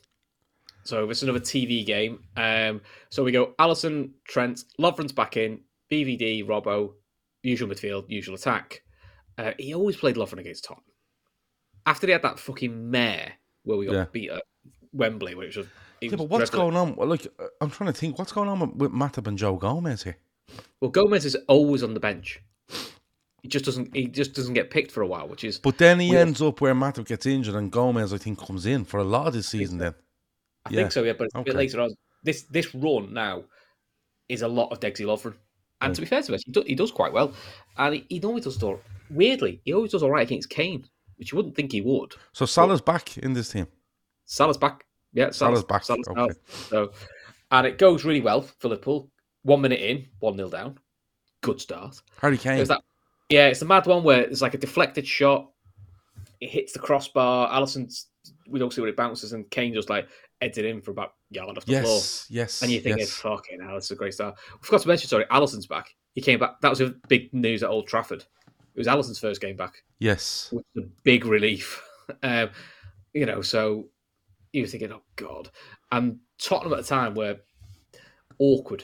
So 0.83 1.09
it's 1.09 1.23
another 1.23 1.39
TV 1.39 1.85
game. 1.85 2.23
Um, 2.37 2.81
so 3.09 3.23
we 3.23 3.31
go 3.31 3.53
Alisson, 3.59 4.11
Trent, 4.27 4.63
Lovren's 4.79 5.11
back 5.11 5.37
in, 5.37 5.61
VVD, 5.91 6.45
Robbo, 6.45 6.93
usual 7.41 7.69
midfield, 7.69 8.05
usual 8.07 8.35
attack. 8.35 8.83
Uh, 9.37 9.51
he 9.57 9.73
always 9.73 9.97
played 9.97 10.15
Lovren 10.15 10.39
against 10.39 10.63
Tottenham. 10.63 10.83
After 11.85 12.07
they 12.07 12.13
had 12.13 12.21
that 12.23 12.39
fucking 12.39 12.89
mare 12.89 13.33
where 13.63 13.77
we 13.77 13.85
got 13.85 13.93
Yeah. 13.93 14.05
beat 14.11 14.29
at 14.31 14.43
Wembley, 14.93 15.35
which 15.35 15.55
was. 15.57 15.67
Yeah, 16.01 16.11
was 16.11 16.17
but 16.17 16.29
what's 16.29 16.49
dreadful. 16.49 16.71
going 16.71 16.75
on? 16.99 17.09
Like, 17.09 17.27
uh, 17.39 17.45
I'm 17.61 17.69
trying 17.71 17.91
to 17.91 17.97
think, 17.97 18.17
what's 18.19 18.31
going 18.31 18.49
on 18.49 18.77
with, 18.77 18.91
Matip 18.91 19.27
and 19.27 19.37
Joe 19.37 19.55
Gomez 19.55 20.03
here? 20.03 20.17
Well, 20.81 20.91
Gomez 20.91 21.25
is 21.25 21.35
always 21.47 21.83
on 21.83 21.93
the 21.93 21.99
bench. 21.99 22.41
He 23.41 23.47
just 23.47 23.65
doesn't. 23.65 23.95
He 23.95 24.07
just 24.07 24.33
doesn't 24.33 24.55
get 24.55 24.71
picked 24.71 24.91
for 24.91 25.01
a 25.01 25.07
while, 25.07 25.27
which 25.27 25.43
is. 25.43 25.59
But 25.59 25.77
then 25.77 25.99
he 25.99 26.09
Well- 26.11 26.21
ends 26.21 26.41
up 26.41 26.61
where 26.61 26.73
Matip 26.73 27.05
gets 27.05 27.25
injured 27.25 27.55
and 27.55 27.71
Gomez, 27.71 28.11
I 28.13 28.17
think, 28.17 28.39
comes 28.39 28.65
in 28.65 28.85
for 28.85 28.99
a 28.99 29.03
lot 29.03 29.27
of 29.27 29.33
this 29.33 29.47
season. 29.47 29.77
Then, 29.77 29.93
I 30.65 30.71
yeah. 30.71 30.79
think 30.81 30.91
so, 30.91 31.03
yeah, 31.03 31.13
but 31.13 31.25
it's 31.25 31.35
a 31.35 31.43
bit 31.43 31.55
later 31.55 31.81
on. 31.81 31.91
This 32.23 32.43
this 32.43 32.73
run 32.73 33.13
now 33.13 33.43
is 34.27 34.41
a 34.41 34.47
lot 34.47 34.71
of 34.71 34.79
Degsy 34.79 35.05
Lovren. 35.05 35.35
And 35.81 35.91
Mm. 35.91 35.95
to 35.95 36.01
be 36.01 36.07
fair 36.07 36.21
to 36.23 36.33
him, 36.33 36.39
he, 36.45 36.51
do, 36.51 36.63
he 36.65 36.73
does 36.75 36.91
quite 36.91 37.13
well. 37.13 37.33
And 37.77 37.95
he, 37.95 38.05
he 38.09 38.19
normally 38.19 38.41
does 38.41 38.61
all 38.63 38.81
weirdly, 39.11 39.61
he 39.63 39.73
always 39.73 39.91
does 39.91 40.01
all 40.01 40.09
right 40.09 40.25
against 40.25 40.49
Kane, 40.49 40.87
which 41.17 41.31
you 41.31 41.35
wouldn't 41.37 41.55
think 41.55 41.71
he 41.71 41.81
would. 41.81 42.13
so 42.33 42.45
Salah's 42.45 42.81
back 42.81 43.17
in 43.17 43.33
this 43.33 43.49
team. 43.49 43.67
Salah's 44.25 44.57
back. 44.57 44.85
Yeah, 45.13 45.31
Salah's, 45.31 45.37
Salah's 45.37 45.63
back, 45.63 45.83
Salah's 45.83 46.07
okay. 46.09 46.21
out. 46.21 46.35
So, 46.49 46.91
and 47.51 47.67
it 47.67 47.77
goes 47.77 48.03
really 48.03 48.21
well 48.21 48.41
for 48.41 48.69
Liverpool. 48.69 49.09
One 49.43 49.61
minute 49.61 49.79
in, 49.79 50.07
1 50.19 50.35
nil 50.35 50.49
down. 50.49 50.79
Good 51.41 51.61
start. 51.61 52.01
Harry 52.19 52.37
Kane. 52.37 52.63
That. 52.65 52.81
Yeah, 53.29 53.47
it's 53.47 53.61
a 53.61 53.65
mad 53.65 53.85
one 53.85 54.03
where 54.03 54.21
it's 54.21 54.41
like 54.41 54.55
a 54.55 54.57
deflected 54.57 55.07
shot. 55.07 55.51
It 56.41 56.49
hits 56.49 56.73
the 56.73 56.79
crossbar. 56.79 57.49
Alisson's, 57.51 58.07
we 58.47 58.59
don't 58.59 58.73
see 58.73 58.81
where 58.81 58.89
it 58.89 58.97
bounces, 58.97 59.33
and 59.33 59.49
Kane 59.51 59.73
just 59.73 59.89
like 59.89 60.07
heads 60.41 60.57
it 60.57 60.65
in 60.65 60.81
for 60.81 60.91
about 60.91 61.13
yard 61.29 61.57
off 61.57 61.65
the 61.65 61.81
floor. 61.81 61.83
yes, 61.83 62.27
yes, 62.29 62.61
And 62.61 62.71
you're 62.71 62.81
thinking, 62.81 62.99
yes. 62.99 63.11
fucking 63.11 63.61
hell, 63.61 63.75
this 63.75 63.85
is 63.85 63.91
a 63.91 63.95
great 63.95 64.13
start. 64.13 64.35
We 64.53 64.65
forgot 64.65 64.81
to 64.81 64.87
mention, 64.87 65.07
sorry, 65.07 65.25
Alisson's 65.31 65.67
back. 65.67 65.95
He 66.13 66.21
came 66.21 66.39
back. 66.39 66.59
That 66.61 66.69
was 66.69 66.81
a 66.81 66.93
big 67.07 67.33
news 67.33 67.63
at 67.63 67.69
Old 67.69 67.87
Trafford. 67.87 68.25
It 68.75 68.79
was 68.79 68.87
Alisson's 68.87 69.19
first 69.19 69.39
game 69.39 69.55
back, 69.55 69.83
yes. 69.99 70.49
which 70.51 70.65
was 70.75 70.83
a 70.83 70.87
big 71.03 71.25
relief. 71.25 71.81
um, 72.23 72.49
you 73.13 73.25
know, 73.25 73.41
so 73.41 73.85
you 74.51 74.63
were 74.63 74.67
thinking, 74.67 74.91
oh, 74.91 75.01
God. 75.15 75.49
And 75.91 76.19
Tottenham 76.37 76.73
at 76.73 76.83
the 76.83 76.87
time 76.87 77.15
were 77.15 77.37
awkward, 78.37 78.83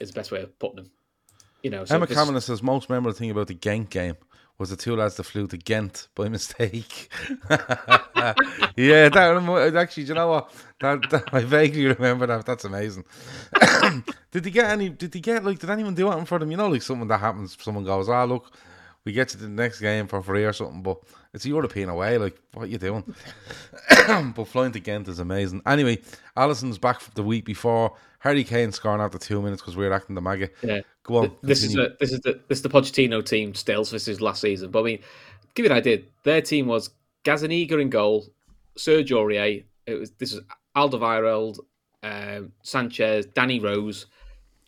is 0.00 0.10
the 0.10 0.18
best 0.18 0.32
way 0.32 0.42
of 0.42 0.58
putting 0.58 0.76
them. 0.76 0.90
You 1.62 1.70
know, 1.70 1.84
so 1.84 1.94
Emma 1.94 2.08
Kavanagh 2.08 2.40
says 2.40 2.62
most 2.64 2.90
memorable 2.90 3.16
thing 3.16 3.30
about 3.30 3.46
the 3.46 3.54
Ghent 3.54 3.90
game 3.90 4.16
was 4.58 4.70
the 4.70 4.76
two 4.76 4.96
lads 4.96 5.14
that 5.16 5.22
flew 5.22 5.46
to 5.46 5.56
Ghent 5.56 6.08
by 6.16 6.28
mistake. 6.28 7.08
yeah, 8.76 9.08
that 9.08 9.72
actually, 9.76 10.02
do 10.02 10.08
you 10.08 10.14
know 10.14 10.28
what? 10.28 10.52
That, 10.80 11.08
that- 11.10 11.32
I 11.32 11.42
vaguely 11.42 11.86
remember 11.86 12.26
that. 12.26 12.44
That's 12.44 12.64
amazing. 12.64 13.04
did 14.32 14.42
they 14.42 14.50
get 14.50 14.70
any? 14.70 14.88
Did 14.88 15.12
they 15.12 15.20
get 15.20 15.44
like? 15.44 15.60
Did 15.60 15.70
anyone 15.70 15.94
do 15.94 16.08
anything 16.08 16.26
for 16.26 16.40
them? 16.40 16.50
You 16.50 16.56
know, 16.56 16.68
like 16.68 16.82
something 16.82 17.06
that 17.08 17.20
happens. 17.20 17.56
Someone 17.60 17.84
goes, 17.84 18.08
"Ah, 18.08 18.24
look, 18.24 18.52
we 19.04 19.12
get 19.12 19.28
to 19.30 19.36
the 19.36 19.48
next 19.48 19.80
game 19.80 20.06
for 20.06 20.22
free 20.22 20.44
or 20.44 20.52
something." 20.52 20.82
But 20.82 20.98
it's 21.34 21.44
a 21.44 21.48
European 21.48 21.88
away. 21.88 22.18
Like, 22.18 22.38
what 22.54 22.64
are 22.64 22.66
you 22.66 22.78
doing? 22.78 23.14
but 24.36 24.44
flying 24.44 24.72
to 24.72 24.80
Ghent 24.80 25.08
is 25.08 25.18
amazing. 25.18 25.62
Anyway, 25.66 25.98
Alisson's 26.36 26.78
back 26.78 27.00
the 27.14 27.22
week 27.22 27.44
before. 27.44 27.94
Harry 28.22 28.44
Kane 28.44 28.70
scoring 28.70 29.00
after 29.00 29.18
two 29.18 29.42
minutes 29.42 29.60
because 29.60 29.76
we 29.76 29.84
we're 29.84 29.92
acting 29.92 30.14
the 30.14 30.20
maggot. 30.20 30.54
Yeah. 30.62 30.80
Go 31.02 31.16
on. 31.16 31.36
This 31.42 31.64
is 31.64 31.76
a, 31.76 31.96
this 31.98 32.12
is 32.12 32.20
the 32.20 32.40
this 32.48 32.58
is 32.58 32.62
the 32.62 32.68
Pochettino 32.68 33.24
team 33.24 33.54
still. 33.54 33.84
So 33.84 33.96
this 33.96 34.06
is 34.06 34.20
last 34.20 34.40
season. 34.40 34.70
But 34.70 34.80
I 34.80 34.82
mean, 34.84 34.98
give 35.54 35.64
you 35.64 35.72
an 35.72 35.76
idea. 35.76 36.02
Their 36.22 36.40
team 36.40 36.68
was 36.68 36.90
Gazaniga 37.24 37.80
in 37.80 37.90
goal, 37.90 38.26
Serge 38.76 39.10
Aurier. 39.10 39.64
It 39.86 39.94
was 39.94 40.12
this 40.12 40.32
is 40.32 40.40
Alderweireld, 40.76 41.58
um, 42.04 42.52
Sanchez, 42.62 43.26
Danny 43.26 43.58
Rose, 43.58 44.06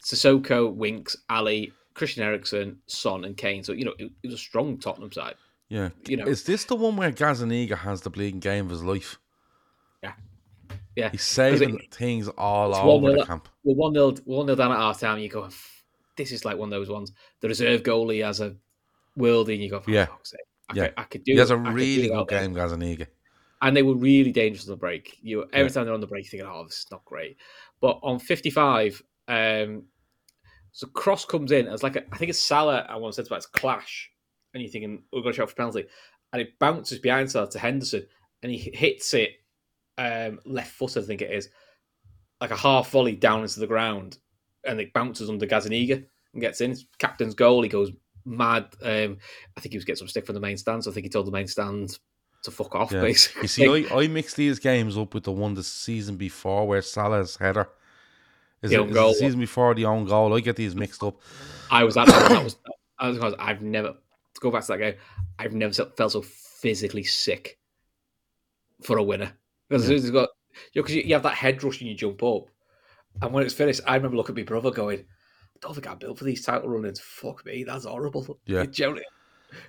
Sissoko, 0.02 0.74
Winks, 0.74 1.16
Alli, 1.30 1.72
Christian 1.94 2.22
Eriksen, 2.24 2.78
Son, 2.86 3.24
and 3.24 3.36
Kane. 3.36 3.62
So 3.64 3.72
you 3.72 3.84
know 3.84 3.94
it, 3.98 4.10
it 4.22 4.26
was 4.26 4.34
a 4.34 4.38
strong 4.38 4.78
Tottenham 4.78 5.12
side. 5.12 5.34
Yeah. 5.68 5.88
you 6.06 6.16
know. 6.18 6.26
Is 6.26 6.44
this 6.44 6.64
the 6.64 6.76
one 6.76 6.96
where 6.96 7.10
Gazaniga 7.10 7.76
has 7.78 8.02
the 8.02 8.10
bleeding 8.10 8.38
game 8.40 8.66
of 8.66 8.70
his 8.70 8.82
life? 8.84 9.18
Yeah, 10.02 10.12
yeah. 10.96 11.10
He's 11.10 11.22
saving 11.22 11.76
it- 11.78 11.94
things 11.94 12.28
all 12.36 12.74
over 12.74 13.08
1-0 13.08 13.18
the 13.20 13.26
camp. 13.26 13.48
Well, 13.64 13.76
one 13.76 13.94
0 13.94 14.14
one 14.26 14.46
0 14.46 14.56
down 14.56 14.72
at 14.72 14.78
half 14.78 15.00
time. 15.00 15.18
You 15.18 15.28
go, 15.28 15.48
this 16.16 16.32
is 16.32 16.44
like 16.44 16.58
one 16.58 16.68
of 16.72 16.78
those 16.78 16.90
ones. 16.90 17.12
The 17.40 17.48
reserve 17.48 17.82
goalie 17.82 18.22
has 18.24 18.40
a 18.40 18.54
worldie, 19.18 19.54
and 19.54 19.62
you 19.62 19.70
go, 19.70 19.82
Yeah. 19.86 20.06
I, 20.70 20.74
Yeah. 20.74 20.84
could, 20.88 20.94
I 20.98 21.02
could 21.04 21.24
do. 21.24 21.32
He 21.32 21.38
has 21.38 21.50
a 21.50 21.54
I 21.56 21.72
really 21.72 22.08
good 22.08 22.28
game, 22.28 22.54
Gazaniga. 22.54 23.06
and 23.62 23.76
they 23.76 23.82
were 23.82 23.94
really 23.94 24.32
dangerous 24.32 24.66
on 24.68 24.72
the 24.72 24.76
break. 24.76 25.18
You 25.22 25.44
every 25.52 25.68
Yeah. 25.68 25.68
time 25.74 25.84
they're 25.86 25.94
on 25.94 26.00
the 26.00 26.06
break, 26.06 26.28
thinking, 26.28 26.48
"Oh, 26.48 26.64
this 26.64 26.80
is 26.80 26.86
not 26.90 27.04
great." 27.06 27.36
But 27.80 27.98
on 28.02 28.18
fifty-five, 28.18 29.02
um, 29.28 29.84
so 30.74 30.88
cross 30.88 31.24
comes 31.24 31.52
in. 31.52 31.68
as 31.68 31.84
like 31.84 31.94
a, 31.94 32.02
I 32.12 32.16
think 32.16 32.30
it's 32.30 32.40
Salah. 32.40 32.84
I 32.88 32.96
want 32.96 33.14
to 33.14 33.22
say 33.22 33.26
about 33.26 33.36
it's 33.36 33.46
clash, 33.46 34.10
and 34.52 34.62
you're 34.62 34.72
thinking 34.72 35.04
we're 35.12 35.22
going 35.22 35.32
to 35.32 35.36
shout 35.36 35.48
for 35.48 35.54
penalty, 35.54 35.86
and 36.32 36.42
it 36.42 36.58
bounces 36.58 36.98
behind 36.98 37.30
Salah 37.30 37.48
to 37.50 37.60
Henderson, 37.60 38.04
and 38.42 38.50
he 38.50 38.58
hits 38.74 39.14
it 39.14 39.30
um, 39.98 40.40
left 40.44 40.72
footed. 40.72 41.04
I 41.04 41.06
think 41.06 41.22
it 41.22 41.30
is 41.30 41.48
like 42.40 42.50
a 42.50 42.56
half 42.56 42.90
volley 42.90 43.14
down 43.14 43.42
into 43.42 43.60
the 43.60 43.68
ground, 43.68 44.18
and 44.64 44.80
it 44.80 44.92
bounces 44.92 45.30
under 45.30 45.46
Gazaniga 45.46 46.04
and 46.32 46.42
gets 46.42 46.60
in. 46.60 46.72
It's 46.72 46.84
captain's 46.98 47.34
goal. 47.34 47.62
He 47.62 47.68
goes 47.68 47.92
mad. 48.24 48.66
Um, 48.82 49.18
I 49.56 49.60
think 49.60 49.74
he 49.74 49.76
was 49.76 49.84
getting 49.84 49.98
some 49.98 50.08
stick 50.08 50.26
from 50.26 50.34
the 50.34 50.40
main 50.40 50.56
stand. 50.56 50.82
So 50.82 50.90
I 50.90 50.94
think 50.94 51.04
he 51.04 51.10
told 51.10 51.28
the 51.28 51.30
main 51.30 51.46
stand 51.46 51.96
to 52.42 52.50
fuck 52.50 52.74
off. 52.74 52.90
Yeah. 52.90 53.00
Basically, 53.00 53.42
You 53.42 53.48
see, 53.48 53.86
I, 53.88 53.96
I 53.96 54.08
mix 54.08 54.34
these 54.34 54.58
games 54.58 54.98
up 54.98 55.14
with 55.14 55.22
the 55.22 55.30
one 55.30 55.54
the 55.54 55.62
season 55.62 56.16
before 56.16 56.66
where 56.66 56.82
Salah's 56.82 57.36
header. 57.36 57.68
Is 58.62 58.70
The 58.70 58.76
it 58.76 58.80
own 58.80 58.88
is 58.88 58.94
goal 58.94 59.08
the 59.12 59.18
season 59.18 59.40
before 59.40 59.74
the 59.74 59.84
own 59.84 60.06
goal? 60.06 60.34
I 60.34 60.40
get 60.40 60.56
these 60.56 60.74
mixed 60.74 61.02
up. 61.02 61.16
I 61.70 61.84
was 61.84 61.96
at 61.96 62.06
that. 62.06 62.42
was, 62.44 62.56
I 62.98 63.08
was, 63.08 63.34
I've 63.38 63.62
never 63.62 63.88
to 63.88 64.40
go 64.40 64.50
back 64.50 64.62
to 64.62 64.68
that 64.68 64.78
game. 64.78 64.94
I've 65.38 65.52
never 65.54 65.72
felt 65.72 66.12
so 66.12 66.22
physically 66.22 67.04
sick 67.04 67.58
for 68.82 68.98
a 68.98 69.02
winner 69.02 69.32
because 69.68 69.88
it's 69.88 70.10
got 70.10 70.28
you 70.72 70.80
know, 70.80 70.86
'cause 70.86 70.94
you, 70.94 71.02
you 71.02 71.14
have 71.14 71.22
that 71.24 71.34
head 71.34 71.62
rush 71.62 71.80
and 71.80 71.88
you 71.90 71.96
jump 71.96 72.22
up, 72.22 72.46
and 73.22 73.32
when 73.32 73.44
it's 73.44 73.54
finished, 73.54 73.80
I 73.86 73.96
remember 73.96 74.16
looking 74.16 74.34
at 74.34 74.38
my 74.38 74.44
brother 74.44 74.70
going, 74.70 75.00
"I 75.00 75.58
don't 75.60 75.74
think 75.74 75.86
I'm 75.88 75.98
built 75.98 76.18
for 76.18 76.24
these 76.24 76.44
title 76.44 76.68
runnings. 76.68 77.00
Fuck 77.00 77.44
me, 77.44 77.64
that's 77.64 77.84
horrible." 77.84 78.38
Yeah. 78.46 78.64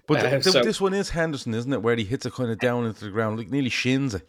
But 0.07 0.17
Uh, 0.25 0.29
th- 0.29 0.43
so- 0.45 0.63
this 0.63 0.81
one 0.81 0.93
is 0.95 1.09
Henderson, 1.11 1.53
isn't 1.53 1.71
it? 1.71 1.81
Where 1.81 1.95
he 1.95 2.03
hits 2.03 2.25
it 2.25 2.33
kind 2.33 2.49
of 2.49 2.57
down 2.59 2.85
into 2.85 3.05
the 3.05 3.11
ground, 3.11 3.37
like 3.37 3.49
nearly 3.51 3.69
shins 3.69 4.15
it. 4.15 4.27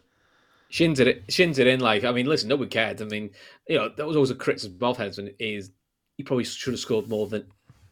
Shins 0.69 0.99
it, 0.99 1.23
shins 1.31 1.59
it 1.59 1.67
in. 1.67 1.79
Like, 1.79 2.03
I 2.03 2.11
mean, 2.11 2.25
listen, 2.25 2.49
nobody 2.49 2.69
cared. 2.69 3.01
I 3.01 3.05
mean, 3.05 3.29
you 3.67 3.77
know, 3.77 3.89
that 3.95 4.05
was 4.05 4.15
always 4.15 4.31
a 4.31 4.35
criticism 4.35 4.77
of 4.81 4.97
Henderson 4.97 5.31
is 5.39 5.71
he 6.17 6.23
probably 6.23 6.43
should 6.43 6.73
have 6.73 6.79
scored 6.79 7.07
more 7.07 7.27
than 7.27 7.45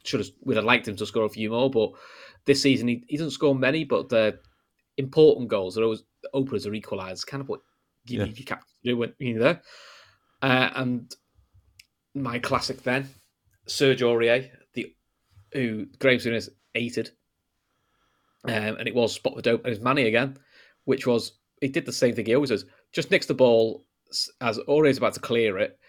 should 0.03 0.19
have. 0.19 0.29
Would 0.43 0.57
have 0.57 0.65
liked 0.65 0.87
him 0.87 0.95
to 0.97 1.05
score 1.05 1.25
a 1.25 1.29
few 1.29 1.51
more, 1.51 1.69
but 1.69 1.91
this 2.45 2.61
season 2.61 2.87
he, 2.87 3.03
he 3.07 3.17
doesn't 3.17 3.31
score 3.31 3.55
many. 3.55 3.85
But 3.85 4.09
the 4.09 4.39
important 4.97 5.47
goals 5.47 5.77
are 5.77 5.83
always 5.83 6.03
openers 6.33 6.67
are 6.67 6.73
equalised. 6.73 7.27
Kind 7.27 7.41
of 7.41 7.49
what 7.49 7.61
you 8.07 8.19
Yeah. 8.19 8.31
captain 8.45 8.67
to 8.83 8.89
do 8.89 8.97
when 8.97 9.13
you're 9.19 9.39
there. 9.39 9.61
Uh, 10.41 10.69
and 10.75 11.15
my 12.13 12.39
classic 12.39 12.83
then, 12.83 13.09
Serge 13.67 14.01
Aurier, 14.01 14.49
the 14.73 14.93
who 15.53 15.85
Graham 15.99 16.19
Souness 16.19 16.49
hated, 16.73 17.11
um, 18.43 18.75
and 18.77 18.87
it 18.87 18.93
was 18.93 19.13
spot 19.13 19.35
the 19.35 19.41
dope 19.41 19.63
and 19.63 19.73
his 19.73 19.83
Mane 19.83 20.05
again, 20.05 20.37
which 20.83 21.07
was 21.07 21.33
he 21.65 21.71
did 21.71 21.85
the 21.85 21.91
same 21.91 22.13
thing 22.15 22.25
he 22.25 22.35
always 22.35 22.51
does. 22.51 22.65
Just 22.93 23.11
nicks 23.11 23.25
the 23.25 23.33
ball 23.33 23.85
as 24.41 24.59
Aurier's 24.67 24.97
about 24.97 25.13
to 25.15 25.19
clear 25.19 25.57
it. 25.57 25.79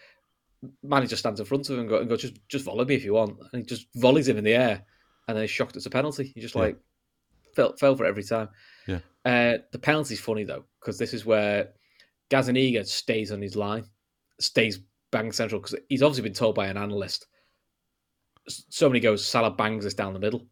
Manager 0.83 1.15
stands 1.15 1.39
in 1.39 1.45
front 1.45 1.69
of 1.69 1.75
him 1.75 1.81
and 1.81 1.89
goes, 1.89 1.99
and 2.01 2.09
go 2.09 2.15
just 2.17 2.39
just 2.49 2.65
volley 2.65 2.85
me 2.85 2.95
if 2.95 3.05
you 3.05 3.13
want, 3.13 3.37
and 3.53 3.61
he 3.61 3.65
just 3.65 3.87
volleys 3.95 4.27
him 4.27 4.37
in 4.37 4.43
the 4.43 4.55
air, 4.55 4.83
and 5.27 5.37
then 5.37 5.43
he's 5.43 5.51
shocked 5.51 5.75
it's 5.75 5.85
a 5.85 5.89
penalty. 5.89 6.31
He 6.33 6.41
just 6.41 6.55
Yeah. 6.55 6.61
like 6.61 6.79
fell 7.55 7.75
fell 7.77 7.95
for 7.95 8.05
it 8.05 8.09
every 8.09 8.23
time. 8.23 8.49
Yeah. 8.87 8.99
Uh, 9.23 9.57
the 9.71 9.79
penalty's 9.79 10.19
funny 10.19 10.45
though 10.45 10.65
because 10.79 10.97
this 10.97 11.13
is 11.13 11.25
where 11.25 11.73
Gazaniga 12.31 12.85
stays 12.87 13.31
on 13.31 13.41
his 13.41 13.55
line, 13.55 13.85
stays 14.39 14.79
bang 15.11 15.31
central 15.31 15.61
because 15.61 15.77
he's 15.89 16.01
obviously 16.01 16.23
been 16.23 16.33
told 16.33 16.55
by 16.55 16.67
an 16.67 16.77
analyst. 16.77 17.27
Somebody 18.47 18.99
goes, 19.01 19.25
Salah 19.25 19.51
bangs 19.51 19.83
this 19.83 19.93
down 19.93 20.13
the 20.13 20.19
middle, 20.19 20.47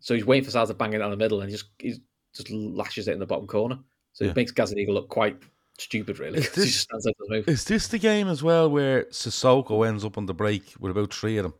so 0.00 0.14
he's 0.14 0.24
waiting 0.24 0.44
for 0.44 0.50
Salah 0.50 0.66
to 0.66 0.74
bang 0.74 0.94
it 0.94 0.98
down 0.98 1.10
the 1.10 1.16
middle, 1.16 1.40
and 1.42 1.48
he 1.50 1.54
just 1.56 1.70
he 1.78 1.94
just 2.34 2.50
lashes 2.50 3.06
it 3.06 3.12
in 3.12 3.20
the 3.20 3.26
bottom 3.26 3.46
corner. 3.46 3.78
So 4.14 4.24
Yeah. 4.24 4.30
it 4.30 4.36
makes 4.36 4.52
Gazaniga 4.52 4.88
look 4.88 5.08
quite 5.08 5.36
stupid, 5.78 6.18
really. 6.18 6.38
Is 6.38 6.50
this- 6.52 6.80
stands 6.80 7.04
there 7.04 7.12
move. 7.28 7.48
Is 7.48 7.64
this 7.64 7.88
the 7.88 7.98
game 7.98 8.28
as 8.28 8.42
well 8.42 8.70
where 8.70 9.04
Sissoko 9.06 9.86
ends 9.86 10.04
up 10.04 10.16
on 10.16 10.26
the 10.26 10.34
break 10.34 10.72
with 10.80 10.90
about 10.92 11.12
three 11.12 11.36
of 11.36 11.42
them? 11.44 11.54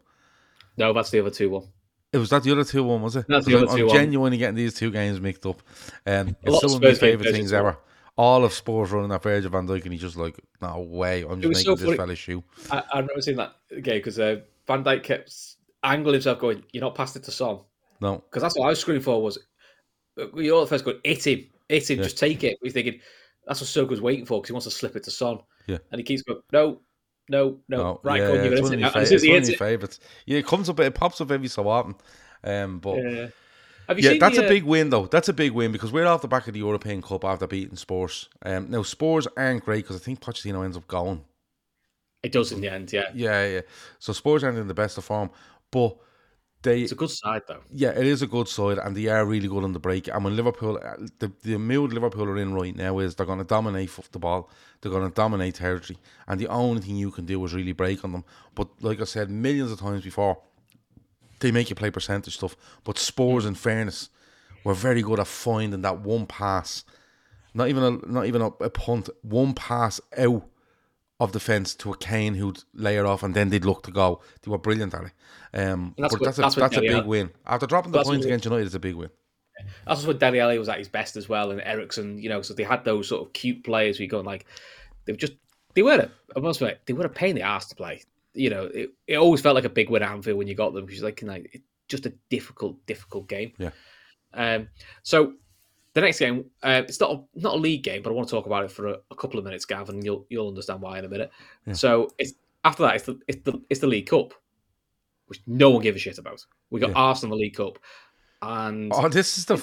No, 0.77 0.93
that's 0.93 1.11
the 1.11 1.21
other 1.21 1.31
two 1.31 1.51
one. 1.51 1.69
It 2.13 2.19
was 2.19 2.31
that 2.31 2.45
the 2.45 2.53
other 2.53 2.65
two 2.65 2.85
one, 2.85 3.03
was 3.03 3.17
it? 3.17 3.27
That's 3.29 3.45
the 3.47 3.57
other 3.57 3.67
I'm, 3.69 3.77
two 3.77 3.83
I'm 3.83 3.89
one. 3.89 3.97
genuinely 3.97 4.39
getting 4.39 4.55
these 4.55 4.75
two 4.75 4.91
games 4.93 5.21
mixed 5.21 5.45
up. 5.47 5.61
Um, 6.07 6.37
it's 6.43 6.53
lot 6.53 6.59
still 6.59 6.77
of 6.77 6.83
one 6.83 6.91
of 6.91 6.95
my 6.95 6.99
favourite 6.99 7.33
things 7.33 7.53
ever. 7.53 7.77
All 8.17 8.45
of 8.45 8.53
Spurs 8.53 8.93
running 8.93 9.09
that 9.11 9.25
Virgil 9.25 9.51
van 9.51 9.67
Dijk, 9.67 9.83
and 9.83 9.93
he's 9.93 10.01
just 10.01 10.17
like, 10.17 10.39
no 10.63 10.79
way, 10.79 11.23
I'm 11.23 11.41
just 11.43 11.65
so 11.65 11.73
making 11.73 11.75
this 11.75 11.97
funny. 11.97 11.97
fella's 11.97 12.19
shoe. 12.21 12.45
I, 12.71 12.79
I 12.93 13.01
remember 13.01 13.21
seeing 13.21 13.37
that 13.39 13.55
game 13.83 13.97
because 13.99 14.21
uh, 14.21 14.37
Van 14.69 14.85
Dijk 14.85 15.03
kept 15.03 15.35
angling 15.83 16.15
himself, 16.15 16.39
going, 16.39 16.63
"You're 16.73 16.83
not 16.83 16.95
passed 16.95 17.17
it 17.17 17.25
to 17.25 17.33
Son," 17.33 17.59
No, 18.01 18.19
because 18.19 18.43
that's 18.43 18.57
what 18.57 18.67
I 18.67 18.69
was 18.69 18.79
screaming 18.79 19.03
for. 19.03 19.21
Was 19.21 19.37
we 20.33 20.53
all 20.53 20.63
at 20.63 20.69
first 20.69 20.85
going, 20.85 21.01
"Hit 21.03 21.27
him, 21.27 21.47
hit 21.75 21.91
him, 21.91 21.99
Yeah. 21.99 22.05
just 22.05 22.19
take 22.19 22.45
it." 22.45 22.59
We're 22.63 22.73
thinking 22.73 23.01
that's 23.47 23.61
what 23.61 23.69
Soko's 23.69 24.01
waiting 24.01 24.25
for 24.25 24.41
because 24.41 24.49
he 24.49 24.53
wants 24.53 24.67
to 24.67 24.71
slip 24.71 24.97
it 24.97 25.05
to 25.05 25.11
Son. 25.11 25.39
Yeah. 25.67 25.79
And 25.91 25.99
he 25.99 26.03
keeps 26.03 26.23
going, 26.23 26.41
no, 26.53 26.81
no, 27.29 27.61
no. 27.69 27.77
No, 27.77 28.01
right, 28.03 28.21
yeah, 28.21 28.27
go 28.27 28.33
on, 28.33 28.45
you're 28.45 28.53
it's 28.53 28.61
going 28.61 28.79
to 28.81 28.87
of 28.87 28.95
my 28.95 28.95
sit 28.95 28.95
fa- 28.95 28.99
now. 28.99 28.99
And 28.99 29.03
as 29.03 29.13
it's 29.13 29.29
one 29.29 29.37
of 29.39 29.49
he 29.49 29.57
favourites. 29.57 30.01
Yeah, 30.27 30.39
it 30.39 30.47
comes 30.47 30.69
up, 30.69 30.81
it 30.81 30.95
pops 30.95 31.21
up 31.21 31.31
every 31.31 31.49
so 31.49 31.69
often. 31.69 31.95
Um, 32.43 32.79
but 32.79 32.97
Yeah. 32.97 33.27
Have 33.89 34.01
you 34.01 34.11
yeah, 34.11 34.19
that's 34.19 34.37
the, 34.37 34.43
a 34.43 34.47
uh, 34.47 34.49
big 34.49 34.65
win 34.65 34.89
though. 34.89 35.07
That's 35.07 35.29
a 35.29 35.33
big 35.35 35.53
win 35.53 35.71
because 35.71 35.93
we're 35.93 36.07
off 36.07 36.23
the 36.23 36.29
back 36.29 36.47
of 36.47 36.55
the 36.55 36.61
European 36.61 37.03
Cup 37.03 37.23
after 37.23 37.47
beating 37.47 37.77
Spurs. 37.77 38.31
Um, 38.43 38.71
now 38.71 38.83
Spurs 38.83 39.27
aren't 39.37 39.63
great 39.65 39.85
because 39.85 39.97
I 39.97 39.99
think 39.99 40.21
Pochettino 40.21 40.65
ends 40.65 40.77
up 40.77 40.89
going. 40.89 41.23
It 42.23 42.33
does 42.33 42.53
in 42.53 42.63
the 42.63 42.71
end, 42.71 42.91
yeah. 42.91 43.11
Yeah, 43.15 43.47
yeah. 43.47 43.61
So 43.99 44.15
Spurs 44.15 44.43
aren't 44.43 44.57
in 44.57 44.69
the 44.69 44.75
best 44.75 44.97
of 44.97 45.05
form, 45.05 45.31
but 45.71 45.99
they 46.65 46.83
It's 46.83 46.93
a 46.93 46.97
good 46.97 47.11
side, 47.11 47.43
though. 47.47 47.61
Yeah, 47.71 47.91
it 47.91 48.07
is 48.07 48.23
a 48.23 48.27
good 48.27 48.49
side, 48.49 48.79
and 48.79 48.97
they 48.97 49.07
are 49.07 49.25
really 49.25 49.49
good 49.49 49.65
on 49.65 49.73
the 49.73 49.79
break. 49.79 50.09
And 50.09 50.25
when 50.25 50.35
Liverpool, 50.35 50.81
uh, 50.83 50.97
the 51.21 51.31
the 51.43 51.59
mood 51.59 51.93
Liverpool 51.93 52.25
are 52.25 52.39
in 52.39 52.55
right 52.55 52.75
now 52.75 52.99
is 52.99 53.15
they're 53.15 53.27
going 53.27 53.39
to 53.39 53.45
dominate 53.45 53.91
the 54.11 54.19
ball, 54.19 54.51
they're 54.81 54.91
going 54.91 55.09
to 55.09 55.15
dominate 55.15 55.57
territory, 55.57 55.99
and 56.27 56.41
the 56.41 56.49
only 56.49 56.81
thing 56.81 56.97
you 56.97 57.11
can 57.11 57.27
do 57.27 57.45
is 57.45 57.55
really 57.55 57.73
break 57.73 58.05
on 58.05 58.13
them. 58.13 58.25
But 58.55 58.69
like 58.81 59.01
I 59.01 59.05
said 59.05 59.31
millions 59.31 59.71
of 59.71 59.79
times 59.79 60.03
before, 60.03 60.39
they 61.41 61.53
make 61.53 61.71
you 61.71 61.77
play 61.77 61.91
percentage 61.91 62.37
stuff. 62.37 62.57
But 62.83 62.99
Spurs, 62.99 63.45
in 63.45 63.55
fairness, 63.55 64.09
were 64.65 64.75
very 64.75 65.03
good 65.03 65.21
at 65.21 65.27
finding 65.27 65.83
that 65.83 66.01
one 66.01 66.27
pass, 66.27 66.85
not 67.53 67.69
even 67.69 67.83
a 67.83 67.91
not 68.07 68.27
even 68.27 68.43
a, 68.43 68.47
a 68.47 68.71
punt, 68.71 69.11
one 69.23 69.55
pass 69.55 70.01
out 70.17 70.49
of 71.25 71.33
the 71.33 71.41
fence 71.41 71.75
to 71.77 71.93
a 71.93 71.97
Kane 71.97 72.35
who'd 72.35 72.63
lay 72.73 72.97
it 72.97 73.05
off, 73.05 73.23
and 73.23 73.35
then 73.35 73.49
they'd 73.51 73.65
look 73.65 73.83
to 73.85 73.91
go. 73.91 74.21
They 74.43 74.51
were 74.51 74.59
brilliant 74.59 74.95
at 74.95 75.05
it. 75.05 75.13
Um, 75.59 75.95
that's 75.99 76.15
but 76.15 76.21
what- 76.21 76.37
that's 76.37 76.57
a, 76.57 76.61
that's 76.61 76.77
a 76.77 76.81
big 76.81 77.05
win. 77.07 77.31
After 77.47 77.67
dropping 77.67 77.93
the 77.93 78.03
points 78.03 78.25
against 78.25 78.45
United, 78.45 78.67
it's 78.67 78.75
a 78.75 78.81
big 78.81 78.95
win. 78.95 79.11
That's 79.87 80.05
what 80.05 80.19
Dele 80.19 80.41
Alli 80.41 80.59
was 80.59 80.69
at 80.69 80.79
his 80.79 80.89
best 80.89 81.17
as 81.17 81.29
well, 81.29 81.51
and 81.51 81.61
Eriksen, 81.61 82.19
you 82.19 82.29
know, 82.29 82.43
so 82.43 82.55
they 82.55 82.65
had 82.65 82.85
those 82.85 83.09
sort 83.09 83.27
of 83.27 83.33
cute 83.33 83.63
players. 83.65 83.99
We 83.99 84.07
going 84.07 84.27
like 84.27 84.47
they 85.05 85.13
were 85.13 85.17
just 85.17 85.35
they 85.75 85.83
were 85.83 85.95
a, 85.95 86.11
I 86.37 86.41
must 86.41 86.61
admit, 86.61 86.81
they 86.87 86.93
were 86.93 87.07
a 87.07 87.09
pain 87.09 87.31
in 87.31 87.37
the 87.37 87.43
ass 87.43 87.69
to 87.69 87.77
play. 87.77 88.03
You 88.33 88.51
know, 88.51 88.65
it, 88.65 88.91
it 89.07 89.17
always 89.17 89.41
felt 89.41 89.55
like 89.55 89.65
a 89.65 89.69
big 89.69 89.91
win 89.91 90.03
at 90.03 90.11
Anfield 90.11 90.39
when 90.39 90.49
you 90.49 90.57
got 90.57 90.75
them 90.75 90.87
because 90.87 91.03
like, 91.03 91.23
like 91.23 91.51
it's 91.53 91.65
just 91.89 92.05
a 92.07 92.13
difficult, 92.31 92.85
difficult 92.87 93.29
game. 93.29 93.53
Yeah. 93.59 93.71
Um. 94.35 94.69
So 95.05 95.35
the 95.95 96.01
next 96.01 96.19
game, 96.19 96.45
uh, 96.63 96.83
it's 96.87 97.01
not 97.01 97.11
a, 97.13 97.23
not 97.41 97.55
a 97.55 97.57
league 97.57 97.83
game, 97.85 98.03
but 98.03 98.11
I 98.11 98.13
want 98.13 98.29
to 98.29 98.35
talk 98.35 98.47
about 98.47 98.65
it 98.65 98.71
for 98.71 98.89
a, 98.89 98.97
a 99.11 99.15
couple 99.17 99.39
of 99.39 99.45
minutes, 99.45 99.65
Gavin. 99.65 99.97
and 99.97 100.05
You'll 100.05 100.27
you'll 100.29 100.49
understand 100.49 100.81
why 100.83 100.99
in 100.99 101.05
a 101.05 101.09
minute. 101.09 101.31
So 101.73 102.11
it's 102.19 102.33
after 102.65 102.83
that, 102.83 102.97
it's 102.97 103.05
the 103.05 103.19
it's 103.29 103.43
the 103.45 103.63
it's 103.71 103.81
the 103.81 103.87
League 103.87 104.07
Cup, 104.09 104.35
which 105.27 105.41
no 105.47 105.71
one 105.71 105.83
gave 105.83 105.97
a 105.97 105.99
shit 105.99 106.19
about. 106.19 106.45
We 106.71 106.81
got 106.81 106.91
Yeah. 106.91 106.97
Arsenal 106.97 107.39
League 107.39 107.55
Cup, 107.57 107.79
and 108.43 108.93
Oh, 108.95 109.09
this 109.09 109.39
is 109.39 109.47
the 109.47 109.57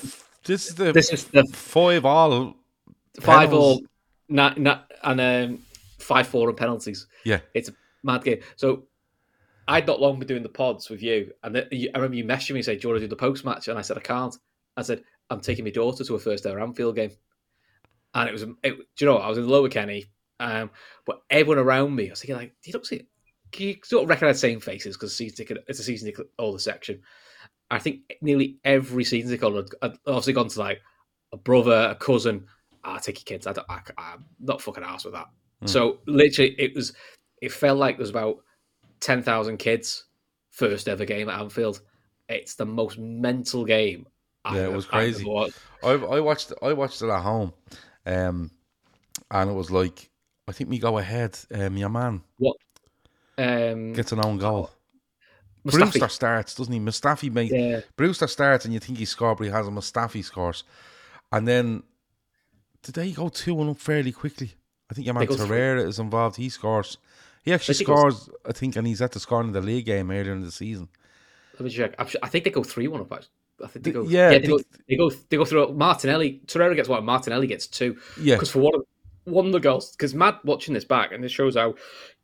this 0.46 0.67
is 0.70 0.76
the 0.76 0.91
this 0.91 1.12
is 1.12 1.26
the 1.26 1.44
five 1.54 2.06
all. 2.06 2.56
five 3.20 3.54
all, 3.54 3.82
not, 4.30 4.58
not, 4.60 4.91
and 5.04 5.20
um, 5.22 5.60
five 6.00 6.28
four 6.28 6.48
on 6.50 6.56
penalties. 6.56 7.08
Yeah, 7.26 7.39
It's 7.54 7.70
a 7.70 7.74
mad 8.04 8.24
game. 8.24 8.39
So 8.56 8.84
I'd 9.67 9.86
not 9.86 10.00
long 10.02 10.17
been 10.17 10.28
doing 10.28 10.44
the 10.44 10.50
pods 10.50 10.89
with 10.89 11.04
you, 11.04 11.32
and 11.44 11.67
you, 11.72 11.89
I 11.94 11.98
remember 11.98 12.15
you 12.17 12.24
messaged 12.24 12.52
me 12.52 12.60
and 12.60 12.65
said, 12.65 12.80
"Do 12.80 12.88
you 12.88 12.94
want 12.94 13.02
to 13.02 13.08
do 13.08 13.10
the 13.10 13.15
post 13.15 13.44
match?" 13.46 13.67
And 13.67 13.78
I 13.78 13.82
said, 13.82 13.98
"I 13.98 14.02
can't." 14.02 14.36
I 14.78 14.82
said, 14.84 15.04
"I'm 15.32 15.41
taking 15.41 15.65
my 15.65 15.72
daughter 15.72 16.04
to 16.04 16.15
a 16.15 16.20
first 16.20 16.46
ever 16.46 16.60
Anfield 16.60 16.96
game," 16.96 17.12
and 18.13 18.30
it 18.30 18.32
was. 18.32 18.44
It, 18.44 18.52
do 18.63 18.84
you 19.00 19.08
know? 19.08 19.13
What? 19.15 19.24
I 19.24 19.30
was 19.30 19.38
in 19.38 19.46
the 19.46 19.50
Lower 19.50 19.70
Kenny, 19.70 20.06
um, 20.39 20.70
but 21.06 21.22
everyone 21.30 21.58
around 21.58 21.96
me, 21.96 22.08
I 22.08 22.12
was 22.12 22.22
thinking, 22.22 22.36
like, 22.36 22.54
"Do 22.62 22.70
you 22.70 22.74
not 22.74 22.86
see 22.86 22.98
it?" 22.98 23.08
Can 23.52 23.67
you 23.67 23.76
sort 23.84 24.04
of 24.04 24.10
recognise 24.10 24.36
the 24.36 24.48
same 24.48 24.60
faces 24.60 24.96
because 24.96 25.15
season 25.15 25.38
ticket? 25.38 25.63
It's 25.67 25.80
a 25.80 25.84
season 25.84 26.08
ticket 26.08 26.30
older 26.38 26.60
section. 26.60 27.02
I 27.70 27.80
think 27.80 28.02
nearly 28.22 28.60
every 28.63 29.04
season 29.04 29.32
ticket 29.32 29.44
holder 29.44 29.67
had 29.82 29.98
obviously 30.06 30.34
gone 30.34 30.50
to 30.50 30.60
like 30.60 30.82
a 31.34 31.38
brother, 31.38 31.89
a 31.91 31.96
cousin. 31.96 32.46
Ah, 32.84 32.98
take 32.98 33.20
your 33.20 33.26
kids. 33.26 33.48
I 33.48 33.54
don't, 33.54 33.70
I, 33.70 33.80
I'm 33.98 34.26
not 34.39 34.62
fucking 34.62 34.84
asked 34.84 35.06
with 35.06 35.13
that. 35.13 35.28
So 35.65 36.00
literally, 36.08 36.56
it 36.58 36.74
was. 36.76 36.94
It 37.41 37.52
felt 37.52 37.78
like 37.78 37.98
there 37.98 38.04
was 38.04 38.10
about 38.10 38.38
ten 39.00 39.22
thousand 39.22 39.58
kids 39.58 40.06
first 40.50 40.88
ever 40.88 41.06
game 41.06 41.30
at 41.30 41.39
Anfield. 41.39 41.82
It's 42.30 42.56
the 42.56 42.65
most 42.65 42.98
mental 42.98 43.65
game. 43.65 44.08
Yeah, 44.45 44.63
it 44.65 44.73
was 44.73 44.86
crazy. 44.86 45.25
I 45.84 45.89
I 45.91 46.19
watched 46.19 46.51
I 46.62 46.73
watched 46.73 47.01
it 47.01 47.10
at 47.10 47.21
home, 47.21 47.54
um, 48.06 48.51
and 49.30 49.49
it 49.49 49.54
was 49.54 49.69
like 49.71 50.10
I 50.47 50.51
think 50.51 50.69
we 50.69 50.80
go 50.80 50.97
ahead. 50.97 51.38
Um, 51.54 51.77
your 51.77 51.89
man 51.89 52.21
What? 52.38 52.58
Um, 53.38 53.93
gets 53.93 54.12
an 54.12 54.23
own 54.25 54.38
goal. 54.38 54.71
Mustafi. 55.65 55.71
Brewster 55.80 56.08
starts, 56.08 56.56
doesn't 56.56 56.73
he? 56.73 56.80
Mustafi 56.80 57.32
makes 57.32 57.54
Yeah. 57.54 57.82
Brewster 57.95 58.27
starts, 58.27 58.65
and 58.65 58.73
you 58.73 58.80
think 58.80 58.97
he 58.97 59.06
scored, 59.06 59.38
but 59.38 59.43
he 59.45 59.51
has 59.51 59.67
a 59.67 59.71
Mustafi 59.71 60.23
scores, 60.23 60.63
and 61.32 61.47
then 61.47 61.84
did 62.82 62.95
they 62.95 63.12
go 63.12 63.30
two 63.30 63.54
one 63.54 63.69
up 63.69 63.77
fairly 63.77 64.12
quickly? 64.12 64.54
I 64.89 64.93
think 64.95 65.06
your 65.06 65.13
man. 65.13 65.27
Torreira 65.27 65.86
is 65.88 65.99
involved. 65.99 66.36
He 66.38 66.49
scores. 66.49 66.97
He 67.43 67.54
actually 67.54 67.73
was- 67.73 67.80
scores, 67.80 68.30
I 68.45 68.51
think, 68.54 68.75
and 68.75 68.86
he's 68.88 69.01
at 69.01 69.12
the 69.12 69.19
scoring 69.19 69.47
in 69.49 69.54
the 69.54 69.62
league 69.62 69.86
game 69.86 70.10
earlier 70.12 70.34
in 70.34 70.41
the 70.41 70.51
season. 70.51 70.89
Let 71.54 71.62
me 71.65 71.69
check. 71.69 71.93
I 71.99 72.27
think 72.27 72.43
they 72.43 72.49
go 72.49 72.63
three 72.63 72.88
one 72.88 73.01
up. 73.01 73.12
actually. 73.12 73.30
I 73.63 73.67
think 73.67 73.86
they 73.86 73.91
go. 73.91 74.04
yeah, 74.04 74.30
they, 74.30 74.39
they- 74.39 74.47
go. 74.47 74.60
They 74.89 74.95
go. 74.95 75.10
They 75.30 75.38
go 75.38 75.45
through. 75.45 75.74
Martinelli. 75.74 76.41
Torreira 76.47 76.76
gets 76.76 76.89
one. 76.89 77.04
Martinelli 77.06 77.47
gets 77.47 77.67
two. 77.67 77.97
Yeah. 78.19 78.36
Because 78.36 78.52
for 78.52 78.60
one 78.60 78.76
of 78.76 78.82
one 79.26 79.45
of 79.45 79.52
the 79.52 79.60
goals, 79.60 79.91
because 79.91 80.13
Matt 80.15 80.43
watching 80.45 80.74
this 80.74 80.86
back, 80.86 81.12
and 81.12 81.24
it 81.24 81.30
shows 81.30 81.56
how 81.56 81.67
you 81.69 81.76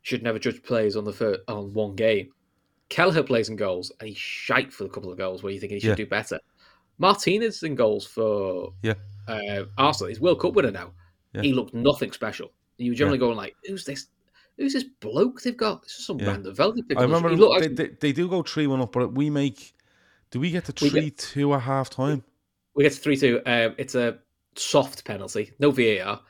should 0.02 0.22
never 0.22 0.38
judge 0.38 0.62
players 0.62 0.96
on 0.96 1.04
the 1.04 1.12
first, 1.12 1.40
on 1.48 1.72
one 1.72 1.94
game. 1.94 2.30
Kelleher 2.88 3.22
plays 3.22 3.48
in 3.50 3.56
goals, 3.56 3.92
and 4.00 4.08
he's 4.08 4.18
shite 4.18 4.72
for 4.72 4.84
a 4.84 4.88
couple 4.88 5.12
of 5.12 5.18
goals 5.18 5.42
where 5.42 5.52
you 5.52 5.60
think 5.60 5.72
he 5.72 5.78
should 5.80 5.90
Yeah. 5.90 5.94
do 5.94 6.06
better. 6.06 6.40
Martinez 6.98 7.62
in 7.62 7.74
goals 7.74 8.06
for 8.06 8.72
Yeah, 8.82 8.94
uh, 9.28 9.64
Arsenal. 9.76 10.08
He's 10.08 10.20
World 10.20 10.40
Cup 10.40 10.54
winner 10.54 10.70
now. 10.70 10.92
Yeah. 11.34 11.42
He 11.42 11.52
looked 11.52 11.74
nothing 11.74 12.12
special. 12.12 12.50
You 12.78 12.92
were 12.92 12.96
generally 12.96 13.18
going 13.18 13.36
like, 13.36 13.54
"Who's 13.66 13.84
this? 13.84 14.06
Who's 14.56 14.72
this 14.72 14.84
bloke 14.84 15.42
they've 15.42 15.56
got? 15.56 15.82
It's 15.84 15.94
just 15.96 16.06
some 16.06 16.18
Yeah. 16.18 16.28
random 16.28 16.54
fella." 16.54 16.74
they 16.88 16.96
I 16.96 17.02
remember 17.02 17.28
they, 17.28 17.36
like- 17.36 17.76
they, 17.76 17.88
they 18.00 18.12
do 18.12 18.28
go 18.28 18.42
three 18.42 18.66
one 18.66 18.80
up, 18.80 18.92
but 18.92 19.12
we 19.12 19.30
make. 19.30 19.74
Do 20.30 20.40
we 20.40 20.50
get 20.50 20.64
to 20.66 20.72
three 20.72 20.90
get- 20.90 21.18
two 21.18 21.54
at 21.54 21.62
half 21.62 21.90
time? 21.90 22.24
We 22.74 22.84
get 22.84 22.92
to 22.92 23.00
3 23.00 23.16
2. 23.16 23.40
Um, 23.44 23.74
it's 23.76 23.96
a 23.96 24.18
soft 24.54 25.04
penalty, 25.04 25.52
no 25.58 25.72
VAR. 25.72 26.20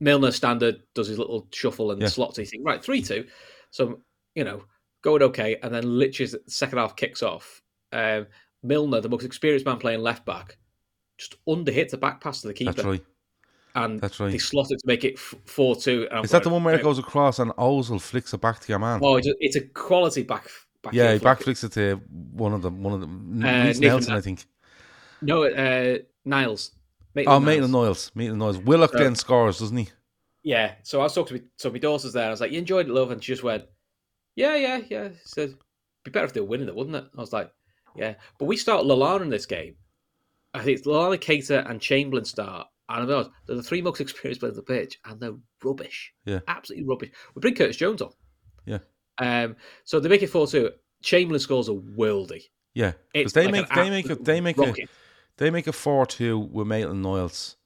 Milner 0.00 0.32
standard 0.32 0.82
does 0.94 1.06
his 1.06 1.18
little 1.18 1.46
shuffle 1.52 1.92
and 1.92 2.02
Yeah. 2.02 2.08
slots. 2.08 2.38
And 2.38 2.64
right, 2.64 2.82
3 2.82 3.00
2. 3.02 3.26
So, 3.70 4.00
you 4.34 4.42
know, 4.42 4.64
going 5.02 5.22
okay. 5.22 5.56
And 5.62 5.72
then 5.72 5.98
literally, 5.98 6.30
the 6.32 6.42
second 6.50 6.78
half 6.78 6.96
kicks 6.96 7.22
off. 7.22 7.62
Um, 7.92 8.26
Milner, 8.64 9.00
the 9.00 9.08
most 9.08 9.24
experienced 9.24 9.66
man 9.66 9.78
playing 9.78 10.00
left 10.00 10.24
back, 10.26 10.58
just 11.16 11.36
under 11.46 11.70
hits 11.70 11.92
a 11.92 11.96
back 11.98 12.20
pass 12.20 12.40
to 12.42 12.48
the 12.48 12.54
keeper. 12.54 12.72
That's 12.72 12.84
right. 12.86 13.04
And 13.76 14.00
That's 14.00 14.18
right. 14.18 14.32
they 14.32 14.38
slot 14.38 14.72
it 14.72 14.78
to 14.80 14.86
make 14.86 15.04
it 15.04 15.16
4 15.18 15.76
2. 15.76 16.08
Is 16.24 16.30
that 16.32 16.42
the 16.42 16.48
one 16.50 16.64
where 16.64 16.74
it 16.74 16.82
goes 16.82 16.98
across 16.98 17.38
and 17.38 17.52
Ozil 17.52 18.00
flicks 18.00 18.34
it 18.34 18.40
back 18.40 18.58
to 18.60 18.68
your 18.68 18.80
man? 18.80 18.98
Oh, 19.02 19.16
it's 19.16 19.28
a, 19.28 19.34
it's 19.38 19.54
a 19.56 19.60
quality 19.60 20.24
back. 20.24 20.48
Back 20.82 20.92
yeah, 20.94 21.02
he 21.04 21.08
heel 21.08 21.18
flick. 21.18 21.22
back 21.24 21.40
flicks 21.42 21.64
it 21.64 21.72
to 21.72 21.96
one 22.32 22.52
of 22.52 22.62
them. 22.62 22.82
One 22.82 22.94
of 22.94 23.00
them. 23.00 23.42
Uh, 23.44 23.64
Nathan- 23.64 23.82
Nelson, 23.82 24.12
I 24.14 24.20
think. 24.20 24.44
No, 25.20 25.44
uh, 25.44 25.98
Niles. 26.24 26.70
Oh, 27.26 27.40
Maitland-Niles. 27.40 27.44
Maitland 27.44 27.72
Niles. 27.72 28.12
Maitland 28.14 28.38
Niles. 28.38 28.58
Willock 28.58 28.92
So- 28.92 28.98
then 28.98 29.14
scores, 29.16 29.58
doesn't 29.58 29.76
he? 29.76 29.88
Yeah. 30.44 30.74
So 30.84 31.00
I 31.00 31.04
was 31.04 31.14
talking 31.14 31.36
to 31.38 31.42
me, 31.42 31.48
so 31.56 31.70
my 31.70 31.78
daughter's 31.78 32.12
there. 32.12 32.28
I 32.28 32.30
was 32.30 32.40
like, 32.40 32.52
"You 32.52 32.58
enjoyed 32.58 32.86
it, 32.86 32.92
love?" 32.92 33.10
And 33.10 33.22
she 33.22 33.32
just 33.32 33.42
went, 33.42 33.64
"Yeah, 34.36 34.54
yeah, 34.54 34.80
yeah." 34.88 35.08
Said, 35.24 35.54
"Be 36.04 36.12
better 36.12 36.26
if 36.26 36.32
they 36.32 36.40
were 36.40 36.46
winning 36.46 36.68
it, 36.68 36.74
wouldn't 36.76 36.94
it?" 36.96 37.04
I 37.16 37.20
was 37.20 37.32
like, 37.32 37.50
"Yeah." 37.96 38.14
But 38.38 38.44
we 38.44 38.56
start 38.56 38.84
Lallana 38.86 39.22
in 39.22 39.30
this 39.30 39.46
game. 39.46 39.74
I 40.54 40.62
think 40.62 40.78
it's 40.78 40.86
Lallana, 40.86 41.18
Keita, 41.18 41.68
and 41.68 41.80
Chamberlain 41.80 42.24
start. 42.24 42.68
And 42.88 43.02
I'm 43.02 43.10
honest, 43.10 43.30
they're 43.46 43.56
the 43.56 43.62
three 43.62 43.82
most 43.82 44.00
experienced 44.00 44.40
players 44.40 44.56
on 44.56 44.64
the 44.64 44.72
pitch, 44.74 44.98
and 45.04 45.20
they're 45.20 45.34
rubbish. 45.64 46.12
Yeah. 46.24 46.40
Absolutely 46.46 46.86
rubbish. 46.88 47.10
We 47.34 47.40
bring 47.40 47.54
Curtis 47.56 47.76
Jones 47.76 48.00
on. 48.00 48.12
Yeah. 48.64 48.78
Um. 49.18 49.56
So 49.84 50.00
they 50.00 50.08
make 50.08 50.22
it 50.22 50.28
four 50.28 50.46
two. 50.46 50.70
Chamberlain 51.02 51.40
scores 51.40 51.68
a 51.68 51.72
worldy. 51.72 52.44
Yeah, 52.74 52.92
because 53.12 53.32
they 53.32 53.44
like 53.44 53.52
make 53.52 53.66
an 53.70 53.76
they 53.76 53.90
make 53.90 54.10
a 54.10 54.14
they 54.16 54.40
make 54.40 54.58
a 54.58 54.74
they 55.36 55.50
make 55.50 55.66
a 55.66 55.72
four 55.72 56.06
two 56.06 56.38
with 56.38 56.66
Maitland 56.66 57.02
Niles. 57.02 57.56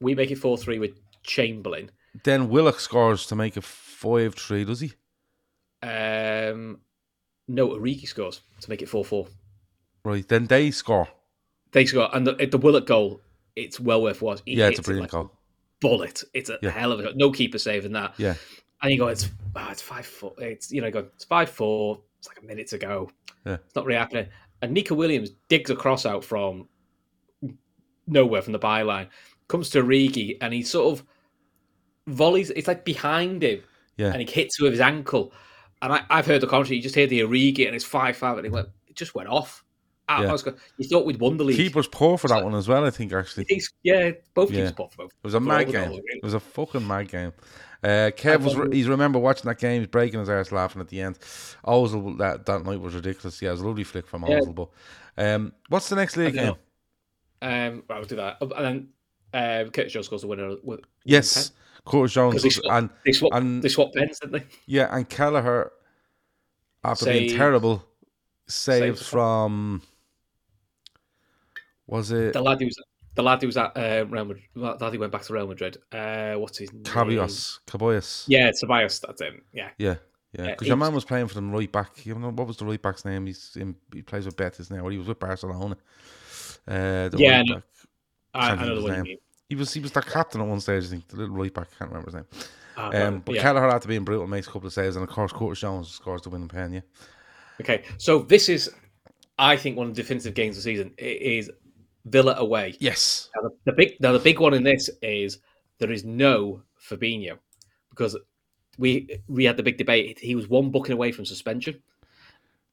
We 0.00 0.14
make 0.14 0.30
it 0.30 0.36
four 0.36 0.56
three 0.58 0.78
with 0.78 0.98
Chamberlain. 1.22 1.90
Then 2.24 2.48
Willock 2.48 2.80
scores 2.80 3.26
to 3.26 3.36
make 3.36 3.56
a 3.56 3.60
five 3.62 4.34
three. 4.34 4.64
Does 4.64 4.80
he? 4.80 4.92
Um. 5.82 6.80
No, 7.48 7.68
Origi 7.70 8.06
scores 8.06 8.42
to 8.60 8.70
make 8.70 8.82
it 8.82 8.88
four 8.88 9.04
four. 9.04 9.26
Right. 10.04 10.26
Then 10.26 10.46
they 10.46 10.70
score. 10.70 11.08
They 11.72 11.84
score, 11.86 12.08
and 12.14 12.26
the, 12.26 12.34
the 12.46 12.58
Willock 12.58 12.86
goal, 12.86 13.20
it's 13.56 13.78
well 13.80 14.02
worth 14.02 14.22
watching. 14.22 14.42
He 14.46 14.54
yeah, 14.54 14.68
it's 14.68 14.78
a 14.78 14.78
hits 14.78 14.78
it 14.80 14.84
brilliant 14.84 15.12
like 15.12 15.22
goal. 15.22 15.32
bullet. 15.80 16.24
It's 16.34 16.50
a 16.50 16.58
Yeah. 16.62 16.70
hell 16.70 16.92
of 16.92 17.00
a 17.00 17.14
no 17.14 17.30
keeper 17.30 17.58
saving 17.58 17.92
that. 17.92 18.14
Yeah, 18.18 18.34
And 18.82 18.90
you 18.92 18.98
go, 18.98 19.08
it's 19.08 19.28
ah, 19.56 19.70
it's 19.70 19.82
five 19.82 20.06
four. 20.06 20.32
It's 20.38 20.72
you 20.72 20.80
know, 20.80 20.86
you 20.86 20.92
go, 20.92 21.06
it's 21.14 21.24
five 21.24 21.50
four. 21.50 22.00
It's 22.18 22.28
like 22.28 22.38
a 22.42 22.46
minute 22.46 22.68
to 22.68 22.78
go. 22.78 23.10
Yeah. 23.46 23.54
It's 23.66 23.74
not 23.74 23.84
really 23.86 23.98
happening. 23.98 24.26
And 24.62 24.72
Neco 24.72 24.94
Williams 24.94 25.30
digs 25.48 25.70
a 25.70 25.76
cross 25.76 26.04
out 26.04 26.22
from 26.24 26.68
nowhere 28.06 28.42
from 28.42 28.52
the 28.52 28.58
byline, 28.58 29.08
comes 29.48 29.70
to 29.70 29.82
Rigi, 29.82 30.38
and 30.40 30.52
he 30.52 30.62
sort 30.62 30.98
of 30.98 31.06
volleys. 32.06 32.50
It's 32.50 32.68
like 32.68 32.84
behind 32.84 33.42
him, 33.42 33.62
yeah. 33.96 34.12
and 34.12 34.20
he 34.20 34.30
hits 34.30 34.60
with 34.60 34.72
his 34.72 34.80
ankle. 34.80 35.32
And 35.82 35.92
I, 35.94 36.02
I've 36.10 36.26
heard 36.26 36.42
the 36.42 36.46
commentary. 36.46 36.76
You 36.76 36.82
just 36.82 36.94
hear 36.94 37.06
the 37.06 37.20
Origi, 37.20 37.66
and 37.66 37.74
it's 37.74 37.84
five 37.84 38.16
five, 38.16 38.36
and 38.36 38.46
it 38.46 38.52
went, 38.52 38.68
it 38.86 38.96
just 38.96 39.14
went 39.14 39.28
off. 39.28 39.64
I, 40.08 40.22
Yeah. 40.22 40.28
I 40.28 40.32
was 40.32 40.42
go- 40.42 40.56
you 40.76 40.88
thought 40.88 41.06
we'd 41.06 41.20
won 41.20 41.36
the 41.36 41.44
league. 41.44 41.56
Keeper's 41.56 41.88
poor 41.88 42.18
for 42.18 42.28
that 42.28 42.44
one 42.44 42.54
as 42.54 42.68
well. 42.68 42.84
I 42.84 42.90
think 42.90 43.12
actually. 43.12 43.46
Yeah, 43.82 44.10
both 44.34 44.50
Yeah. 44.50 44.56
keepers 44.58 44.72
poor 44.72 44.88
for 44.90 44.96
both. 45.04 45.12
It 45.12 45.24
was 45.24 45.34
a 45.34 45.40
mad 45.40 45.70
game. 45.70 45.88
really. 45.88 46.02
It 46.06 46.22
was 46.24 46.34
a 46.34 46.40
fucking 46.40 46.86
mad 46.86 47.08
game. 47.08 47.32
Uh, 47.82 48.10
Kev 48.14 48.42
was. 48.42 48.56
wonder- 48.56 48.74
He's 48.76 48.88
remember 48.88 49.18
watching 49.18 49.48
that 49.48 49.58
game. 49.58 49.80
He's 49.80 49.88
breaking 49.88 50.20
his 50.20 50.28
arse 50.28 50.52
laughing 50.52 50.80
at 50.82 50.88
the 50.88 51.00
end. 51.00 51.18
Ozil 51.64 52.18
that 52.18 52.44
that 52.46 52.64
night 52.64 52.80
was 52.80 52.94
ridiculous. 52.94 53.40
Yeah, 53.40 53.48
it 53.48 53.52
was 53.52 53.60
a 53.62 53.66
lovely 53.66 53.84
flick 53.84 54.06
from 54.06 54.24
Yeah. 54.26 54.40
Ozil. 54.40 54.54
But 54.54 54.68
um, 55.16 55.52
what's 55.68 55.88
the 55.88 55.96
next 55.96 56.16
league 56.16 56.34
game? 56.34 56.54
Um, 57.42 57.82
we'll 57.88 58.02
do 58.04 58.16
that. 58.16 58.36
And 58.42 58.88
then 59.32 59.64
um, 59.64 59.70
Curtis 59.70 59.92
Jones 59.94 60.06
scores 60.06 60.20
the 60.22 60.28
winner. 60.28 60.56
With, 60.62 60.80
Yes, 61.04 61.52
Curtis 61.86 62.12
Jones 62.12 62.42
they 62.42 62.50
swapped, 62.50 62.68
and 62.70 62.90
they 63.06 63.12
swapped, 63.12 63.34
and- 63.36 63.62
they 63.62 63.68
swapped 63.70 63.94
didn't 63.94 64.32
they? 64.32 64.44
yeah, 64.66 64.94
and 64.94 65.08
Kelleher 65.08 65.72
after 66.84 67.06
being 67.06 67.34
terrible 67.36 67.82
saves 68.46 68.98
saved- 69.00 69.08
from. 69.10 69.80
Was 71.86 72.10
it 72.12 72.34
The 72.34 72.42
lad 72.42 72.60
who's 72.60 72.76
the 73.14 73.22
lad 73.22 73.40
who 73.40 73.46
was 73.48 73.56
at 73.56 73.76
uh, 73.76 74.04
Real 74.08 74.24
Madrid. 74.24 74.44
The 74.54 74.60
lad 74.60 74.92
who 74.92 74.98
went 74.98 75.12
back 75.12 75.22
to 75.22 75.32
Real 75.32 75.46
Madrid. 75.46 75.78
Uh, 75.92 76.34
what's 76.34 76.58
his 76.58 76.72
name? 76.72 76.82
Ceballos. 76.84 78.24
Yeah, 78.28 78.50
Tobias. 78.52 79.00
That's 79.00 79.20
him. 79.20 79.42
Yeah. 79.52 79.70
Yeah, 79.78 79.96
yeah. 80.32 80.46
Because 80.46 80.66
he 80.66 80.68
your 80.68 80.76
man 80.76 80.94
was 80.94 81.04
playing 81.04 81.28
for 81.28 81.34
them 81.34 81.50
right 81.52 81.70
back. 81.70 82.04
You 82.06 82.14
know 82.14 82.30
what 82.30 82.46
was 82.46 82.56
the 82.56 82.64
right 82.66 82.80
back's 82.80 83.04
name? 83.04 83.26
He's 83.26 83.56
in, 83.58 83.74
he 83.92 84.02
plays 84.02 84.26
with 84.26 84.36
Betis 84.36 84.70
now. 84.70 84.80
Or 84.80 84.90
he 84.90 84.98
was 84.98 85.08
with 85.08 85.18
Barcelona. 85.18 85.76
Uh, 86.66 87.08
the 87.08 87.16
Yeah, 87.18 87.38
right 87.38 87.48
back. 87.48 87.62
I, 88.34 88.50
I 88.50 88.66
know 88.66 88.76
the 88.76 88.82
one 88.82 88.90
his 88.92 88.98
you 88.98 89.04
name. 89.04 89.18
He 89.48 89.56
was 89.56 89.74
he 89.74 89.80
was 89.80 89.90
the 89.90 90.02
captain 90.02 90.40
at 90.40 90.46
one 90.46 90.60
stage. 90.60 90.84
I 90.84 90.88
think 90.88 91.08
the 91.08 91.16
little 91.16 91.34
right 91.34 91.52
back. 91.52 91.68
I 91.74 91.78
can't 91.78 91.90
remember 91.90 92.10
his 92.10 92.14
name. 92.14 92.26
Ah, 92.76 92.90
Um, 93.06 93.20
but 93.24 93.34
yeah. 93.34 93.42
Kelleher 93.42 93.68
had 93.68 93.82
to 93.82 93.88
be 93.88 93.96
in 93.96 94.04
brutal, 94.04 94.26
makes 94.28 94.46
a 94.46 94.50
couple 94.50 94.68
of 94.68 94.72
saves, 94.72 94.94
and 94.94 95.02
of 95.02 95.10
course 95.10 95.32
Curtis 95.32 95.58
Jones 95.58 95.88
scores 95.88 96.22
the 96.22 96.30
winning 96.30 96.48
pen. 96.48 96.72
Yeah, 96.72 96.80
Okay, 97.60 97.82
so 97.98 98.20
this 98.20 98.48
is, 98.48 98.70
I 99.38 99.56
think, 99.56 99.76
one 99.76 99.88
of 99.88 99.94
the 99.94 100.02
definitive 100.02 100.34
games 100.34 100.56
of 100.56 100.62
the 100.62 100.70
season. 100.70 100.94
It 100.96 101.20
is 101.20 101.50
Villa 102.06 102.34
away. 102.38 102.74
yes, 102.78 103.28
Now 103.36 103.42
the, 103.48 103.54
the 103.66 103.72
big, 103.72 104.00
now 104.00 104.12
the 104.12 104.18
big 104.18 104.38
one 104.40 104.54
in 104.54 104.62
this 104.62 104.88
is 105.02 105.38
there 105.78 105.90
is 105.92 106.04
no 106.04 106.62
Fabinho 106.80 107.38
because 107.90 108.16
we 108.78 109.20
we 109.28 109.44
had 109.44 109.56
the 109.56 109.62
big 109.62 109.76
debate. 109.76 110.18
He 110.18 110.34
was 110.34 110.48
one 110.48 110.70
booking 110.70 110.92
away 110.94 111.12
from 111.12 111.24
suspension, 111.26 111.82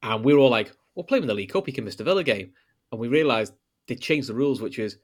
and 0.03 0.23
we 0.23 0.33
were 0.33 0.39
all 0.39 0.49
like, 0.49 0.71
"Well, 0.95 1.03
play 1.03 1.17
him 1.17 1.23
in 1.25 1.27
the 1.27 1.33
League 1.33 1.51
Cup. 1.51 1.65
He 1.65 1.71
can 1.73 1.83
miss 1.83 1.95
the 1.95 2.03
Villa 2.05 2.23
game." 2.23 2.51
And 2.91 3.01
we 3.01 3.09
realised 3.09 3.53
they 3.87 3.95
changed 3.95 4.29
the 4.29 4.33
rules, 4.33 4.61
which 4.61 4.79
is 4.79 4.97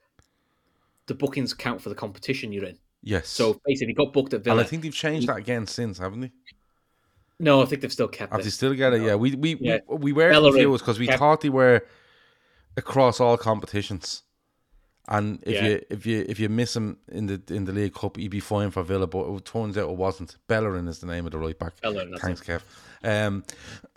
the 1.07 1.13
bookings 1.15 1.53
count 1.53 1.81
for 1.81 1.89
the 1.89 1.95
competition 1.95 2.53
you're 2.53 2.63
in. 2.65 2.77
yes. 3.01 3.27
So 3.27 3.59
basically, 3.65 3.87
he 3.91 3.93
got 3.95 4.13
booked 4.13 4.33
at 4.33 4.41
Villa. 4.43 4.57
and 4.59 4.65
I 4.65 4.69
think 4.69 4.83
they've 4.83 4.93
changed 4.93 5.27
that 5.27 5.35
again 5.37 5.67
since, 5.67 5.97
haven't 5.97 6.21
they? 6.21 6.31
no, 7.39 7.61
I 7.61 7.65
think 7.65 7.81
they've 7.81 7.91
still 7.91 8.07
kept 8.07 8.31
Have 8.31 8.39
it. 8.39 8.43
they 8.45 8.49
still 8.51 8.73
get 8.73 8.93
it? 8.93 9.01
Yeah, 9.01 9.15
we 9.15 9.35
we 9.35 9.57
Yeah. 9.59 9.79
we, 9.89 9.97
we 9.97 10.13
were 10.13 10.29
Bellerin 10.29 10.53
confused 10.53 10.83
because 10.85 10.99
we 10.99 11.07
kept- 11.07 11.19
thought 11.19 11.41
they 11.41 11.49
were 11.49 11.85
across 12.77 13.19
all 13.19 13.37
competitions. 13.37 14.23
And 15.09 15.43
if 15.43 15.55
Yeah. 15.55 15.67
you 15.67 15.81
if 15.89 16.05
you 16.05 16.25
if 16.29 16.39
you 16.39 16.47
miss 16.49 16.75
him 16.75 16.97
in 17.09 17.25
the 17.25 17.41
in 17.49 17.65
the 17.65 17.73
League 17.73 17.93
Cup, 17.93 18.17
you'd 18.17 18.31
be 18.31 18.39
fine 18.39 18.71
for 18.71 18.83
Villa. 18.83 19.05
But 19.07 19.27
it 19.35 19.45
turns 19.45 19.77
out 19.77 19.89
it 19.89 19.97
wasn't. 19.97 20.37
Bellerin 20.47 20.87
is 20.87 20.99
the 20.99 21.07
name 21.07 21.25
of 21.25 21.33
the 21.33 21.39
right 21.39 21.57
back. 21.59 21.73
Bellerin, 21.81 22.15
Thanks, 22.19 22.41
Kev. 22.41 22.61
Um, 23.03 23.43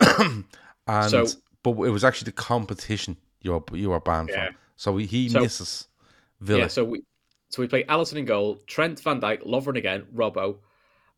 and 0.87 1.09
So- 1.09 1.25
but 1.63 1.71
it 1.71 1.91
was 1.91 2.03
actually 2.03 2.25
the 2.25 2.31
competition 2.33 3.17
you 3.41 3.51
were 3.53 3.77
you 3.77 3.89
were 3.91 3.99
banned 4.01 4.29
Yeah. 4.29 4.47
from. 4.47 4.55
So 4.75 4.97
he, 4.97 5.29
So- 5.29 5.39
misses 5.41 5.87
Villa. 6.41 6.61
Yeah, 6.61 6.67
so 6.67 6.83
we 6.83 7.03
so 7.49 7.61
we 7.61 7.67
play 7.69 7.83
Alisson 7.85 8.17
in 8.17 8.25
goal, 8.25 8.57
Trent 8.67 8.99
Van 8.99 9.21
Dijk, 9.21 9.45
Lovren 9.45 9.77
again, 9.77 10.05
Robbo, 10.13 10.57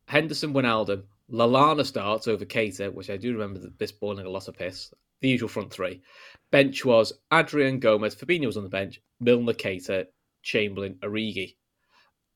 Henderson, 0.06 0.54
Wijnaldum, 0.54 1.02
Lallana 1.32 1.84
starts 1.84 2.28
over 2.28 2.44
Keita, 2.44 2.92
which 2.92 3.10
I 3.10 3.16
do 3.16 3.32
remember 3.32 3.58
that 3.58 3.78
this 3.78 3.90
boiling 3.92 4.24
a 4.26 4.30
lot 4.30 4.46
of 4.46 4.56
piss. 4.56 4.92
The 5.20 5.28
usual 5.28 5.48
front 5.48 5.72
three. 5.72 6.02
Bench 6.50 6.84
was 6.84 7.12
Adrian 7.32 7.78
Gomez, 7.78 8.14
Fabinho 8.14 8.46
was 8.46 8.56
on 8.56 8.62
the 8.64 8.68
bench, 8.68 9.00
Milner, 9.20 9.52
Keita, 9.52 10.06
Chamberlain, 10.42 10.94
Origi. 11.02 11.54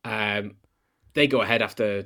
Um, 0.05 0.57
they 1.15 1.27
go 1.27 1.41
ahead 1.41 1.63
after 1.63 2.03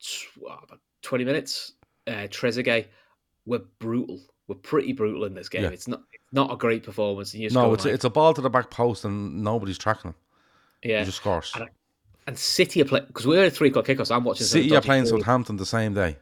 tw- 0.00 0.28
about 0.46 0.80
twenty 1.02 1.24
minutes. 1.24 1.72
Uh, 2.06 2.26
Trezeguet, 2.28 2.86
we're 3.46 3.62
brutal. 3.78 4.20
We're 4.48 4.56
pretty 4.56 4.92
brutal 4.92 5.24
in 5.24 5.34
this 5.34 5.48
game. 5.48 5.62
Yeah. 5.64 5.70
It's 5.70 5.88
not 5.88 6.02
it's 6.12 6.32
not 6.32 6.52
a 6.52 6.56
great 6.56 6.82
performance. 6.82 7.32
And 7.34 7.42
you 7.42 7.48
just 7.48 7.54
no, 7.54 7.72
it's 7.72 7.84
like, 7.84 7.94
it's 7.94 8.04
a 8.04 8.10
ball 8.10 8.34
to 8.34 8.40
the 8.40 8.50
back 8.50 8.70
post 8.70 9.04
and 9.04 9.42
nobody's 9.42 9.78
tracking 9.78 10.10
him. 10.10 10.14
yeah. 10.82 10.98
He 11.00 11.04
just 11.06 11.18
scores. 11.18 11.52
And 11.54 11.68
And 12.26 12.38
City 12.38 12.82
are 12.82 12.84
playing 12.84 13.06
because 13.06 13.26
we're 13.26 13.44
at 13.44 13.52
three 13.52 13.68
o'clock 13.68 13.86
kickoff. 13.86 14.06
So 14.08 14.14
I'm 14.14 14.24
watching. 14.24 14.46
City 14.46 14.74
are 14.76 14.80
playing. 14.82 15.06
Southampton 15.06 15.56
the 15.56 15.66
same 15.66 15.94
day. 15.94 16.16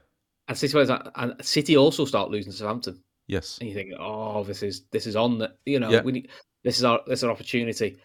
and 0.47 0.57
City 0.57 0.79
and 1.17 1.35
City 1.45 1.77
also 1.77 2.05
start 2.05 2.31
losing 2.31 2.53
to 2.53 2.59
Southampton, 2.59 3.03
Yes. 3.29 3.59
and 3.61 3.69
you 3.69 3.75
think, 3.75 3.93
oh, 4.01 4.43
this 4.43 4.63
is 4.63 4.85
this 4.91 5.07
is 5.07 5.15
on 5.15 5.39
the 5.39 5.55
you 5.67 5.79
know 5.79 5.91
Yeah. 5.91 6.03
we 6.03 6.13
need 6.13 6.29
this 6.65 6.79
is 6.79 6.85
our 6.85 7.01
this 7.07 7.21
is 7.21 7.25
our 7.25 7.31
opportunity, 7.31 8.01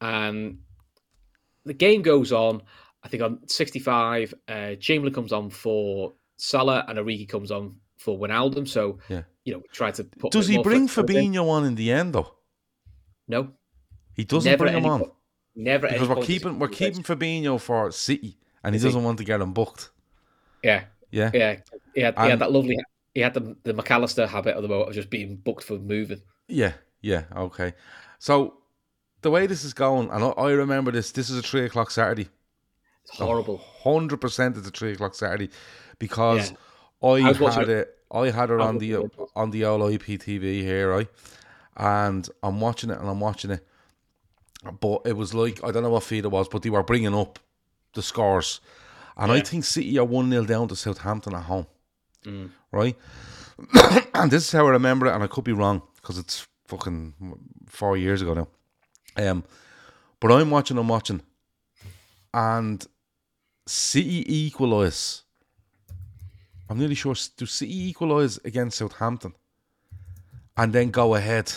and 0.00 0.58
the 1.64 1.74
game 1.74 2.02
goes 2.02 2.32
on. 2.32 2.62
I 3.02 3.08
think 3.08 3.22
on 3.22 3.46
65, 3.46 4.34
uh, 4.48 4.74
Chamberlain 4.80 5.14
comes 5.14 5.32
on 5.32 5.48
for 5.50 6.14
Salah 6.38 6.84
and 6.88 6.98
Origi 6.98 7.28
comes 7.28 7.50
on 7.52 7.76
for 7.98 8.18
Wijnaldum. 8.18 8.66
So 8.66 8.98
Yeah. 9.08 9.22
you 9.44 9.54
know, 9.54 9.62
try 9.72 9.90
to 9.92 10.02
put. 10.04 10.32
Does 10.32 10.48
he 10.48 10.60
bring 10.60 10.82
in. 10.82 10.88
Fabinho 10.88 11.48
on 11.48 11.64
in 11.66 11.74
the 11.76 11.92
end 11.92 12.14
though? 12.14 12.34
No, 13.28 13.52
He 14.14 14.24
doesn't 14.24 14.50
never 14.50 14.64
bring 14.64 14.76
him 14.76 14.86
on 14.86 15.00
po- 15.00 15.16
Never 15.54 15.88
because 15.88 16.08
we're 16.08 16.14
point 16.16 16.26
does 16.26 16.28
he- 16.28 16.38
keeping 16.38 16.58
we're 16.58 16.68
keeping 16.68 17.02
Fabinho 17.02 17.60
for 17.60 17.90
City, 17.92 18.38
and 18.64 18.74
he 18.74 18.80
he? 18.80 18.84
doesn't 18.86 19.02
want 19.04 19.18
to 19.18 19.24
get 19.24 19.40
him 19.40 19.52
booked. 19.52 19.90
Yeah, 20.62 20.84
Yeah. 21.10 21.30
yeah. 21.34 21.60
He 21.94 22.00
had, 22.02 22.18
he 22.18 22.28
had 22.30 22.38
that 22.40 22.52
lovely. 22.52 22.76
He 23.16 23.22
had 23.22 23.32
the 23.32 23.56
the 23.62 23.72
McAllister 23.72 24.28
habit 24.28 24.56
of 24.56 24.62
the 24.62 24.68
moment 24.68 24.90
of 24.90 24.94
just 24.94 25.08
being 25.08 25.36
booked 25.36 25.64
for 25.64 25.78
moving. 25.78 26.20
Yeah, 26.48 26.74
yeah, 27.00 27.22
okay. 27.34 27.72
So 28.18 28.58
the 29.22 29.30
way 29.30 29.46
this 29.46 29.64
is 29.64 29.72
going, 29.72 30.10
and 30.10 30.22
I, 30.22 30.28
I 30.28 30.50
remember 30.50 30.90
this. 30.92 31.12
This 31.12 31.30
is 31.30 31.38
a 31.38 31.42
three 31.42 31.64
o'clock 31.64 31.90
Saturday. 31.90 32.28
It's 33.06 33.16
horrible. 33.16 33.56
Hundred 33.82 34.20
percent, 34.20 34.58
it's 34.58 34.68
a 34.68 34.70
three 34.70 34.92
o'clock 34.92 35.14
Saturday 35.14 35.48
because 35.98 36.50
Yeah. 36.50 36.56
I, 37.10 37.30
I 37.30 37.50
had 37.52 37.70
it. 37.70 37.98
I 38.12 38.28
had 38.30 38.50
it 38.50 38.60
on 38.60 38.76
the 38.76 38.92
it. 38.92 39.10
on 39.34 39.50
the 39.50 39.64
old 39.64 39.80
IPTV 39.80 40.60
here, 40.60 40.90
right? 40.90 41.08
And 41.78 42.28
I'm 42.42 42.60
watching 42.60 42.90
it, 42.90 42.98
and 42.98 43.08
I'm 43.08 43.20
watching 43.20 43.50
it, 43.50 43.66
but 44.78 45.00
it 45.06 45.16
was 45.16 45.32
like 45.32 45.64
I 45.64 45.70
don't 45.70 45.84
know 45.84 45.90
what 45.96 46.02
feed 46.02 46.26
it 46.26 46.30
was, 46.30 46.48
but 46.48 46.60
they 46.60 46.68
were 46.70 46.82
bringing 46.82 47.14
up 47.14 47.38
the 47.94 48.02
scores, 48.02 48.60
and 49.16 49.32
I 49.32 49.40
think 49.40 49.64
City 49.64 49.98
are 49.98 50.04
one 50.04 50.28
0 50.30 50.44
down 50.44 50.68
to 50.68 50.76
Southampton 50.76 51.34
at 51.34 51.44
home, 51.44 51.66
Mm. 52.26 52.50
Right? 52.76 52.96
and 54.14 54.30
this 54.30 54.44
is 54.44 54.52
how 54.52 54.66
I 54.66 54.70
remember 54.70 55.06
it, 55.06 55.14
and 55.14 55.22
I 55.22 55.26
could 55.26 55.44
be 55.44 55.52
wrong 55.52 55.82
because 55.96 56.18
it's 56.18 56.46
fucking 56.66 57.14
four 57.66 57.96
years 57.96 58.22
ago 58.22 58.34
now. 58.34 58.48
Um, 59.16 59.44
but 60.20 60.30
I'm 60.32 60.50
watching, 60.50 60.78
I'm 60.78 60.88
watching, 60.88 61.22
and 62.34 62.86
City 63.66 64.24
equalise. 64.46 65.22
I'm 66.68 66.78
nearly 66.78 66.94
sure. 66.94 67.14
Do 67.36 67.46
City 67.46 67.88
equalise 67.88 68.38
against 68.44 68.78
Southampton, 68.78 69.34
and 70.56 70.72
then 70.72 70.90
go 70.90 71.14
ahead? 71.14 71.52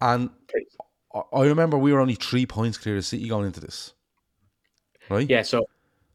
And 0.00 0.30
I- 1.32 1.42
remember 1.44 1.78
we 1.78 1.92
were 1.92 2.00
only 2.00 2.14
three 2.14 2.46
points 2.46 2.78
clear 2.78 2.96
of 2.96 3.04
City 3.04 3.28
going 3.28 3.46
into 3.46 3.60
this, 3.60 3.92
right? 5.10 5.28
Yeah. 5.28 5.42
So, 5.42 5.68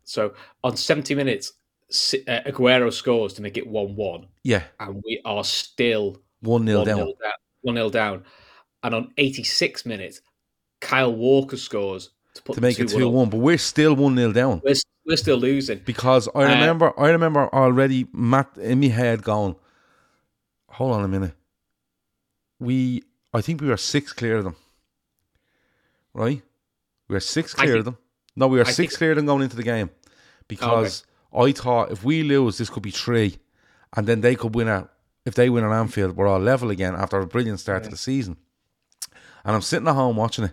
so 0.03 0.34
on 0.63 0.78
seventy 0.78 1.15
minutes, 1.15 1.53
Si- 1.53 1.62
Aguero 1.94 2.91
scores 2.91 3.34
to 3.34 3.41
make 3.41 3.56
it 3.58 3.68
one-one, 3.68 4.28
yeah, 4.44 4.64
and 4.80 5.02
we 5.06 5.22
are 5.26 5.44
still 5.44 6.18
one 6.41 6.66
0 6.66 6.86
down. 6.86 6.98
down. 6.98 7.14
One 7.62 7.76
0 7.76 7.89
down, 7.91 8.24
and 8.82 8.96
on 8.96 9.14
eighty-six 9.18 9.86
minutes, 9.86 10.22
Kyle 10.82 11.14
Walker 11.14 11.56
scores 11.58 12.10
to 12.34 12.41
put 12.41 12.56
to 12.56 12.62
make 12.62 12.80
it 12.80 12.88
2-1 12.88 13.26
up. 13.26 13.30
but 13.32 13.38
we're 13.38 13.58
still 13.60 13.96
one 13.96 14.16
0 14.16 14.32
down. 14.34 14.62
We're, 14.66 14.74
we're 15.06 15.18
still 15.18 15.38
losing. 15.38 15.80
Because 15.86 16.28
I 16.34 16.44
Uh, 16.46 16.48
remember, 16.56 17.00
I 17.00 17.10
remember 17.10 17.48
already 17.54 18.08
Matt 18.12 18.50
in 18.58 18.80
my 18.80 18.88
head 18.88 19.22
going, 19.22 19.56
"Hold 20.70 20.94
on 20.96 21.04
a 21.04 21.08
minute, 21.08 21.34
we, 22.60 23.04
I 23.34 23.41
think 23.41 23.62
we 23.62 23.68
were 23.68 23.78
six 23.78 24.12
clear 24.14 24.38
of 24.38 24.46
them, 24.46 24.56
right? 26.14 26.41
We 27.08 27.14
were 27.14 27.20
six 27.20 27.54
clear 27.54 27.68
think- 27.74 27.80
of 27.80 27.86
them. 27.86 27.98
No, 28.36 28.48
we 28.48 28.58
were 28.58 28.66
I 28.66 28.72
six 28.72 28.94
think- 28.94 28.98
clear 28.98 29.12
of 29.12 29.18
them 29.18 29.28
going 29.28 29.44
into 29.44 29.56
the 29.56 29.64
game, 29.64 29.91
because 30.48 31.06
I 31.36 31.52
thought 31.52 31.92
if 31.92 32.04
we 32.04 32.24
lose, 32.24 32.58
this 32.58 32.70
could 32.70 32.84
be 32.84 32.92
three, 32.92 33.38
and 33.96 34.08
then 34.08 34.22
they 34.22 34.36
could 34.36 34.54
win 34.56 34.68
at 34.68 34.90
if 35.26 35.36
they 35.36 35.50
win 35.50 35.64
at 35.64 35.72
Anfield, 35.72 36.18
we're 36.18 36.28
all 36.28 36.40
level 36.40 36.70
again 36.70 36.96
after 36.96 37.18
a 37.20 37.26
brilliant 37.26 37.60
start 37.60 37.86
to 37.86 37.90
the 37.90 37.96
season. 37.98 38.36
And 39.46 39.56
I'm 39.56 39.62
sitting 39.62 39.88
at 39.88 39.94
home 39.96 40.18
watching 40.18 40.46
it, 40.46 40.52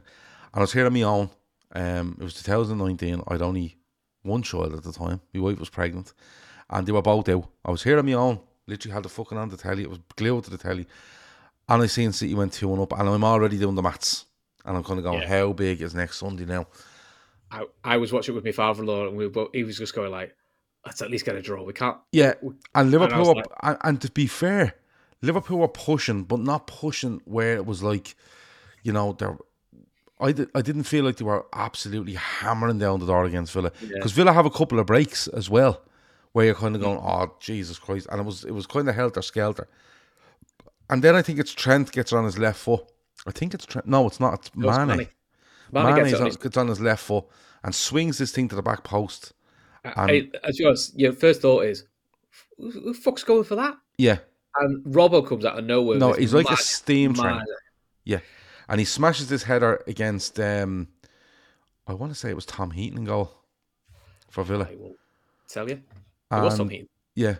and 0.53 0.61
I 0.61 0.61
was 0.61 0.73
here 0.73 0.87
on 0.87 0.93
my 0.93 1.03
own. 1.03 1.29
Um, 1.73 2.17
it 2.21 2.25
was 2.25 2.35
2019. 2.35 3.23
I'd 3.29 3.43
only 3.43 3.77
one 4.23 4.43
child 4.43 4.75
at 4.75 4.83
the 4.85 4.93
time. 4.93 5.21
My 5.35 5.41
wife 5.41 5.59
was 5.59 5.71
pregnant, 5.71 6.13
and 6.69 6.87
they 6.87 6.93
were 6.93 7.03
both 7.03 7.29
out. 7.29 7.49
I 7.65 7.71
was 7.73 7.83
here 7.83 7.99
on 7.99 8.07
my 8.07 8.13
own. 8.13 8.39
Literally 8.69 8.95
had 8.95 9.03
the 9.03 9.09
fucking 9.09 9.39
on 9.39 9.49
the 9.49 9.57
telly. 9.57 9.83
It 9.83 9.91
was 9.91 9.99
glued 10.15 10.45
to 10.45 10.51
the 10.51 10.59
telly, 10.59 10.87
and 11.69 11.83
I 11.83 11.87
seen 11.87 12.13
City 12.13 12.35
went 12.35 12.53
two 12.53 12.69
one 12.69 12.81
up, 12.81 12.93
and 12.99 13.09
I'm 13.09 13.25
already 13.25 13.59
doing 13.59 13.75
the 13.75 13.83
maths, 13.83 14.27
and 14.65 14.77
I'm 14.77 14.85
kind 14.85 14.99
of 14.99 15.05
going, 15.05 15.23
Yeah. 15.23 15.29
how 15.29 15.53
big 15.53 15.83
is 15.83 15.95
next 15.95 16.19
Sunday 16.19 16.45
now? 16.45 16.67
I, 17.51 17.65
I 17.83 17.97
was 17.97 18.13
watching 18.13 18.37
with 18.37 18.45
my 18.45 18.53
father-in-law, 18.53 19.09
and 19.09 19.17
we 19.17 19.25
were 19.25 19.31
both, 19.33 19.51
he 19.53 19.65
was 19.65 19.79
just 19.79 19.95
going 19.95 20.13
like, 20.13 20.33
"Let's 20.85 21.03
at 21.03 21.11
least 21.11 21.25
get 21.25 21.37
a 21.37 21.43
draw. 21.43 21.63
We 21.63 21.73
can't." 21.73 21.97
Yeah, 22.13 22.35
and 22.75 22.91
Liverpool, 22.91 23.37
like- 23.37 23.47
and, 23.63 23.79
and 23.83 24.01
to 24.01 24.11
be 24.11 24.27
fair, 24.27 24.75
Liverpool 25.23 25.59
were 25.59 25.69
pushing, 25.69 26.25
but 26.25 26.41
not 26.41 26.67
pushing 26.67 27.21
where 27.25 27.55
it 27.55 27.67
was 27.67 27.83
like, 27.83 28.17
you 28.83 28.93
know, 28.93 29.13
they're. 29.13 29.37
I, 30.23 30.33
did, 30.33 30.51
I 30.55 30.61
didn't 30.61 30.83
feel 30.83 31.05
like 31.05 31.17
they 31.17 31.25
were 31.25 31.47
absolutely 31.55 32.13
hammering 32.13 32.79
down 32.79 33.01
the 33.01 33.07
door 33.07 33.25
against 33.25 33.55
Villa 33.55 33.73
because 33.81 34.13
Villa 34.13 34.35
have 34.35 34.45
a 34.45 34.51
couple 34.51 34.79
of 34.79 34.85
breaks 34.85 35.29
as 35.29 35.49
well, 35.49 35.81
where 36.33 36.45
you're 36.45 36.55
kind 36.55 36.77
of 36.77 36.83
mm. 36.83 36.85
going, 36.85 36.99
oh 36.99 37.35
Jesus 37.41 37.79
Christ, 37.79 38.07
and 38.11 38.21
it 38.21 38.25
was 38.25 38.45
it 38.45 38.53
was 38.53 38.67
kind 38.67 38.89
of 38.89 38.95
helter 38.95 39.23
skelter. 39.23 39.67
And 40.91 41.03
then 41.03 41.15
I 41.15 41.23
think 41.23 41.39
it's 41.39 41.55
Trent 41.55 41.93
gets 41.93 42.13
on 42.13 42.25
his 42.25 42.37
left 42.39 42.59
foot. 42.59 42.85
I 43.27 43.31
think 43.31 43.55
it's 43.55 43.65
Trent. 43.65 43.87
No, 43.87 44.07
it's 44.07 44.21
not. 44.21 44.35
It's 44.35 44.55
Mane. 44.55 44.89
Mane. 44.89 45.09
Mane, 45.73 45.85
Mane 45.85 45.95
gets 45.95 46.21
on, 46.21 46.27
his- 46.27 46.37
gets 46.37 46.57
on 46.57 46.69
his 46.69 46.81
left 46.81 47.03
foot 47.05 47.25
and 47.63 47.75
swings 47.75 48.19
this 48.19 48.33
thing 48.33 48.49
to 48.49 48.57
the 48.57 48.63
back 48.63 48.83
post. 48.85 49.33
I, 49.85 50.29
as 50.45 50.59
yours, 50.59 50.93
your 50.97 51.13
first 51.13 51.43
thought 51.43 51.65
is, 51.65 51.85
who, 52.59 52.71
the 52.93 52.95
fuck's 52.95 53.25
going 53.25 53.45
for 53.45 53.57
that? 53.57 53.77
Yeah, 53.99 54.19
And 54.57 54.85
Robbo 54.85 55.27
comes 55.27 55.45
out 55.45 55.59
of 55.59 55.65
nowhere. 55.65 55.99
no, 55.99 56.13
he's 56.13 56.35
like 56.35 56.47
a 56.47 56.51
mad- 56.51 56.59
steam 56.59 57.15
train. 57.15 57.37
mad- 57.37 57.47
Yeah, 58.05 58.21
and 58.69 58.79
he 58.81 58.85
smashes 58.85 59.29
this 59.29 59.43
header 59.45 59.83
against. 59.87 60.39
um 60.41 60.89
I 61.87 61.95
want 61.95 62.13
to 62.13 62.19
say 62.19 62.31
it 62.31 62.37
was 62.37 62.47
Tom 62.47 62.71
Heaton 62.71 62.99
in 62.99 63.05
goal 63.05 63.33
for 64.31 64.45
Villa. 64.45 64.69
I 64.71 64.77
will 64.77 64.95
tell 65.49 65.69
you. 65.69 65.75
It 65.77 65.83
was 66.31 66.53
And- 66.53 66.57
something. 66.59 66.89
Yeah, 67.17 67.37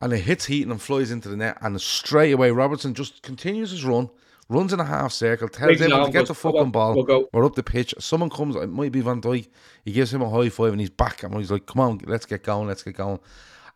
and 0.00 0.12
it 0.12 0.18
hits 0.18 0.44
Heaton 0.46 0.70
and 0.70 0.80
flies 0.82 1.10
into 1.10 1.28
the 1.28 1.36
net, 1.36 1.56
and 1.62 1.80
straight 1.80 2.32
away 2.32 2.50
Robertson 2.50 2.92
just 2.94 3.22
continues 3.22 3.70
his 3.70 3.84
run, 3.84 4.10
runs 4.48 4.72
in 4.72 4.80
a 4.80 4.84
half 4.84 5.12
circle, 5.12 5.48
tells 5.48 5.66
Brings 5.66 5.80
it 5.80 5.84
everyone 5.84 6.06
to 6.06 6.12
get 6.12 6.26
the 6.26 6.34
fucking 6.34 6.60
on, 6.60 6.70
ball. 6.70 6.94
we'll 6.94 7.04
go." 7.04 7.28
We're 7.32 7.44
up 7.44 7.54
the 7.54 7.62
pitch. 7.62 7.94
Someone 7.98 8.30
comes, 8.30 8.56
it 8.56 8.68
might 8.68 8.92
be 8.92 9.00
Van 9.00 9.20
Dijk. 9.20 9.48
He 9.84 9.92
gives 9.92 10.12
him 10.12 10.22
a 10.22 10.30
high 10.30 10.48
five, 10.48 10.72
and 10.72 10.80
he's 10.80 10.90
back, 10.90 11.22
and 11.22 11.34
he's 11.36 11.50
like, 11.50 11.66
"Come 11.66 11.80
on, 11.80 12.00
let's 12.04 12.26
get 12.26 12.42
going, 12.44 12.68
let's 12.68 12.82
get 12.82 12.96
going." 12.96 13.20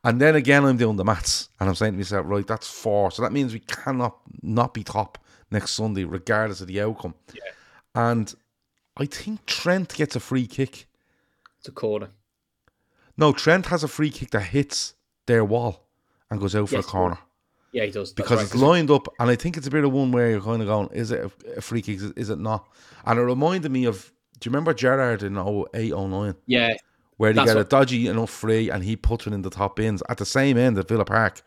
And 0.05 0.21
then 0.21 0.37
again, 0.37 0.65
I'm 0.65 0.77
doing 0.77 0.97
the 0.97 1.05
maths, 1.05 1.49
and 1.59 1.69
I'm 1.69 1.75
saying 1.75 1.93
to 1.93 1.99
myself, 1.99 2.25
right, 2.29 2.47
that's 2.47 2.69
four, 2.69 3.11
so 3.11 3.23
that 3.23 3.33
means 3.33 3.53
we 3.53 3.61
cannot 3.61 4.19
not 4.43 4.73
be 4.73 4.85
top 4.85 5.19
next 5.51 5.73
Sunday, 5.73 6.05
regardless 6.05 6.61
of 6.61 6.69
the 6.69 6.81
outcome. 6.81 7.15
Yeah. 7.35 7.41
And 7.95 8.33
I 8.97 9.07
think 9.07 9.45
Trent 9.47 9.95
gets 9.95 10.15
a 10.15 10.21
free 10.21 10.47
kick. 10.47 10.87
It's 11.59 11.69
a 11.69 11.73
corner. 11.73 12.11
No, 13.17 13.33
Trent 13.33 13.67
has 13.67 13.83
a 13.83 13.89
free 13.89 14.11
kick 14.11 14.31
that 14.31 14.43
hits 14.43 14.95
their 15.27 15.45
wall 15.45 15.89
and 16.31 16.39
goes 16.41 16.55
out 16.55 16.69
for 16.69 16.77
Yes, 16.77 16.85
a 16.85 16.89
corner 16.89 17.19
Yeah, 17.73 17.85
he 17.85 17.91
does. 17.91 18.13
Because 18.13 18.39
right, 18.39 18.47
it's 18.47 18.55
lined 18.55 18.91
up, 18.91 19.09
and 19.19 19.31
I 19.31 19.37
think 19.37 19.57
it's 19.57 19.67
a 19.67 19.71
bit 19.71 19.85
of 19.85 19.93
one 19.93 20.11
where 20.13 20.31
you're 20.31 20.41
kind 20.41 20.63
of 20.63 20.69
going, 20.69 20.89
is 20.93 21.11
it 21.11 21.31
a, 21.57 21.61
free 21.61 21.83
kick? 21.83 22.01
Is 22.17 22.31
it 22.31 22.39
not? 22.39 22.67
And 23.05 23.19
it 23.19 23.23
reminded 23.23 23.71
me 23.71 23.85
of, 23.85 24.13
do 24.39 24.49
you 24.49 24.53
remember 24.53 24.73
Gerard 24.73 25.23
in 25.23 25.37
08, 25.37 25.93
09, 25.93 26.35
Yeah, 26.47 26.75
where 27.19 27.33
they 27.33 27.41
That's 27.41 27.53
get 27.53 27.61
a 27.61 27.65
dodgy 27.65 28.07
enough 28.07 28.31
free 28.31 28.71
and 28.71 28.83
he 28.83 28.97
puts 28.97 29.27
it 29.27 29.33
in 29.33 29.43
the 29.43 29.51
top 29.51 29.77
bins 29.77 30.03
at 30.09 30.19
the 30.19 30.25
same 30.27 30.57
end 30.57 30.79
at 30.79 30.89
Villa 30.89 31.05
Park. 31.05 31.43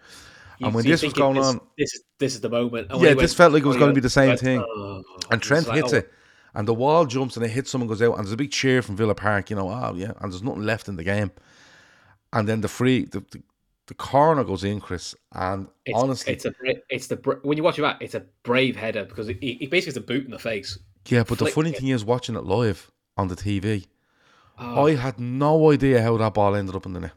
You- 0.59 0.67
and 0.67 0.75
when 0.75 0.83
so 0.83 0.89
this 0.89 1.01
was 1.01 1.13
going 1.13 1.37
this, 1.37 1.45
on, 1.47 1.61
this 1.77 1.93
is 1.93 2.03
this 2.19 2.35
is 2.35 2.41
the 2.41 2.49
moment. 2.49 2.87
And 2.91 2.99
when 2.99 3.09
Yeah, 3.09 3.13
this 3.15 3.31
went, 3.31 3.37
felt 3.37 3.53
like 3.53 3.63
it 3.63 3.67
was 3.67 3.77
oh, 3.77 3.79
gonna 3.79 3.93
be 3.93 4.01
the 4.01 4.09
same 4.09 4.27
went, 4.27 4.39
thing. 4.41 4.59
oh, 4.59 5.01
and 5.31 5.41
Trent 5.41 5.67
like, 5.67 5.77
hits 5.77 5.93
oh, 5.93 5.97
it, 5.97 6.11
and 6.53 6.67
the 6.67 6.73
wall 6.73 7.05
jumps 7.05 7.35
and 7.35 7.43
it 7.45 7.49
hits 7.49 7.71
someone, 7.71 7.87
goes 7.87 8.01
out, 8.01 8.13
and 8.17 8.25
there's 8.25 8.33
a 8.33 8.37
big 8.37 8.51
cheer 8.51 8.83
from 8.83 8.95
Villa 8.95 9.15
Park, 9.15 9.49
you 9.49 9.55
know, 9.55 9.69
oh 9.69 9.95
yeah, 9.95 10.11
and 10.19 10.31
there's 10.31 10.43
nothing 10.43 10.63
left 10.63 10.87
in 10.87 10.97
the 10.97 11.03
game. 11.03 11.31
And 12.33 12.47
then 12.47 12.61
the 12.61 12.67
free, 12.67 13.05
the, 13.05 13.21
the, 13.31 13.41
the 13.91 13.95
corner 13.95 14.45
goes 14.45 14.63
in, 14.63 14.79
Chris, 14.79 15.13
and 15.33 15.67
It's, 15.85 15.99
honestly, 15.99 16.31
it's 16.31 16.45
a 16.45 16.53
it's 16.89 17.07
the 17.07 17.17
when 17.43 17.57
you 17.57 17.63
watch 17.63 17.77
it 17.77 17.81
back, 17.81 17.97
it's 17.99 18.15
a 18.15 18.23
brave 18.43 18.77
header 18.77 19.03
because 19.03 19.27
it, 19.27 19.37
it 19.43 19.69
basically 19.69 19.91
is 19.91 19.97
a 19.97 20.01
boot 20.01 20.23
in 20.23 20.31
the 20.31 20.39
face. 20.39 20.79
Yeah, 21.09 21.23
but 21.27 21.39
the 21.39 21.47
funny 21.47 21.71
it. 21.71 21.77
thing 21.77 21.89
is, 21.89 22.05
watching 22.05 22.37
it 22.37 22.45
live 22.45 22.89
on 23.17 23.27
the 23.27 23.35
TV, 23.35 23.87
Oh, 24.57 24.63
ah. 24.63 24.85
I 24.85 24.95
had 24.95 25.19
no 25.19 25.71
idea 25.71 26.01
how 26.01 26.15
that 26.17 26.33
ball 26.35 26.55
ended 26.55 26.73
up 26.73 26.85
in 26.85 26.93
the 26.93 27.01
net 27.01 27.11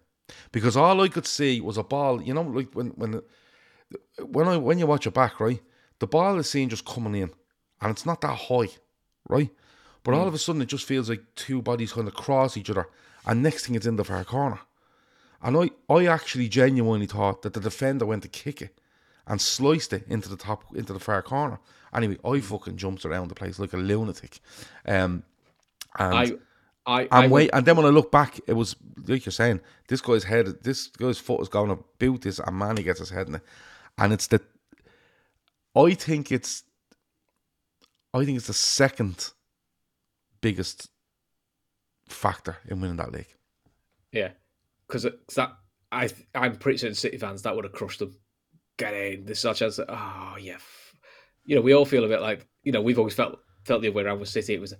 because 0.50 0.76
all 0.76 1.00
I 1.00 1.08
could 1.08 1.26
see 1.26 1.60
was 1.60 1.76
a 1.76 1.84
ball. 1.84 2.20
You 2.20 2.34
know, 2.34 2.42
like 2.42 2.72
when 2.72 2.88
when 2.88 3.22
when 4.18 4.48
I 4.48 4.56
when 4.56 4.80
you 4.80 4.88
watch 4.88 5.06
it 5.06 5.14
back, 5.14 5.38
right, 5.38 5.62
the 6.00 6.08
ball 6.08 6.40
is 6.40 6.50
seen 6.50 6.70
just 6.70 6.84
coming 6.84 7.14
in, 7.14 7.30
and 7.80 7.92
it's 7.92 8.04
not 8.04 8.20
that 8.22 8.34
high, 8.34 8.70
right. 9.28 9.50
But 10.02 10.14
all 10.14 10.22
hmm. 10.22 10.28
of 10.28 10.34
a 10.34 10.38
sudden, 10.38 10.62
it 10.62 10.68
just 10.68 10.86
feels 10.86 11.08
like 11.08 11.22
two 11.36 11.62
bodies 11.62 11.92
kind 11.92 12.08
of 12.08 12.14
cross 12.14 12.56
each 12.56 12.70
other, 12.70 12.88
and 13.26 13.44
next 13.44 13.66
thing 13.66 13.76
it's 13.76 13.86
in 13.86 13.94
the 13.94 14.04
far 14.04 14.24
corner. 14.24 14.58
And 15.44 15.56
I, 15.56 15.70
I 15.92 16.06
actually 16.06 16.48
genuinely 16.48 17.06
thought 17.06 17.42
that 17.42 17.52
the 17.52 17.60
defender 17.60 18.06
went 18.06 18.22
to 18.22 18.28
kick 18.28 18.62
it 18.62 18.80
and 19.26 19.40
sliced 19.40 19.92
it 19.92 20.04
into 20.08 20.28
the 20.28 20.36
top 20.36 20.64
into 20.74 20.92
the 20.92 20.98
far 20.98 21.22
corner. 21.22 21.60
Anyway, 21.94 22.18
I 22.24 22.40
fucking 22.40 22.76
jumped 22.76 23.04
around 23.04 23.28
the 23.28 23.34
place 23.34 23.58
like 23.58 23.74
a 23.74 23.76
lunatic. 23.76 24.40
Um, 24.86 25.22
and 25.98 26.14
I 26.14 26.32
I 26.86 27.08
I 27.10 27.28
wait, 27.28 27.50
and 27.52 27.64
then 27.64 27.76
when 27.76 27.86
I 27.86 27.90
look 27.90 28.10
back, 28.10 28.40
it 28.46 28.54
was 28.54 28.74
like 29.06 29.24
you're 29.24 29.32
saying, 29.32 29.60
this 29.88 30.00
guy's 30.00 30.24
head, 30.24 30.46
this 30.62 30.88
guy's 30.88 31.18
foot 31.18 31.40
is 31.40 31.48
going 31.48 31.68
to 31.68 31.82
boot 31.98 32.22
this, 32.22 32.38
and 32.38 32.58
man, 32.58 32.76
he 32.76 32.82
gets 32.82 32.98
his 33.00 33.10
head 33.10 33.28
in 33.28 33.36
it, 33.36 33.42
and 33.98 34.12
it's 34.12 34.26
the. 34.26 34.40
I 35.76 35.94
think 35.94 36.32
it's. 36.32 36.64
I 38.12 38.24
think 38.24 38.36
it's 38.36 38.46
the 38.46 38.52
second 38.54 39.32
biggest 40.40 40.88
factor 42.08 42.58
in 42.68 42.80
winning 42.80 42.96
that 42.96 43.12
league. 43.12 43.34
Yeah, 44.12 44.30
because 44.86 45.06
that 45.36 45.56
I 45.92 46.10
I'm 46.34 46.56
pretty 46.56 46.78
certain 46.78 46.94
City 46.94 47.18
fans 47.18 47.42
that 47.42 47.54
would 47.54 47.64
have 47.64 47.72
crushed 47.72 48.00
them. 48.00 48.16
Get 48.76 48.94
in. 48.94 49.24
There's 49.24 49.38
such 49.38 49.62
as 49.62 49.78
oh 49.80 50.36
yeah, 50.40 50.58
you 51.44 51.56
know 51.56 51.62
we 51.62 51.74
all 51.74 51.84
feel 51.84 52.04
a 52.04 52.08
bit 52.08 52.20
like 52.20 52.46
you 52.62 52.72
know 52.72 52.82
we've 52.82 52.98
always 52.98 53.14
felt 53.14 53.38
felt 53.64 53.82
the 53.82 53.88
other 53.88 53.96
way 53.96 54.02
around 54.02 54.20
with 54.20 54.28
City. 54.28 54.54
It 54.54 54.60
was 54.60 54.72
a 54.72 54.78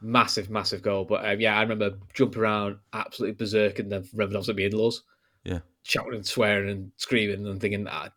massive, 0.00 0.50
massive 0.50 0.82
goal. 0.82 1.04
But 1.04 1.24
um, 1.24 1.40
yeah, 1.40 1.56
I 1.56 1.62
remember 1.62 1.98
jumping 2.14 2.40
around 2.40 2.78
absolutely 2.92 3.34
berserk 3.34 3.78
and 3.78 3.90
then 3.90 4.06
remember 4.12 4.36
obviously 4.36 4.62
my 4.62 4.68
in-laws 4.68 5.02
Yeah, 5.44 5.60
shouting 5.82 6.14
and 6.14 6.26
swearing 6.26 6.70
and 6.70 6.92
screaming 6.96 7.46
and 7.46 7.60
thinking 7.60 7.86
ah, 7.88 8.10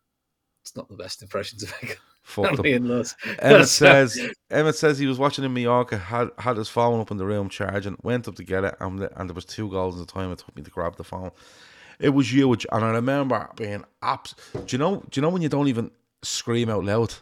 it's 0.62 0.76
not 0.76 0.88
the 0.88 0.96
best 0.96 1.22
impression 1.22 1.58
to 1.58 1.66
fuck 1.66 1.98
them. 2.34 2.64
in-laws. 2.64 3.16
Emmett 3.38 3.68
says 3.68 4.18
Emmett 4.50 4.74
says 4.76 4.98
he 4.98 5.06
was 5.06 5.18
watching 5.18 5.44
in 5.44 5.52
Mallorca, 5.52 5.98
had 5.98 6.30
had 6.38 6.56
his 6.56 6.68
phone 6.68 7.00
up 7.00 7.10
in 7.10 7.16
the 7.16 7.26
room 7.26 7.48
charging, 7.48 7.96
went 8.02 8.26
up 8.26 8.36
to 8.36 8.44
get 8.44 8.64
it, 8.64 8.74
and, 8.80 9.00
and 9.16 9.28
there 9.28 9.34
was 9.34 9.44
two 9.44 9.70
goals 9.70 10.00
at 10.00 10.06
the 10.06 10.12
time. 10.12 10.32
It 10.32 10.38
took 10.38 10.56
me 10.56 10.62
to 10.62 10.70
grab 10.70 10.96
the 10.96 11.04
phone. 11.04 11.30
It 12.00 12.10
was 12.10 12.32
huge, 12.32 12.66
and 12.72 12.84
I 12.84 12.90
remember 12.90 13.48
being 13.56 13.84
abs. 14.02 14.34
Do 14.52 14.64
you 14.68 14.78
know? 14.78 15.04
Do 15.10 15.20
you 15.20 15.22
know 15.22 15.28
when 15.28 15.42
you 15.42 15.48
don't 15.48 15.68
even 15.68 15.90
scream 16.22 16.70
out 16.70 16.84
loud? 16.84 17.14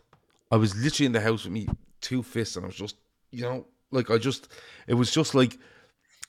I 0.50 0.56
was 0.56 0.76
literally 0.76 1.06
in 1.06 1.12
the 1.12 1.20
house 1.20 1.44
with 1.44 1.52
me 1.52 1.66
two 2.00 2.22
fists, 2.22 2.56
and 2.56 2.64
I 2.64 2.68
was 2.68 2.76
just, 2.76 2.96
you 3.30 3.42
know, 3.42 3.66
like 3.90 4.10
I 4.10 4.18
just, 4.18 4.48
it 4.86 4.94
was 4.94 5.10
just 5.10 5.34
like 5.34 5.58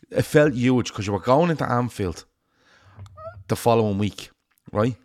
it 0.10 0.24
felt 0.24 0.54
huge 0.54 0.90
because 0.90 1.08
you 1.08 1.14
were 1.14 1.20
going 1.20 1.52
into 1.52 1.70
Anfield 1.70 2.26
the 3.48 3.56
following 3.56 3.98
week, 3.98 4.32
right? 4.72 4.96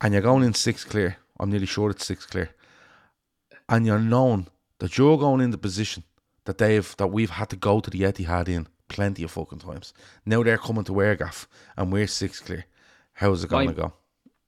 And 0.00 0.12
you're 0.12 0.22
going 0.22 0.44
in 0.44 0.54
six 0.54 0.84
clear. 0.84 1.16
I'm 1.38 1.50
nearly 1.50 1.66
sure 1.66 1.90
it's 1.90 2.06
six 2.06 2.26
clear 2.26 2.50
and 3.68 3.86
you're 3.86 3.98
known 3.98 4.48
that 4.78 4.98
you're 4.98 5.18
going 5.18 5.40
in 5.40 5.50
the 5.50 5.58
position 5.58 6.04
that 6.44 6.58
they've 6.58 6.96
that 6.96 7.08
we've 7.08 7.30
had 7.30 7.50
to 7.50 7.56
go 7.56 7.80
to 7.80 7.90
the 7.90 8.02
Etihad 8.02 8.48
in 8.48 8.68
plenty 8.88 9.22
of 9.22 9.30
fucking 9.30 9.58
times. 9.58 9.92
Now 10.24 10.42
they're 10.42 10.58
coming 10.58 10.84
to 10.84 10.92
Airgaff 10.92 11.46
and 11.76 11.92
we're 11.92 12.06
six 12.06 12.40
clear. 12.40 12.66
How's 13.14 13.42
it 13.42 13.50
going 13.50 13.68
to 13.68 13.74
go? 13.74 13.92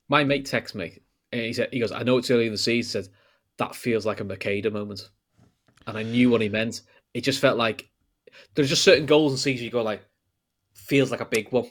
My 0.09 0.25
mate 0.25 0.47
texts 0.47 0.75
me 0.75 0.99
and 1.33 1.43
he 1.43 1.53
said 1.53 1.69
he 1.73 1.81
goes, 1.81 1.93
I 1.93 2.03
know 2.03 2.19
it's 2.19 2.31
early 2.31 2.47
in 2.47 2.53
the 2.53 2.59
season. 2.59 3.05
Said 3.05 3.13
that 3.59 3.75
feels 3.75 4.07
like 4.07 4.21
a 4.21 4.25
Makeda 4.25 4.73
moment, 4.73 5.11
and 5.87 5.99
I 5.99 6.03
knew 6.03 6.31
what 6.31 6.41
he 6.41 6.49
meant. 6.49 6.83
It 7.15 7.23
just 7.23 7.41
felt 7.41 7.59
like 7.59 7.89
there's 8.55 8.69
just 8.69 8.85
certain 8.85 9.07
goals 9.07 9.33
and 9.33 9.39
seasons 9.39 9.63
you 9.63 9.71
go 9.71 9.83
like 9.83 10.03
feels 10.75 11.11
like 11.11 11.21
a 11.21 11.27
big 11.27 11.51
one. 11.51 11.67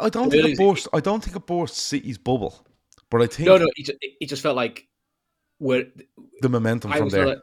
I 0.00 0.08
don't 0.08 0.30
think 0.30 0.46
it 0.46 0.58
burst. 0.58 0.88
I 0.92 1.00
don't 1.00 1.22
think 1.22 1.36
it 1.36 1.46
burst 1.46 1.76
City's 1.76 2.18
bubble, 2.18 2.66
but 3.10 3.22
I 3.22 3.26
think 3.26 3.48
No, 3.48 3.56
no, 3.56 3.68
it 3.76 3.84
just, 3.84 3.98
it 4.00 4.28
just 4.28 4.42
felt 4.42 4.56
like 4.56 4.88
we're 5.58 5.86
the 6.40 6.48
momentum 6.48 6.92
I 6.92 6.98
from 6.98 7.08
there. 7.10 7.26
like 7.26 7.38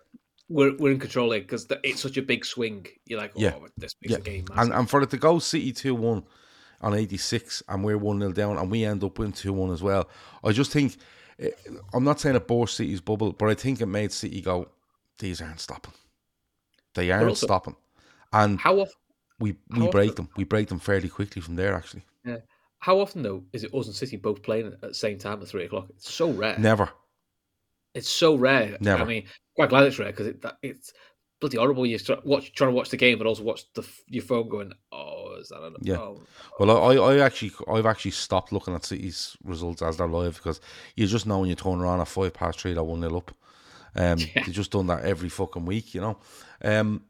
we're 0.50 0.76
we're 0.78 0.92
in 0.92 1.00
control 1.00 1.32
here 1.32 1.42
because 1.42 1.68
it's 1.84 2.02
such 2.02 2.18
a 2.18 2.22
big 2.22 2.46
swing. 2.46 2.86
You're 3.06 3.20
like, 3.20 3.32
oh, 3.36 3.40
Yeah. 3.42 3.56
this 3.78 3.96
makes 4.02 4.12
yeah, 4.12 4.18
the 4.18 4.24
game. 4.24 4.46
and 4.50 4.56
massive. 4.70 4.74
and 4.76 4.90
for 4.90 5.02
it 5.02 5.10
to 5.12 5.18
go 5.18 5.40
City 5.40 5.72
two 5.72 5.96
one 5.96 6.24
on 6.82 6.94
eighty 6.94 7.18
six, 7.18 7.64
and 7.68 7.84
we're 7.84 7.98
one 7.98 8.20
0 8.20 8.32
down, 8.34 8.58
and 8.58 8.70
we 8.70 8.84
end 8.86 9.04
up 9.04 9.18
winning 9.18 9.34
two 9.34 9.54
one 9.54 9.72
as 9.72 9.82
well. 9.82 10.08
I 10.44 10.52
just 10.52 10.72
think 10.72 10.98
eh, 11.40 11.50
I'm 11.94 12.04
not 12.04 12.20
saying 12.20 12.36
it 12.36 12.48
burst 12.48 12.76
City's 12.78 13.02
bubble, 13.02 13.34
but 13.34 13.50
I 13.50 13.56
think 13.56 13.82
it 13.82 13.86
made 13.88 14.12
City 14.12 14.42
go. 14.42 14.68
These 15.20 15.42
aren't 15.42 15.60
stopping. 15.62 15.94
They 16.94 17.12
aren't 17.12 17.30
also- 17.30 17.48
stopping, 17.48 17.76
and 18.34 18.60
how 18.60 18.80
often? 18.80 18.94
we 19.40 19.56
we 19.70 19.80
how 19.86 19.90
break 19.92 20.12
often- 20.12 20.26
them. 20.26 20.34
We 20.38 20.44
break 20.44 20.68
them 20.68 20.80
fairly 20.80 21.10
quickly 21.10 21.42
from 21.42 21.56
there. 21.56 21.74
Actually, 21.74 22.04
Yeah. 22.26 22.38
How 22.80 23.00
often 23.00 23.24
though 23.24 23.44
is 23.52 23.64
it 23.64 23.74
us 23.74 23.88
and 23.88 23.96
City 23.96 24.18
both 24.18 24.44
playing 24.44 24.68
at 24.68 24.80
the 24.82 24.94
same 24.94 25.18
time 25.18 25.42
at 25.42 25.48
three 25.48 25.64
o'clock? 25.66 25.88
It's 25.90 26.14
so 26.14 26.30
rare. 26.32 26.58
never. 26.60 26.90
It's 27.96 28.10
so 28.10 28.36
rare. 28.36 28.78
Never. 28.80 29.02
I 29.04 29.06
mean, 29.06 29.24
quite 29.56 29.70
glad 29.70 29.86
it's 29.86 29.98
rare 29.98 30.12
because 30.12 30.28
it, 30.28 30.46
it's 30.62 30.94
bloody 31.40 31.58
horrible. 31.58 31.86
You're 31.86 31.98
try- 32.00 32.20
watch, 32.24 32.54
trying 32.54 32.70
to 32.72 32.76
watch 32.76 32.90
the 32.90 32.98
game, 32.98 33.18
but 33.18 33.26
also 33.26 33.44
watch 33.44 33.64
the 33.74 33.88
your 34.08 34.24
phone 34.24 34.48
going, 34.50 34.74
"Oh, 34.92 35.36
is 35.40 35.50
that?" 35.50 35.58
A, 35.64 35.72
Yeah. 35.82 35.96
Oh. 35.98 36.22
Well, 36.60 36.72
I, 36.72 36.96
I 36.96 37.20
actually, 37.26 37.52
I've 37.72 37.86
actually 37.86 38.12
stopped 38.12 38.52
looking 38.52 38.76
at 38.76 38.86
City's 38.86 39.36
results 39.44 39.82
as 39.82 39.98
they're 39.98 40.08
live 40.08 40.36
because 40.36 40.60
you 40.96 41.08
just 41.08 41.26
know 41.26 41.40
when 41.40 41.50
you 41.50 41.56
turn 41.56 41.80
around 41.80 42.02
at 42.02 42.08
five 42.08 42.34
past 42.34 42.60
three, 42.60 42.74
they're 42.74 42.84
one 42.84 43.00
nil 43.00 43.18
up. 43.18 43.32
Um, 43.96 44.20
Yeah. 44.36 44.44
they 44.46 44.52
just 44.52 44.72
done 44.72 44.88
that 44.88 45.06
every 45.06 45.30
fucking 45.30 45.66
week, 45.66 45.96
you 45.96 46.02
know. 46.02 46.18
Um, 46.62 47.04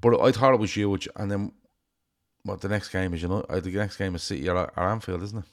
but 0.00 0.20
I 0.20 0.32
thought 0.32 0.54
it 0.54 0.60
was 0.60 0.74
huge, 0.76 1.08
and 1.16 1.30
then 1.30 1.52
what? 2.44 2.60
The 2.60 2.68
next 2.68 2.88
game 2.90 3.12
is 3.14 3.22
you 3.22 3.28
know, 3.28 3.40
uh, 3.48 3.60
the 3.60 3.70
next 3.70 3.96
game 3.96 4.14
is 4.14 4.22
City 4.22 4.48
at, 4.48 4.56
at 4.56 4.78
Anfield, 4.78 5.22
isn't 5.22 5.38
it? 5.38 5.44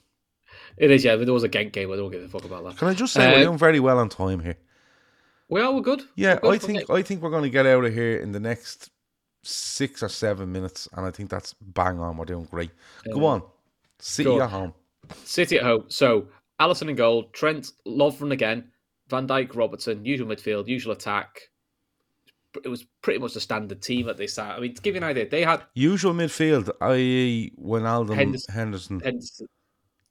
It 0.78 0.92
is, 0.92 1.04
yeah. 1.04 1.16
But 1.16 1.26
there 1.26 1.34
was 1.34 1.44
a 1.44 1.50
Genk 1.50 1.72
game. 1.74 1.92
I 1.92 1.96
don't 1.96 2.12
give 2.12 2.24
a 2.24 2.28
fuck 2.28 2.46
about 2.46 2.64
that. 2.66 2.78
Can 2.78 2.88
I 2.88 2.94
just 2.94 3.14
say 3.14 3.28
Uh, 3.28 3.38
we're 3.38 3.44
doing 3.46 3.58
very 3.58 3.80
well 3.80 4.00
on 4.00 4.10
time 4.10 4.40
here? 4.40 4.56
Well, 5.50 5.74
we're 5.76 5.82
good. 5.82 6.04
Yeah, 6.16 6.38
We're 6.44 6.52
I 6.54 6.58
good. 6.58 6.62
think 6.68 6.90
I 6.90 7.02
think 7.02 7.22
we're 7.22 7.32
going 7.32 7.44
to 7.44 7.50
get 7.50 7.66
out 7.66 7.84
of 7.84 7.94
here 7.94 8.18
in 8.20 8.32
the 8.32 8.40
next 8.40 8.92
six 9.44 10.04
or 10.04 10.10
seven 10.10 10.52
minutes, 10.52 10.88
and 10.94 11.06
I 11.06 11.12
think 11.12 11.30
that's 11.30 11.54
bang 11.62 12.00
on. 12.00 12.18
We're 12.18 12.26
doing 12.26 12.46
great. 12.46 12.72
Go 13.14 13.26
on, 13.26 13.42
City 14.00 14.38
at 14.40 14.50
home. 14.50 14.74
City 15.24 15.58
at 15.58 15.64
home. 15.64 15.86
So 15.88 16.28
Alisson 16.60 16.90
in 16.90 16.96
goal, 16.96 17.24
Trent, 17.34 17.72
Lovren 17.88 18.32
again, 18.32 18.70
Van 19.10 19.28
Dijk, 19.28 19.56
Robertson, 19.56 20.06
usual 20.06 20.28
midfield, 20.28 20.68
usual 20.68 20.94
attack. 20.94 21.50
It 22.64 22.68
was 22.68 22.86
pretty 23.02 23.20
much 23.20 23.34
the 23.34 23.40
standard 23.40 23.82
team 23.82 24.10
at 24.10 24.18
this 24.18 24.36
time. 24.36 24.52
I 24.56 24.60
mean, 24.60 24.74
to 24.76 24.82
give 24.82 24.96
you 24.96 24.98
an 25.02 25.04
idea, 25.04 25.30
they 25.30 25.44
had 25.44 25.64
Usual 25.76 26.14
midfield, 26.14 26.70
i.e., 26.82 27.52
Wijnaldum, 27.60 28.16
Henderson- 28.16 28.54
Henderson. 28.54 29.00
Henderson, 29.00 29.48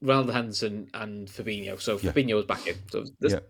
Ronaldo 0.03 0.33
Henderson 0.33 0.89
and 0.95 1.29
Fabinho. 1.29 1.81
So 1.81 1.99
Yeah. 1.99 2.13
Fabinho 2.13 2.35
was 2.37 2.45
back 2.45 2.67
in. 2.67 2.77
So 2.91 3.05
this, 3.21 3.33
Yeah. 3.33 3.41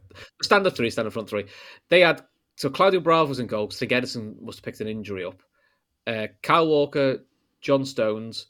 standard 0.42 0.74
three, 0.76 0.90
standard 0.90 1.12
front 1.12 1.28
three. 1.28 1.44
They 1.88 2.01
had 2.01 2.24
so 2.57 2.70
Claudio 2.70 3.01
Bravo 3.01 3.28
was 3.28 3.38
in 3.38 3.46
goal. 3.46 3.70
Stig 3.70 3.90
Ederson 3.90 4.40
must 4.40 4.59
have 4.59 4.64
picked 4.64 4.80
an 4.80 4.88
injury 4.88 5.24
up. 5.24 5.42
Uh, 6.07 6.26
Kyle 6.42 6.66
Walker, 6.66 7.24
John 7.61 7.84
Stones, 7.84 8.46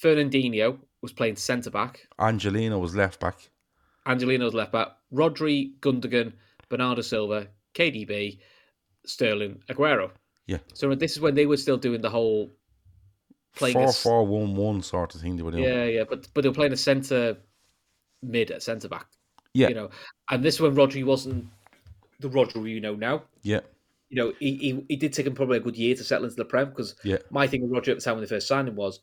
Fernandinho 0.00 0.78
was 1.02 1.12
playing 1.12 1.36
centre 1.36 1.70
back. 1.70 2.06
Angelino 2.18 2.78
was 2.78 2.94
left 2.96 3.20
back. 3.20 3.50
Angelino's 4.06 4.54
left 4.54 4.72
back. 4.72 4.88
Rodri, 5.12 5.78
Gundogan, 5.80 6.32
Bernardo 6.68 7.02
Silva, 7.02 7.48
KDB, 7.74 8.40
Sterling, 9.04 9.62
Aguero. 9.68 10.10
Yeah. 10.46 10.58
So 10.74 10.94
this 10.94 11.12
is 11.12 11.20
when 11.20 11.34
they 11.34 11.46
were 11.46 11.56
still 11.56 11.76
doing 11.76 12.00
the 12.00 12.10
whole 12.10 12.50
playing 13.56 13.74
Four 13.74 13.84
a, 13.88 13.92
four 13.92 14.26
one 14.26 14.54
one 14.54 14.82
sort 14.82 15.14
of 15.14 15.20
thing 15.20 15.36
they 15.36 15.42
were 15.42 15.50
doing. 15.50 15.64
yeah, 15.64 15.84
yeah, 15.84 16.04
but 16.08 16.28
but 16.34 16.42
they 16.42 16.48
were 16.48 16.54
playing 16.54 16.72
a 16.72 16.76
centre 16.76 17.36
mid 18.22 18.50
at 18.50 18.62
centre 18.62 18.88
back. 18.88 19.06
Yeah. 19.54 19.68
You 19.68 19.74
know, 19.74 19.90
and 20.30 20.42
this 20.44 20.60
one 20.60 20.74
Rodri 20.76 21.04
wasn't 21.04 21.46
the 22.20 22.28
Rodri 22.28 22.70
you 22.70 22.80
know 22.80 22.94
now. 22.94 23.24
yeah, 23.42 23.60
You 24.10 24.16
know, 24.16 24.32
he, 24.38 24.56
he, 24.56 24.84
he 24.90 24.96
did 24.96 25.12
take 25.12 25.26
him 25.26 25.34
probably 25.34 25.56
a 25.56 25.60
good 25.60 25.76
year 25.76 25.96
to 25.96 26.04
settle 26.04 26.24
into 26.24 26.36
the 26.36 26.44
Prem 26.44 26.68
because 26.68 26.94
yeah. 27.02 27.16
my 27.30 27.46
thing 27.46 27.62
with 27.62 27.72
Roger 27.72 27.90
at 27.92 27.98
the 27.98 28.02
time 28.04 28.14
when 28.14 28.22
they 28.22 28.28
first 28.28 28.46
signed 28.46 28.68
him 28.68 28.76
was 28.76 29.00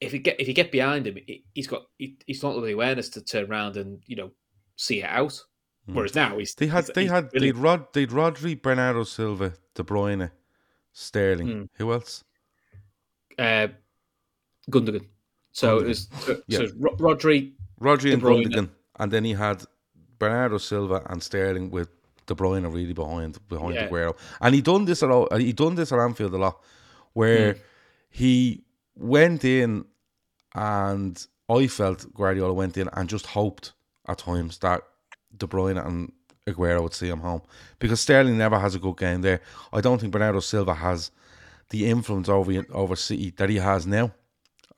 if 0.00 0.12
you 0.12 0.18
get 0.18 0.38
if 0.40 0.48
you 0.48 0.52
get 0.54 0.70
behind 0.70 1.06
him, 1.06 1.16
he- 1.26 1.44
he's 1.54 1.66
got 1.66 1.86
he, 1.96 2.18
he's 2.26 2.42
not 2.42 2.52
got 2.54 2.60
the 2.64 2.72
awareness 2.72 3.08
to 3.10 3.22
turn 3.22 3.50
around 3.50 3.76
and 3.78 4.02
you 4.06 4.16
know 4.16 4.30
see 4.76 5.00
it 5.00 5.06
out. 5.08 5.42
Whereas 5.86 6.14
now 6.16 6.36
he's 6.36 6.52
Hmm. 6.54 6.64
They 6.64 6.66
had 6.66 6.84
he's- 6.84 6.94
they 6.94 7.02
he's 7.02 7.10
had 7.12 7.30
they'd. 7.30 7.56
Rod 7.56 7.86
they'd 7.94 8.10
Rodri, 8.10 8.60
Bernardo 8.60 9.04
Silva, 9.04 9.54
De 9.74 9.82
Bruyne, 9.84 10.30
Sterling. 10.92 11.48
Hmm. 11.48 11.64
Who 11.78 11.92
else? 11.92 12.24
Uh, 13.38 13.68
Gundogan. 14.70 15.04
So 15.52 15.78
it 15.78 15.86
was 15.86 16.08
so, 16.20 16.40
Yeah. 16.46 16.58
so 16.58 16.66
Rodri. 16.98 17.52
Rodri 17.80 18.12
and 18.12 18.22
Gundogan, 18.22 18.70
and 18.98 19.12
then 19.12 19.24
he 19.24 19.32
had 19.34 19.62
Bernardo 20.18 20.58
Silva 20.58 21.02
and 21.10 21.22
Sterling 21.22 21.70
with 21.70 21.88
De 22.26 22.34
Bruyne 22.34 22.64
really 22.72 22.92
behind 22.92 23.38
behind 23.48 23.74
Yeah. 23.74 23.88
Aguero. 23.88 24.16
And 24.40 24.54
he 24.54 24.60
done 24.62 24.84
this 24.86 25.02
at 25.02 25.10
he 25.40 25.52
done 25.52 25.74
this 25.76 25.92
at 25.92 25.98
Anfield 25.98 26.34
a 26.34 26.38
lot, 26.38 26.60
where 27.12 27.52
Hmm. 27.54 27.60
he 28.10 28.64
went 28.94 29.44
in, 29.44 29.84
and 30.54 31.26
I 31.48 31.66
felt 31.68 32.12
Guardiola 32.14 32.52
went 32.52 32.76
in 32.76 32.88
and 32.92 33.08
just 33.08 33.26
hoped 33.26 33.72
at 34.08 34.18
times 34.18 34.58
that 34.58 34.82
De 35.36 35.46
Bruyne 35.46 35.84
and 35.86 36.12
Aguero 36.46 36.82
would 36.82 36.94
see 36.94 37.08
him 37.08 37.20
home 37.20 37.42
because 37.78 38.00
Sterling 38.00 38.38
never 38.38 38.58
has 38.58 38.74
a 38.74 38.78
good 38.78 38.96
game 38.96 39.20
there. 39.22 39.40
I 39.72 39.80
don't 39.80 40.00
think 40.00 40.12
Bernardo 40.12 40.40
Silva 40.40 40.74
has 40.74 41.10
the 41.70 41.86
influence 41.88 42.28
over 42.28 42.64
over 42.72 42.96
City 42.96 43.30
that 43.36 43.48
he 43.48 43.56
has 43.56 43.86
now. 43.86 44.12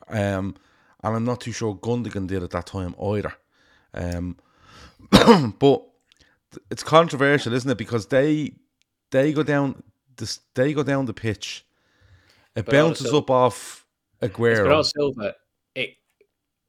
Um, 0.09 0.57
and 1.03 1.17
I'm 1.17 1.25
not 1.25 1.41
too 1.41 1.53
sure 1.53 1.75
Gundogan 1.77 2.27
did 2.27 2.43
at 2.43 2.51
that 2.51 2.67
time 2.67 2.95
either. 3.01 3.33
Um, 3.95 4.37
but 5.59 5.85
it's 6.71 6.83
controversial, 6.83 7.53
isn't 7.53 7.71
it? 7.71 7.79
Because 7.79 8.07
they 8.07 8.55
they 9.11 9.33
go 9.33 9.43
down 9.43 9.83
this 10.17 10.41
they 10.55 10.73
go 10.73 10.83
down 10.83 11.07
the 11.07 11.15
pitch. 11.15 11.65
It 12.57 12.65
Bernardo 12.67 12.89
bounces 12.89 13.07
Silva. 13.07 13.19
up 13.19 13.31
off 13.31 13.87
Aguero. 14.23 14.57
Bernardo 14.57 14.83
Silva. 14.83 15.35
It 15.75 15.97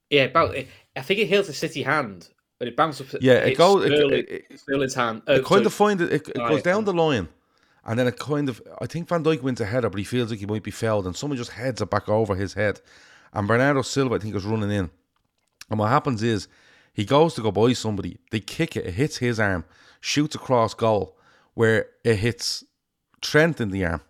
yeah, 0.09 0.23
about 0.23 0.55
it, 0.55 0.67
I 0.95 1.01
think 1.01 1.19
it 1.19 1.27
hits 1.27 1.47
the 1.47 1.53
City 1.53 1.81
hand, 1.83 2.29
but 2.59 2.67
it 2.67 2.75
bounces. 2.75 3.13
up- 3.15 3.21
Yeah, 3.21 3.35
it 3.35 3.57
goes- 3.57 3.85
it- 3.85 3.95
Sterling, 3.95 4.13
it- 4.19 4.45
it- 4.49 4.59
Sterling's 4.59 4.93
hand. 4.95 5.21
Uh, 5.27 5.33
it 5.33 5.45
kind 5.45 5.47
sorry, 5.47 5.65
of 5.65 5.73
find 5.73 6.01
it. 6.01 6.11
It, 6.13 6.27
it 6.29 6.35
goes 6.35 6.61
down 6.61 6.85
the 6.85 6.93
line, 6.93 7.27
and 7.85 7.97
then 7.97 8.07
it 8.07 8.19
kind 8.19 8.49
of. 8.49 8.61
I 8.81 8.85
think 8.85 9.07
Van 9.07 9.23
Dijk 9.23 9.41
wins 9.41 9.61
a 9.61 9.65
header, 9.65 9.89
but 9.89 9.97
he 9.99 10.03
feels 10.03 10.29
like 10.29 10.39
he 10.39 10.45
might 10.45 10.63
be 10.63 10.71
fouled, 10.71 11.05
and 11.05 11.15
someone 11.15 11.37
just 11.37 11.51
heads 11.51 11.81
it 11.81 11.89
back 11.89 12.09
over 12.09 12.35
his 12.35 12.53
head, 12.53 12.81
and 13.33 13.47
Bernardo 13.47 13.81
Silva, 13.81 14.15
I 14.15 14.19
think, 14.19 14.35
is 14.35 14.45
running 14.45 14.71
in, 14.71 14.89
and 15.69 15.79
what 15.79 15.89
happens 15.89 16.23
is 16.23 16.47
he 16.93 17.05
goes 17.05 17.33
to 17.35 17.41
go 17.41 17.51
by 17.51 17.73
somebody, 17.73 18.17
they 18.31 18.39
kick 18.39 18.75
it, 18.75 18.85
it 18.85 18.93
hits 18.93 19.17
his 19.17 19.39
arm, 19.39 19.65
shoots 20.01 20.35
across 20.35 20.73
goal, 20.73 21.17
where 21.53 21.87
it 22.03 22.15
hits 22.17 22.63
Trent 23.21 23.59
in 23.59 23.69
the 23.69 23.85
arm. 23.85 24.01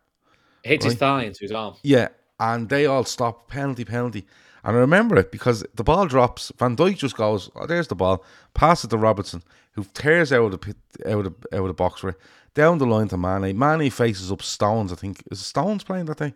hits 0.63 0.85
his 0.85 0.95
thigh 0.95 1.23
into 1.23 1.39
his 1.41 1.51
arm. 1.51 1.75
Yeah, 1.83 2.09
and 2.39 2.69
they 2.69 2.85
all 2.85 3.03
stop 3.03 3.49
penalty, 3.49 3.85
penalty. 3.85 4.25
And 4.63 4.75
I 4.75 4.79
remember 4.79 5.17
it 5.17 5.31
because 5.31 5.65
the 5.75 5.83
ball 5.83 6.05
drops. 6.05 6.51
Van 6.59 6.75
Dijk 6.75 6.97
just 6.97 7.15
goes, 7.15 7.49
"Oh, 7.55 7.65
there's 7.65 7.87
the 7.87 7.95
ball." 7.95 8.23
Pass 8.53 8.83
it 8.83 8.89
to 8.89 8.97
Robertson, 8.97 9.41
who 9.71 9.83
tears 9.93 10.33
out 10.33 10.45
of 10.45 10.51
the 10.51 10.57
pit, 10.57 10.75
out 11.05 11.25
of 11.25 11.33
out 11.53 11.61
of 11.61 11.67
the 11.67 11.73
box 11.73 12.01
for 12.01 12.09
it, 12.09 12.19
down 12.53 12.77
the 12.77 12.85
line 12.85 13.07
to 13.09 13.17
Mane. 13.17 13.57
Mane 13.57 13.89
faces 13.89 14.31
up 14.31 14.41
Stones. 14.41 14.91
I 14.91 14.95
think 14.95 15.23
is 15.31 15.45
Stones 15.45 15.83
playing 15.83 16.05
that 16.05 16.17
day. 16.17 16.33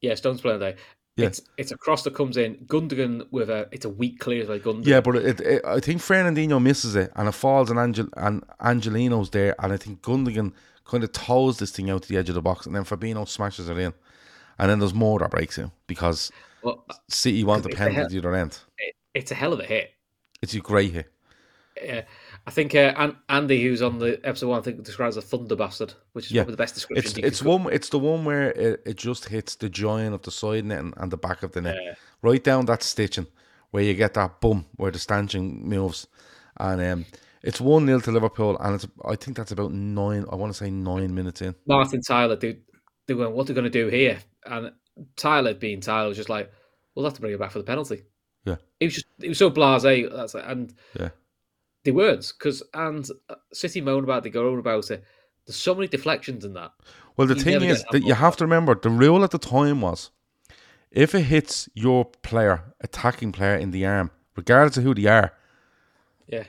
Yeah, 0.00 0.14
Stones 0.14 0.40
playing 0.40 0.60
there. 0.60 0.76
Yeah. 1.16 1.26
It's 1.26 1.40
it's 1.56 1.72
a 1.72 1.78
cross 1.78 2.02
that 2.04 2.14
comes 2.14 2.36
in. 2.36 2.56
Gundogan 2.66 3.26
with 3.30 3.48
a 3.48 3.68
it's 3.72 3.86
a 3.86 3.88
weak 3.88 4.18
clear 4.18 4.44
by 4.46 4.58
Gundogan. 4.58 4.86
Yeah, 4.86 5.00
but 5.00 5.16
it, 5.16 5.40
it, 5.40 5.64
I 5.64 5.80
think 5.80 6.02
Fernandinho 6.02 6.60
misses 6.62 6.94
it, 6.94 7.10
and 7.16 7.26
it 7.28 7.32
falls, 7.32 7.70
and 7.70 7.78
Angel 7.78 8.08
and 8.18 8.46
Angelino's 8.60 9.30
there, 9.30 9.54
and 9.58 9.72
I 9.72 9.78
think 9.78 10.02
Gundogan 10.02 10.52
kind 10.84 11.02
of 11.02 11.12
toes 11.12 11.58
this 11.58 11.70
thing 11.70 11.88
out 11.90 12.02
to 12.02 12.08
the 12.08 12.18
edge 12.18 12.28
of 12.28 12.34
the 12.34 12.42
box, 12.42 12.66
and 12.66 12.76
then 12.76 12.84
Fabinho 12.84 13.26
smashes 13.26 13.68
it 13.70 13.78
in, 13.78 13.94
and 14.58 14.70
then 14.70 14.78
there's 14.78 14.92
more 14.92 15.18
that 15.20 15.30
breaks 15.30 15.56
in 15.56 15.72
because 15.86 16.30
Well, 16.62 16.84
City 17.08 17.42
want 17.44 17.62
the 17.62 17.70
penalty 17.70 18.00
at 18.02 18.10
the 18.10 18.18
other 18.18 18.34
end. 18.34 18.58
it, 18.78 18.94
it's 19.14 19.30
a 19.30 19.34
hell 19.34 19.54
of 19.54 19.60
a 19.60 19.64
hit. 19.64 19.92
It's 20.42 20.52
a 20.52 20.60
great 20.60 20.92
hit. 20.92 21.10
Yeah, 21.82 22.02
I 22.46 22.50
think 22.52 22.74
uh, 22.74 23.10
Andy, 23.28 23.62
who's 23.62 23.82
on 23.82 23.98
the 23.98 24.20
episode 24.22 24.48
one, 24.48 24.60
I 24.60 24.62
think 24.62 24.82
describes 24.84 25.16
a 25.16 25.22
thunder 25.22 25.56
bastard, 25.56 25.94
which 26.12 26.26
is 26.26 26.32
Yeah. 26.32 26.42
probably 26.42 26.52
the 26.52 26.62
best 26.62 26.74
description. 26.74 27.04
It's 27.18 27.18
it's 27.18 27.42
one 27.42 27.66
it's 27.72 27.88
the 27.88 27.98
one 27.98 28.24
where 28.24 28.50
it, 28.52 28.82
it 28.86 28.96
just 28.96 29.28
hits 29.28 29.56
the 29.56 29.68
joint 29.68 30.14
of 30.14 30.22
the 30.22 30.30
side 30.30 30.64
net 30.64 30.78
and, 30.78 30.94
and 30.96 31.10
the 31.10 31.16
back 31.16 31.42
of 31.42 31.52
the 31.52 31.60
net, 31.60 31.76
Yeah. 31.82 31.94
right 32.22 32.42
down 32.42 32.66
that 32.66 32.82
stitching 32.82 33.26
where 33.72 33.82
you 33.82 33.94
get 33.94 34.14
that 34.14 34.40
bum 34.40 34.66
where 34.76 34.92
the 34.92 34.98
stanchion 34.98 35.64
moves, 35.68 36.06
and 36.58 36.80
um, 36.80 37.04
it's 37.42 37.60
one 37.60 37.84
0 37.86 38.00
to 38.00 38.12
Liverpool, 38.12 38.56
and 38.60 38.76
it's 38.76 38.86
I 39.04 39.16
think 39.16 39.36
that's 39.36 39.52
about 39.52 39.72
nine. 39.72 40.24
I 40.30 40.36
want 40.36 40.52
to 40.52 40.56
say 40.56 40.70
nine 40.70 41.14
minutes 41.14 41.42
in. 41.42 41.54
Martin 41.66 42.00
Tyler, 42.00 42.36
they 42.36 42.58
they 43.08 43.14
went, 43.14 43.32
"What 43.32 43.50
are 43.50 43.54
going 43.54 43.64
to 43.64 43.70
do 43.70 43.88
here?" 43.88 44.18
And 44.44 44.72
Tyler, 45.16 45.52
being 45.52 45.80
Tyler, 45.80 46.08
was 46.08 46.16
just 46.16 46.28
like, 46.28 46.50
"We'll 46.94 47.04
have 47.04 47.14
to 47.14 47.20
bring 47.20 47.32
it 47.34 47.40
back 47.40 47.50
for 47.50 47.58
the 47.58 47.64
penalty." 47.64 48.04
Yeah. 48.44 48.56
He 48.78 48.86
was 48.86 48.94
just 48.94 49.06
he 49.20 49.28
was 49.28 49.38
so 49.38 49.50
blasé. 49.50 50.08
That's 50.14 50.34
it. 50.36 50.44
and 50.46 50.72
Yeah, 50.98 51.08
they 51.86 51.92
weren't 51.92 52.32
because 52.38 52.62
and 52.74 53.08
uh, 53.30 53.36
City 53.52 53.80
moan 53.80 54.04
about 54.04 54.18
it, 54.18 54.24
they 54.24 54.30
go 54.30 54.52
on 54.52 54.58
about 54.58 54.90
it. 54.90 55.02
There's 55.46 55.56
so 55.56 55.74
many 55.74 55.86
deflections 55.88 56.44
in 56.44 56.52
that. 56.54 56.72
Well, 57.16 57.28
the 57.28 57.36
You 57.36 57.40
thing 57.40 57.62
is 57.62 57.82
that 57.84 57.92
that 57.92 58.02
you 58.02 58.14
have 58.14 58.36
to 58.36 58.44
remember 58.44 58.74
the 58.74 58.90
rule 58.90 59.24
at 59.24 59.30
the 59.30 59.38
time 59.38 59.80
was 59.80 60.10
if 60.90 61.14
it 61.14 61.22
hits 61.22 61.68
your 61.74 62.04
player, 62.04 62.74
attacking 62.80 63.32
player 63.32 63.56
in 63.56 63.70
the 63.70 63.86
arm, 63.86 64.10
regardless 64.34 64.76
of 64.76 64.84
who 64.84 64.94
they 64.94 65.06
are, 65.06 65.32
Yeah, 66.26 66.44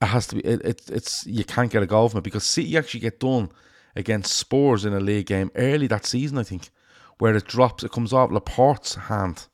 it 0.00 0.06
has 0.06 0.26
to 0.28 0.36
be. 0.36 0.42
It, 0.42 0.60
it, 0.64 0.82
it's 0.90 1.26
you 1.26 1.44
can't 1.44 1.72
get 1.72 1.82
a 1.82 1.86
goal 1.86 2.08
from 2.08 2.18
it 2.18 2.24
because 2.24 2.44
City 2.44 2.76
actually 2.76 3.00
get 3.00 3.18
done 3.18 3.50
against 3.96 4.36
Spurs 4.36 4.84
in 4.84 4.92
a 4.92 5.00
league 5.00 5.26
game 5.26 5.50
early 5.56 5.86
that 5.86 6.06
season, 6.06 6.38
I 6.38 6.42
think, 6.42 6.70
where 7.18 7.34
it 7.34 7.46
drops. 7.46 7.82
It 7.82 7.92
comes 7.92 8.12
off 8.12 8.30
Laporte's 8.30 8.94
hand 8.94 9.48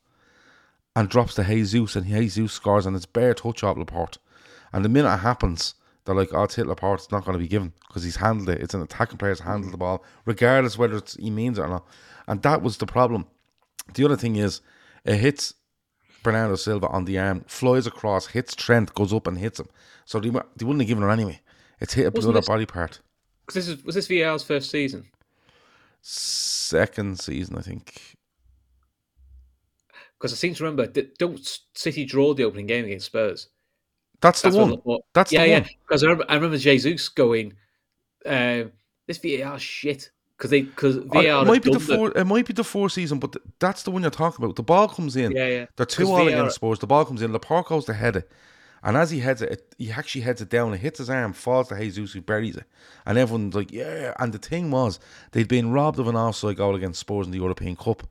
and 0.95 1.07
drops 1.09 1.35
to 1.35 1.43
Jesus, 1.45 1.95
and 1.95 2.05
Jesus 2.07 2.51
scores, 2.51 2.85
and 2.85 2.95
it's 2.95 3.05
bare 3.05 3.33
touch 3.33 3.63
off 3.63 3.77
Laporte. 3.77 4.17
And 4.73 4.83
the 4.85 4.89
minute 4.89 5.13
it 5.13 5.17
happens, 5.19 5.75
they're 6.05 6.15
like, 6.15 6.29
"Oh, 6.33 6.47
Laporte. 6.57 6.99
It's 7.01 7.11
not 7.11 7.25
going 7.25 7.33
to 7.37 7.43
be 7.43 7.47
given 7.47 7.73
because 7.87 8.03
he's 8.03 8.15
handled 8.17 8.49
it. 8.49 8.61
It's 8.61 8.73
an 8.73 8.81
attacking 8.81 9.17
player's 9.17 9.39
handled 9.41 9.73
the 9.73 9.77
ball, 9.77 10.03
regardless 10.25 10.77
whether 10.77 10.97
it's, 10.97 11.15
he 11.15 11.29
means 11.29 11.57
it 11.57 11.63
or 11.63 11.67
not." 11.67 11.87
And 12.27 12.41
that 12.43 12.61
was 12.61 12.77
the 12.77 12.85
problem. 12.85 13.25
The 13.93 14.05
other 14.05 14.17
thing 14.17 14.35
is, 14.35 14.61
it 15.03 15.17
hits 15.17 15.53
Bernardo 16.21 16.55
Silva 16.55 16.87
on 16.89 17.05
the 17.05 17.17
arm, 17.17 17.43
flies 17.47 17.87
across, 17.87 18.27
hits 18.27 18.53
Trent, 18.55 18.93
goes 18.93 19.13
up 19.13 19.25
and 19.25 19.37
hits 19.39 19.59
him. 19.59 19.67
So 20.05 20.19
they, 20.19 20.29
they 20.29 20.65
wouldn't 20.65 20.81
have 20.81 20.87
given 20.87 21.03
it 21.03 21.11
anyway. 21.11 21.39
It's 21.79 21.93
hit 21.93 22.13
Wasn't 22.13 22.25
another 22.31 22.41
this- 22.41 22.47
body 22.47 22.65
part. 22.65 22.99
'Cause 23.45 23.55
this 23.55 23.67
is 23.67 23.83
was 23.83 23.95
this 23.95 24.07
VAR's 24.07 24.43
first 24.43 24.69
season? 24.69 25.07
Second 26.01 27.19
season, 27.19 27.57
I 27.57 27.61
think. 27.61 28.15
Because 30.17 30.33
I 30.33 30.35
seem 30.35 30.53
to 30.53 30.63
remember, 30.63 30.85
that 30.85 31.17
don't 31.17 31.59
City 31.73 32.05
draw 32.05 32.33
the 32.33 32.43
opening 32.43 32.67
game 32.67 32.85
against 32.85 33.07
Spurs? 33.07 33.47
That's 34.21 34.41
the 34.41 34.49
That's 34.49 34.85
one. 34.85 34.99
That's 35.13 35.31
yeah, 35.31 35.43
yeah. 35.43 35.65
Because 35.87 36.03
I 36.03 36.07
remember, 36.07 36.25
I 36.29 36.35
remember 36.35 36.57
Jesus 36.57 37.07
going, 37.09 37.53
uh, 38.25 38.63
"This 39.07 39.17
VAR 39.17 39.59
shit." 39.59 40.11
because 40.39 40.51
they 40.51 40.61
because 40.61 40.95
VAR 40.97 41.41
it 41.41 41.47
might 41.47 41.63
be 41.63 41.71
the 41.71 41.79
four. 41.79 42.17
It 42.17 42.25
might 42.25 42.45
be 42.45 42.53
the 42.53 42.63
four 42.63 42.89
season, 42.89 43.19
but 43.19 43.33
th- 43.33 43.45
that's 43.59 43.83
the 43.83 43.91
one 43.91 44.01
you're 44.01 44.11
talking 44.11 44.43
about. 44.43 44.55
The 44.55 44.63
ball 44.63 44.87
comes 44.87 45.15
in. 45.17 45.33
Yeah, 45.33 45.47
yeah. 45.47 45.65
They're 45.75 45.85
two 45.85 46.09
all 46.09 46.27
against 46.27 46.55
Spurs. 46.55 46.79
The 46.79 46.87
ball 46.87 47.05
comes 47.05 47.21
in. 47.21 47.33
Laporte 47.33 47.67
goes 47.67 47.85
to 47.85 47.93
head 47.93 48.15
it, 48.15 48.31
and 48.81 48.95
as 48.95 49.11
he 49.11 49.19
heads 49.19 49.41
it, 49.41 49.51
it, 49.51 49.75
he 49.77 49.91
actually 49.91 50.21
heads 50.21 50.41
it 50.41 50.49
down. 50.49 50.73
It 50.73 50.79
hits 50.79 50.99
his 50.99 51.09
arm, 51.09 51.33
falls 51.33 51.67
to 51.69 51.77
Jesus, 51.77 52.13
who 52.13 52.21
buries 52.21 52.55
it, 52.55 52.63
and 53.05 53.17
everyone's 53.17 53.53
like, 53.53 53.71
"Yeah!" 53.71 54.13
And 54.17 54.31
the 54.31 54.37
thing 54.37 54.71
was, 54.71 54.99
they'd 55.31 55.47
been 55.47 55.71
robbed 55.71 55.99
of 55.99 56.07
an 56.07 56.15
offside 56.15 56.55
goal 56.55 56.75
against 56.75 57.01
Spurs 57.01 57.25
in 57.25 57.31
the 57.31 57.39
European 57.39 57.75
Cup. 57.75 58.03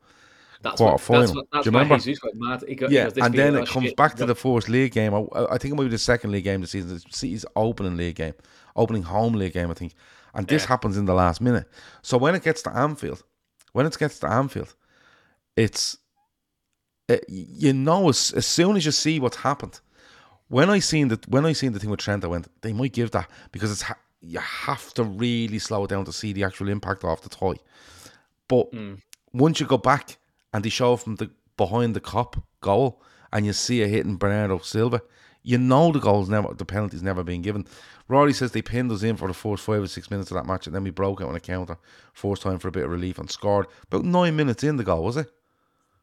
That's 0.62 0.76
quarter 0.76 0.92
what, 0.92 1.00
final. 1.00 1.20
That's, 1.22 1.34
what, 1.34 1.46
that's 1.52 1.64
Do 1.64 1.70
you 1.70 1.78
remember? 1.78 1.98
Jesus 1.98 2.18
got 2.18 2.34
mad. 2.34 2.64
He 2.66 2.74
got, 2.74 2.90
Yeah, 2.90 3.06
he 3.06 3.10
"This 3.12 3.24
and 3.24 3.34
then 3.34 3.56
it 3.56 3.68
comes 3.68 3.86
shit." 3.86 3.96
back 3.96 4.16
to 4.16 4.26
the 4.26 4.34
first 4.34 4.68
league 4.68 4.92
game. 4.92 5.14
I, 5.14 5.24
I 5.34 5.58
think 5.58 5.72
it 5.72 5.76
might 5.76 5.84
be 5.84 5.90
the 5.90 5.98
second 5.98 6.32
league 6.32 6.44
game 6.44 6.60
this 6.60 6.70
season. 6.70 6.94
The 6.94 7.04
City's 7.10 7.44
opening 7.54 7.96
league 7.96 8.16
game, 8.16 8.34
opening 8.74 9.02
home 9.02 9.34
league 9.34 9.52
game, 9.52 9.70
I 9.70 9.74
think. 9.74 9.94
And 10.34 10.46
this 10.46 10.64
happens 10.64 10.96
in 10.96 11.06
the 11.06 11.14
last 11.14 11.40
minute. 11.40 11.68
So 12.02 12.18
when 12.18 12.34
it 12.34 12.42
gets 12.42 12.62
to 12.62 12.76
Anfield, 12.76 13.22
when 13.72 13.86
it 13.86 13.98
gets 13.98 14.18
to 14.20 14.28
Anfield, 14.28 14.74
it's 15.56 15.98
it, 17.08 17.24
you 17.28 17.72
know 17.72 18.08
as, 18.08 18.32
as 18.32 18.46
soon 18.46 18.76
as 18.76 18.84
you 18.84 18.92
see 18.92 19.18
what's 19.20 19.38
happened. 19.38 19.80
When 20.48 20.70
I 20.70 20.78
seen 20.78 21.08
the 21.08 21.20
when 21.28 21.44
I 21.44 21.52
seen 21.52 21.72
the 21.72 21.78
thing 21.78 21.90
with 21.90 22.00
Trent, 22.00 22.24
I 22.24 22.28
went 22.28 22.48
they 22.62 22.72
might 22.72 22.92
give 22.92 23.10
that 23.12 23.30
because 23.52 23.70
it's 23.70 23.82
ha- 23.82 23.98
you 24.20 24.38
have 24.38 24.92
to 24.94 25.04
really 25.04 25.58
slow 25.58 25.84
it 25.84 25.90
down 25.90 26.04
to 26.04 26.12
see 26.12 26.32
the 26.32 26.44
actual 26.44 26.68
impact 26.68 27.04
of 27.04 27.20
the 27.22 27.28
toy. 27.28 27.54
But 28.48 28.72
hmm. 28.72 28.94
once 29.32 29.60
you 29.60 29.66
go 29.66 29.78
back 29.78 30.17
and 30.52 30.64
they 30.64 30.68
show 30.70 30.96
from 30.96 31.16
the 31.16 31.30
behind 31.56 31.94
the 31.94 32.00
Kop 32.00 32.42
goal 32.60 33.02
and 33.32 33.44
you 33.44 33.52
see 33.52 33.82
a 33.82 33.88
hitting 33.88 34.16
Bernardo 34.16 34.58
Silva, 34.58 35.02
you 35.42 35.58
know 35.58 35.92
the 35.92 35.98
goal's 36.00 36.28
never 36.28 36.54
the 36.54 36.64
penalty's 36.64 37.02
never 37.02 37.22
been 37.22 37.42
given. 37.42 37.66
Rory 38.08 38.32
says 38.32 38.52
they 38.52 38.62
pinned 38.62 38.90
us 38.90 39.02
in 39.02 39.16
for 39.16 39.28
the 39.28 39.34
first 39.34 39.62
five 39.64 39.82
or 39.82 39.86
six 39.86 40.10
minutes 40.10 40.30
of 40.30 40.36
that 40.36 40.46
match 40.46 40.66
and 40.66 40.74
then 40.74 40.82
we 40.84 40.90
broke 40.90 41.20
out 41.20 41.28
on 41.28 41.34
a 41.36 41.40
counter, 41.40 41.76
forced 42.14 42.42
time 42.42 42.58
for 42.58 42.68
a 42.68 42.72
bit 42.72 42.84
of 42.84 42.90
relief 42.90 43.18
and 43.18 43.30
scored. 43.30 43.66
About 43.88 44.04
nine 44.04 44.34
minutes 44.36 44.64
in 44.64 44.76
the 44.76 44.84
goal, 44.84 45.04
was 45.04 45.16
it? 45.18 45.30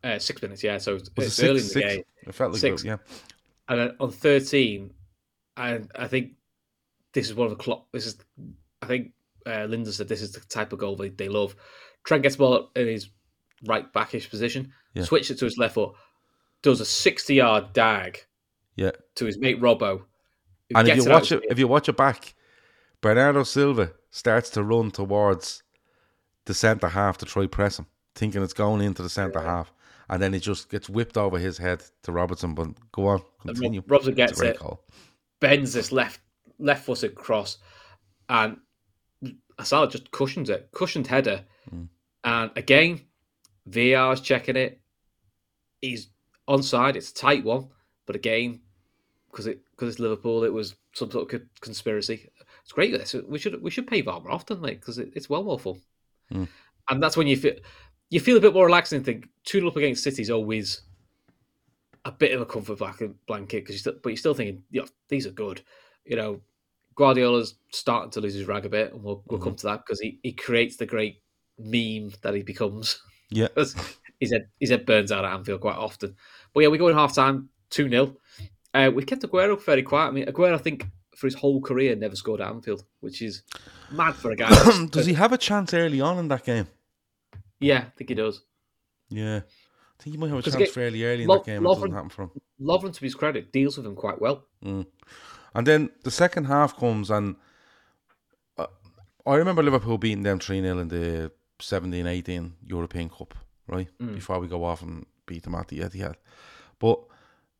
uh, 0.03 0.19
six 0.19 0.39
minutes. 0.41 0.63
Yeah, 0.63 0.77
so 0.77 0.95
it's, 0.95 1.09
Was 1.17 1.39
it 1.39 1.47
early 1.49 1.59
six? 1.61 1.73
in 1.75 1.81
the 1.81 1.87
six? 1.87 1.95
game. 1.95 2.03
It 2.27 2.35
felt 2.35 2.51
like 2.51 2.61
Six. 2.61 2.83
about, 2.83 2.99
yeah. 3.09 3.15
and 3.69 3.79
then 3.79 3.95
on 3.99 4.11
13 4.11 4.91
and 5.57 5.89
i 5.95 6.05
think 6.07 6.33
this 7.13 7.27
is 7.27 7.33
one 7.33 7.45
of 7.49 7.57
the 7.57 7.63
clock 7.63 7.85
this 7.93 8.05
is 8.05 8.17
i 8.81 8.85
think 8.85 9.13
uh, 9.47 9.63
linda 9.65 9.91
said 9.91 10.07
this 10.07 10.21
is 10.21 10.31
the 10.33 10.41
type 10.41 10.73
of 10.73 10.79
goal 10.79 10.95
they, 10.95 11.09
they 11.09 11.29
love 11.29 11.55
trent 12.03 12.21
gets 12.23 12.35
ball 12.35 12.69
in 12.75 12.87
his 12.87 13.09
right 13.65 13.91
backish 13.93 14.29
position 14.29 14.71
Yeah. 14.93 15.03
switches 15.03 15.31
it 15.31 15.39
to 15.39 15.45
his 15.45 15.57
left 15.57 15.73
foot 15.75 15.93
does 16.61 16.81
a 16.81 16.85
60 16.85 17.35
yard 17.35 17.73
dag 17.73 18.19
Yeah. 18.75 18.91
to 19.15 19.25
his 19.25 19.37
mate 19.37 19.59
robbo 19.61 20.03
And 20.75 20.87
if 20.87 20.97
you 20.97 21.05
watch 21.11 21.31
it, 21.31 21.43
if 21.49 21.59
you 21.59 21.67
watch 21.67 21.87
it 21.89 21.95
back, 21.97 22.33
Bernardo 23.01 23.43
Silva 23.43 23.91
starts 24.09 24.49
to 24.51 24.63
run 24.63 24.89
towards 24.91 25.61
the 26.45 26.53
centre 26.55 26.87
half 26.89 27.17
to 27.19 27.25
try 27.25 27.45
press 27.45 27.77
him, 27.77 27.85
thinking 28.15 28.41
it's 28.41 28.53
going 28.53 28.81
into 28.81 29.03
the 29.03 29.09
centre 29.09 29.41
half, 29.41 29.71
and 30.09 30.21
then 30.21 30.33
it 30.33 30.39
just 30.39 30.69
gets 30.69 30.89
whipped 30.89 31.17
over 31.17 31.37
his 31.37 31.57
head 31.59 31.83
to 32.03 32.11
Robertson. 32.11 32.55
But 32.55 32.69
go 32.91 33.07
on, 33.07 33.21
continue. 33.41 33.81
Rob- 33.81 33.91
Robertson 33.91 34.15
gets 34.15 34.41
it. 34.41 34.57
goal. 34.59 34.83
bends 35.39 35.73
this 35.73 35.91
left 35.91 36.19
left 36.57 36.85
footed 36.85 37.13
cross 37.13 37.57
and 38.29 38.57
Asala 39.59 39.91
just 39.91 40.09
cushions 40.11 40.49
it 40.49 40.69
cushioned 40.71 41.07
header 41.07 41.43
Mm. 41.73 41.89
and 42.23 42.51
again 42.55 43.01
VAR's 43.65 44.21
checking 44.21 44.55
it. 44.55 44.79
He's 45.81 46.09
onside 46.47 46.95
it's 46.95 47.11
a 47.11 47.13
tight 47.13 47.43
one. 47.43 47.69
But 48.05 48.15
again 48.15 48.61
because 49.31 49.47
it 49.47 49.61
because 49.71 49.89
it's 49.89 49.99
Liverpool 49.99 50.43
it 50.43 50.53
was 50.53 50.75
some 50.93 51.09
sort 51.11 51.33
of 51.33 51.39
co- 51.41 51.47
conspiracy. 51.59 52.29
It's 52.63 52.71
great 52.71 52.91
this 52.91 53.15
we 53.27 53.39
should 53.39 53.61
we 53.61 53.71
should 53.71 53.87
pay 53.87 54.01
VAR 54.01 54.21
more 54.21 54.31
often 54.31 54.61
like 54.61 54.79
because 54.79 54.97
it, 54.99 55.11
it's 55.15 55.29
well 55.29 55.43
more 55.43 55.59
fun 55.59 55.81
Mm. 56.33 56.47
and 56.89 57.03
that's 57.03 57.15
when 57.15 57.27
you 57.27 57.37
feel 57.37 57.53
you 58.09 58.19
feel 58.19 58.37
a 58.37 58.41
bit 58.41 58.53
more 58.55 58.65
relaxed 58.65 58.93
and 58.93 59.05
think 59.05 59.27
2 59.43 59.67
up 59.67 59.75
against 59.75 60.01
City 60.03 60.23
is 60.23 60.31
always 60.31 60.81
a 62.05 62.11
bit 62.11 62.31
of 62.33 62.41
a 62.41 62.45
comfort 62.45 62.77
blanket 62.77 63.63
because 63.63 63.75
you 63.75 63.79
still, 63.79 63.93
but 64.01 64.09
you're 64.09 64.17
still 64.17 64.33
thinking, 64.33 64.63
yeah, 64.71 64.85
these 65.09 65.25
are 65.25 65.31
good. 65.31 65.61
You 66.05 66.15
know, 66.15 66.41
Guardiola's 66.95 67.55
starting 67.71 68.11
to 68.11 68.21
lose 68.21 68.35
his 68.35 68.47
rag 68.47 68.65
a 68.65 68.69
bit, 68.69 68.93
and 68.93 69.03
we'll, 69.03 69.23
we'll 69.27 69.39
come 69.39 69.55
to 69.55 69.67
that 69.67 69.81
because 69.85 69.99
he, 69.99 70.19
he 70.21 70.31
creates 70.31 70.77
the 70.77 70.85
great 70.85 71.21
meme 71.57 72.11
that 72.21 72.35
he 72.35 72.43
becomes. 72.43 73.01
Yeah. 73.29 73.47
his 74.19 74.31
head 74.31 74.47
his 74.59 74.69
head 74.69 74.85
burns 74.85 75.11
out 75.11 75.25
at 75.25 75.33
Anfield 75.33 75.61
quite 75.61 75.77
often. 75.77 76.15
But 76.53 76.61
yeah, 76.61 76.69
we 76.69 76.77
go 76.77 76.87
in 76.87 76.95
half 76.95 77.13
time 77.15 77.49
two 77.69 77.89
0 77.89 78.15
uh, 78.73 78.91
We 78.93 79.03
kept 79.03 79.23
Aguero 79.23 79.61
very 79.63 79.83
quiet. 79.83 80.07
I 80.09 80.11
mean, 80.11 80.25
Aguero, 80.25 80.53
I 80.53 80.57
think 80.57 80.85
for 81.15 81.27
his 81.27 81.35
whole 81.35 81.61
career 81.61 81.95
never 81.95 82.15
scored 82.15 82.41
at 82.41 82.49
Anfield, 82.49 82.83
which 82.99 83.21
is 83.21 83.43
mad 83.91 84.15
for 84.15 84.31
a 84.31 84.35
guy. 84.35 84.49
Does 84.91 85.05
he 85.05 85.13
have 85.13 85.31
a 85.33 85.37
chance 85.37 85.73
early 85.73 86.01
on 86.01 86.17
in 86.19 86.27
that 86.27 86.43
game? 86.43 86.67
Yeah, 87.59 87.85
I 87.87 87.91
think 87.97 88.09
he 88.09 88.15
does. 88.15 88.43
Yeah. 89.09 89.37
I 89.97 90.03
think 90.03 90.15
he 90.15 90.17
might 90.17 90.29
have 90.29 90.39
a 90.39 90.41
chance 90.41 90.55
again, 90.55 90.67
fairly 90.67 91.03
early 91.05 91.23
in 91.23 91.29
Lo- 91.29 91.37
that 91.37 91.45
game. 91.45 91.65
It 91.65 91.67
doesn't 91.67 91.91
Lovren- 91.91 91.93
happen 91.93 92.09
for 92.09 92.23
him. 92.23 92.31
Lovren, 92.59 92.93
to 92.93 92.99
his 92.99 93.15
credit, 93.15 93.53
deals 93.53 93.77
with 93.77 93.85
him 93.85 93.95
quite 93.95 94.19
well. 94.19 94.43
And 94.61 94.85
then 95.65 95.89
the 96.03 96.11
second 96.11 96.45
half 96.45 96.77
comes, 96.77 97.09
and 97.09 97.37
uh, 98.57 98.67
I 99.25 99.35
remember 99.35 99.63
Liverpool 99.63 99.97
beating 99.97 100.23
them 100.23 100.39
3 100.39 100.61
0 100.61 100.79
in 100.79 100.87
the 100.89 101.31
17 101.59 102.05
18 102.07 102.53
European 102.65 103.09
Cup, 103.09 103.33
right? 103.67 103.87
Before 103.99 104.39
we 104.39 104.47
go 104.47 104.63
off 104.63 104.81
and 104.81 105.05
beat 105.25 105.43
them 105.43 105.55
at 105.55 105.67
the 105.69 105.79
Etihad. 105.79 106.15
But 106.79 106.99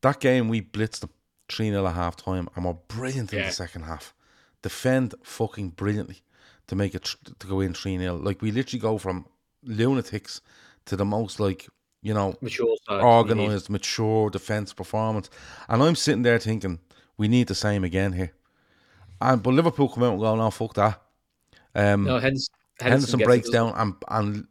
that 0.02 0.20
game, 0.20 0.48
we 0.48 0.60
blitzed 0.62 1.00
them 1.00 1.10
3 1.48 1.70
0 1.70 1.86
at 1.86 1.94
half 1.94 2.16
time, 2.16 2.48
and 2.54 2.64
we're 2.64 2.74
brilliant 2.88 3.32
in 3.32 3.38
Yeah. 3.40 3.46
the 3.46 3.52
second 3.52 3.82
half. 3.82 4.14
Defend 4.62 5.14
fucking 5.22 5.70
brilliantly 5.70 6.22
to 6.66 6.76
make 6.76 6.94
it 6.94 7.04
tr- 7.04 7.16
to 7.38 7.46
go 7.46 7.60
in 7.60 7.72
3 7.74 7.98
0. 7.98 8.16
Like, 8.16 8.42
we 8.42 8.50
literally 8.50 8.80
go 8.80 8.98
from 8.98 9.26
lunatics 9.62 10.40
to 10.86 10.96
the 10.96 11.04
most, 11.04 11.40
like, 11.40 11.68
you 12.02 12.14
know, 12.14 12.36
Mature 12.40 12.76
organised, 12.88 13.70
mature 13.70 14.30
defence 14.30 14.72
performance. 14.72 15.28
And 15.68 15.82
I'm 15.82 15.96
sitting 15.96 16.22
there 16.22 16.38
thinking, 16.38 16.78
we 17.16 17.26
need 17.28 17.48
the 17.48 17.54
same 17.54 17.82
again 17.84 18.12
here. 18.12 18.32
And 19.20 19.42
but 19.42 19.54
Liverpool 19.54 19.88
come 19.88 20.02
out 20.04 20.12
and 20.12 20.20
go, 20.20 20.36
no, 20.36 20.50
fuck 20.50 20.74
that. 20.74 21.00
Um, 21.74 22.04
No, 22.04 22.20
Henderson, 22.80 23.18
Henderson 23.20 23.20
breaks 23.20 23.48
down 23.50 23.72
and 23.76 23.94
and 24.08 24.46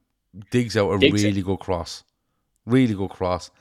digs 0.51 0.75
out 0.77 0.91
a 0.91 0.97
Digs 0.99 1.23
it. 1.23 1.27
really 1.27 1.41
good 1.41 1.59
cross. 1.59 2.03
Really 2.65 2.93
good 2.95 3.09
cross. 3.11 3.51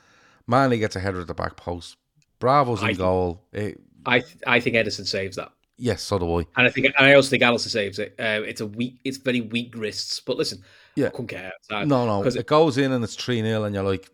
Manley 0.46 0.78
gets 0.78 0.96
a 0.96 1.00
header 1.00 1.20
at 1.20 1.26
the 1.26 1.34
back 1.34 1.56
post. 1.56 1.96
Bravo's 2.38 2.82
in 2.82 2.88
I- 2.88 2.92
goal. 2.94 3.42
Eh, 3.54 3.72
I 4.06 4.20
th- 4.20 4.36
I 4.46 4.60
think 4.60 4.76
Ederson 4.76 5.06
saves 5.06 5.36
that, 5.36 5.50
yes, 5.78 6.02
so 6.02 6.18
do 6.18 6.40
I. 6.40 6.46
and 6.56 6.66
I 6.66 6.70
think 6.70 6.86
and 6.86 6.94
I 6.98 7.14
also 7.14 7.30
think 7.30 7.42
Alisson 7.42 7.68
saves 7.70 7.98
it. 7.98 8.14
Uh, 8.18 8.42
it's 8.46 8.60
a 8.60 8.66
weak, 8.66 8.98
it's 9.04 9.16
very 9.16 9.40
weak 9.40 9.74
wrists. 9.76 10.20
But 10.20 10.36
listen, 10.36 10.62
Yeah. 10.94 11.06
I 11.06 11.10
couldn't 11.10 11.28
care. 11.28 11.52
outside. 11.54 11.88
No, 11.88 12.04
no. 12.06 12.22
'Cause 12.22 12.36
It 12.36 12.46
goes 12.46 12.76
in 12.76 12.92
and 12.92 13.02
it's 13.02 13.16
3 13.16 13.40
0, 13.40 13.64
and 13.64 13.74
you're 13.74 13.84
like, 13.84 14.10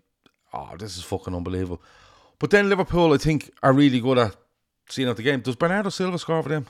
oh, 0.53 0.76
this 0.78 0.96
is 0.96 1.03
fucking 1.03 1.34
unbelievable. 1.34 1.82
But 2.38 2.51
then 2.51 2.68
Liverpool, 2.68 3.12
I 3.12 3.16
think, 3.18 3.51
are 3.62 3.72
really 3.72 3.98
good 4.01 4.18
at 4.18 4.36
seeing 4.88 5.09
out 5.09 5.16
the 5.16 5.22
game. 5.24 5.40
Does 5.40 5.57
Bernardo 5.57 5.90
Silva 5.90 6.18
score 6.18 6.42
for 6.42 6.48
them? 6.48 6.66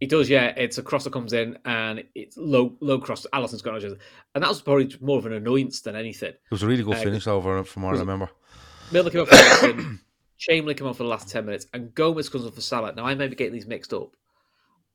He 0.00 0.06
does, 0.06 0.28
yeah. 0.28 0.48
It's 0.56 0.76
a 0.78 0.82
cross 0.82 1.04
that 1.04 1.12
comes 1.12 1.32
in, 1.32 1.58
and 1.64 2.04
it's 2.14 2.36
low, 2.36 2.76
low 2.80 2.98
cross. 2.98 3.26
Alisson's 3.32 3.62
got 3.62 3.80
no 3.80 3.96
and 4.34 4.44
that 4.44 4.48
was 4.48 4.60
probably 4.60 4.94
more 5.00 5.18
of 5.18 5.26
an 5.26 5.32
annoyance 5.32 5.80
than 5.80 5.96
anything. 5.96 6.30
It 6.30 6.50
was 6.50 6.62
a 6.62 6.66
really 6.66 6.82
good 6.82 6.96
Uh, 6.96 7.02
finish 7.02 7.26
over 7.26 7.64
from 7.64 7.82
what 7.84 7.94
I 7.96 7.98
remember. 8.00 8.28
Miller 8.92 9.10
came 9.10 9.22
off 9.22 9.28
for 9.28 9.34
Edison, 9.36 10.00
Chamberlain 10.38 10.76
came 10.76 10.86
on 10.86 10.94
for 10.94 11.02
the 11.04 11.08
last 11.08 11.28
ten 11.30 11.46
minutes, 11.46 11.66
and 11.72 11.94
Gomez 11.94 12.28
comes 12.28 12.44
on 12.44 12.52
for 12.52 12.60
Salah. 12.60 12.92
Now 12.94 13.06
I 13.06 13.14
may 13.14 13.26
be 13.28 13.34
getting 13.36 13.54
these 13.54 13.66
mixed 13.66 13.92
up. 13.94 14.14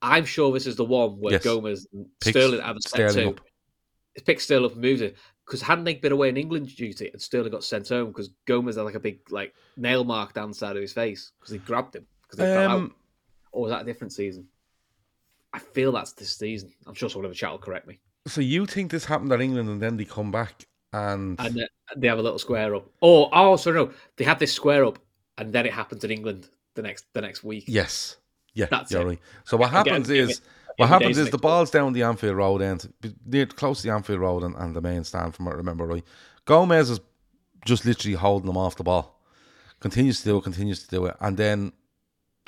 I'm 0.04 0.26
sure 0.26 0.52
this 0.52 0.68
is 0.68 0.76
the 0.76 0.86
one 0.86 1.20
where 1.20 1.34
Yes. 1.34 1.44
Gomez 1.44 1.88
and 1.94 2.08
Picks 2.20 2.38
Sterling 2.38 2.62
have 2.62 2.76
a 2.76 2.82
set 2.82 3.12
Sterling 3.12 3.36
two. 3.36 4.24
picked 4.24 4.42
Sterling 4.42 4.66
up 4.66 4.72
and 4.74 4.82
moved 4.82 5.02
it 5.02 5.16
because 5.46 5.62
hadn't 5.62 5.84
they 5.84 5.96
been 5.96 6.12
away 6.12 6.30
in 6.30 6.38
England 6.38 6.76
duty 6.76 7.10
and 7.12 7.22
Sterling 7.22 7.52
got 7.52 7.64
sent 7.64 7.90
home 7.90 8.08
because 8.08 8.30
Gomez 8.46 8.76
had 8.78 8.84
like 8.84 8.96
a 8.96 9.00
big 9.00 9.20
like 9.32 9.54
nail 9.78 10.04
mark 10.04 10.34
down 10.34 10.50
the 10.50 10.56
side 10.56 10.76
of 10.76 10.82
his 10.82 10.94
face 10.94 11.32
because 11.40 11.52
he 11.52 11.58
grabbed 11.60 11.96
him 11.96 12.06
because 12.24 12.38
they 12.38 12.46
fell 12.46 12.70
out. 12.70 12.76
Um, 12.78 12.96
Or 13.52 13.64
was 13.64 13.72
that 13.72 13.82
a 13.82 13.86
different 13.86 14.14
season? 14.14 14.48
I 15.54 15.60
feel 15.60 15.92
that's 15.92 16.14
this 16.14 16.36
season. 16.36 16.72
I'm 16.88 16.94
sure 16.94 17.10
someone 17.10 17.26
in 17.26 17.32
the 17.32 17.36
chat 17.36 17.52
will 17.52 17.58
correct 17.58 17.88
me. 17.88 18.00
so 18.28 18.40
you 18.42 18.66
think 18.66 18.92
this 18.92 19.06
happened 19.06 19.32
at 19.34 19.42
England 19.42 19.68
and 19.70 19.82
then 19.82 19.98
they 19.98 20.06
come 20.06 20.32
back 20.32 20.66
and, 20.94 21.40
And 21.40 21.58
uh, 21.62 21.66
they 21.98 22.08
have 22.08 22.20
a 22.20 22.22
little 22.22 22.40
square 22.40 22.76
up. 22.76 22.88
Or 23.02 23.30
oh, 23.34 23.56
sorry, 23.58 23.76
no, 23.78 23.92
they 24.18 24.24
had 24.26 24.40
this 24.40 24.54
square 24.54 24.86
up, 24.86 25.00
and 25.38 25.52
then 25.54 25.66
it 25.66 25.74
happens 25.74 26.04
in 26.04 26.12
England 26.12 26.50
the 26.76 26.82
next 26.82 27.06
the 27.14 27.22
next 27.22 27.44
week. 27.44 27.66
yes, 27.68 28.18
yeah, 28.54 28.68
That's 28.70 28.92
it. 28.94 29.04
right. 29.06 29.20
So 29.46 29.58
what 29.58 29.70
happens 29.72 30.08
give 30.08 30.30
is 30.30 30.42
what 30.78 30.88
happens 30.90 31.18
is 31.18 31.30
the 31.30 31.38
ball's 31.38 31.70
down 31.72 31.94
the 31.94 32.04
Anfield 32.04 32.36
Road 32.38 32.62
end, 32.62 32.92
near 33.26 33.46
close 33.46 33.82
to 33.82 33.88
the 33.88 33.94
Anfield 33.94 34.20
Road 34.20 34.44
and, 34.44 34.56
and 34.56 34.76
the 34.76 34.82
main 34.82 35.04
stand 35.04 35.36
from 35.36 35.46
what 35.46 35.54
I 35.54 35.58
remember 35.58 35.86
right. 35.86 36.04
Gomez 36.46 36.90
is 36.90 37.00
just 37.66 37.86
literally 37.86 38.16
holding 38.16 38.48
them 38.48 38.58
off 38.58 38.76
the 38.78 38.84
ball. 38.84 39.22
Continues 39.80 40.20
to 40.20 40.26
do 40.30 40.38
it, 40.38 40.44
continues 40.44 40.84
to 40.84 40.90
do 40.90 41.06
it, 41.06 41.16
and 41.22 41.38
then 41.38 41.72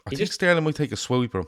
I 0.06 0.10
He 0.12 0.16
think 0.18 0.28
just- 0.28 0.34
Sterling 0.34 0.64
might 0.64 0.76
take 0.76 0.92
a 0.92 0.98
sweeper. 0.98 1.42
It's 1.42 1.48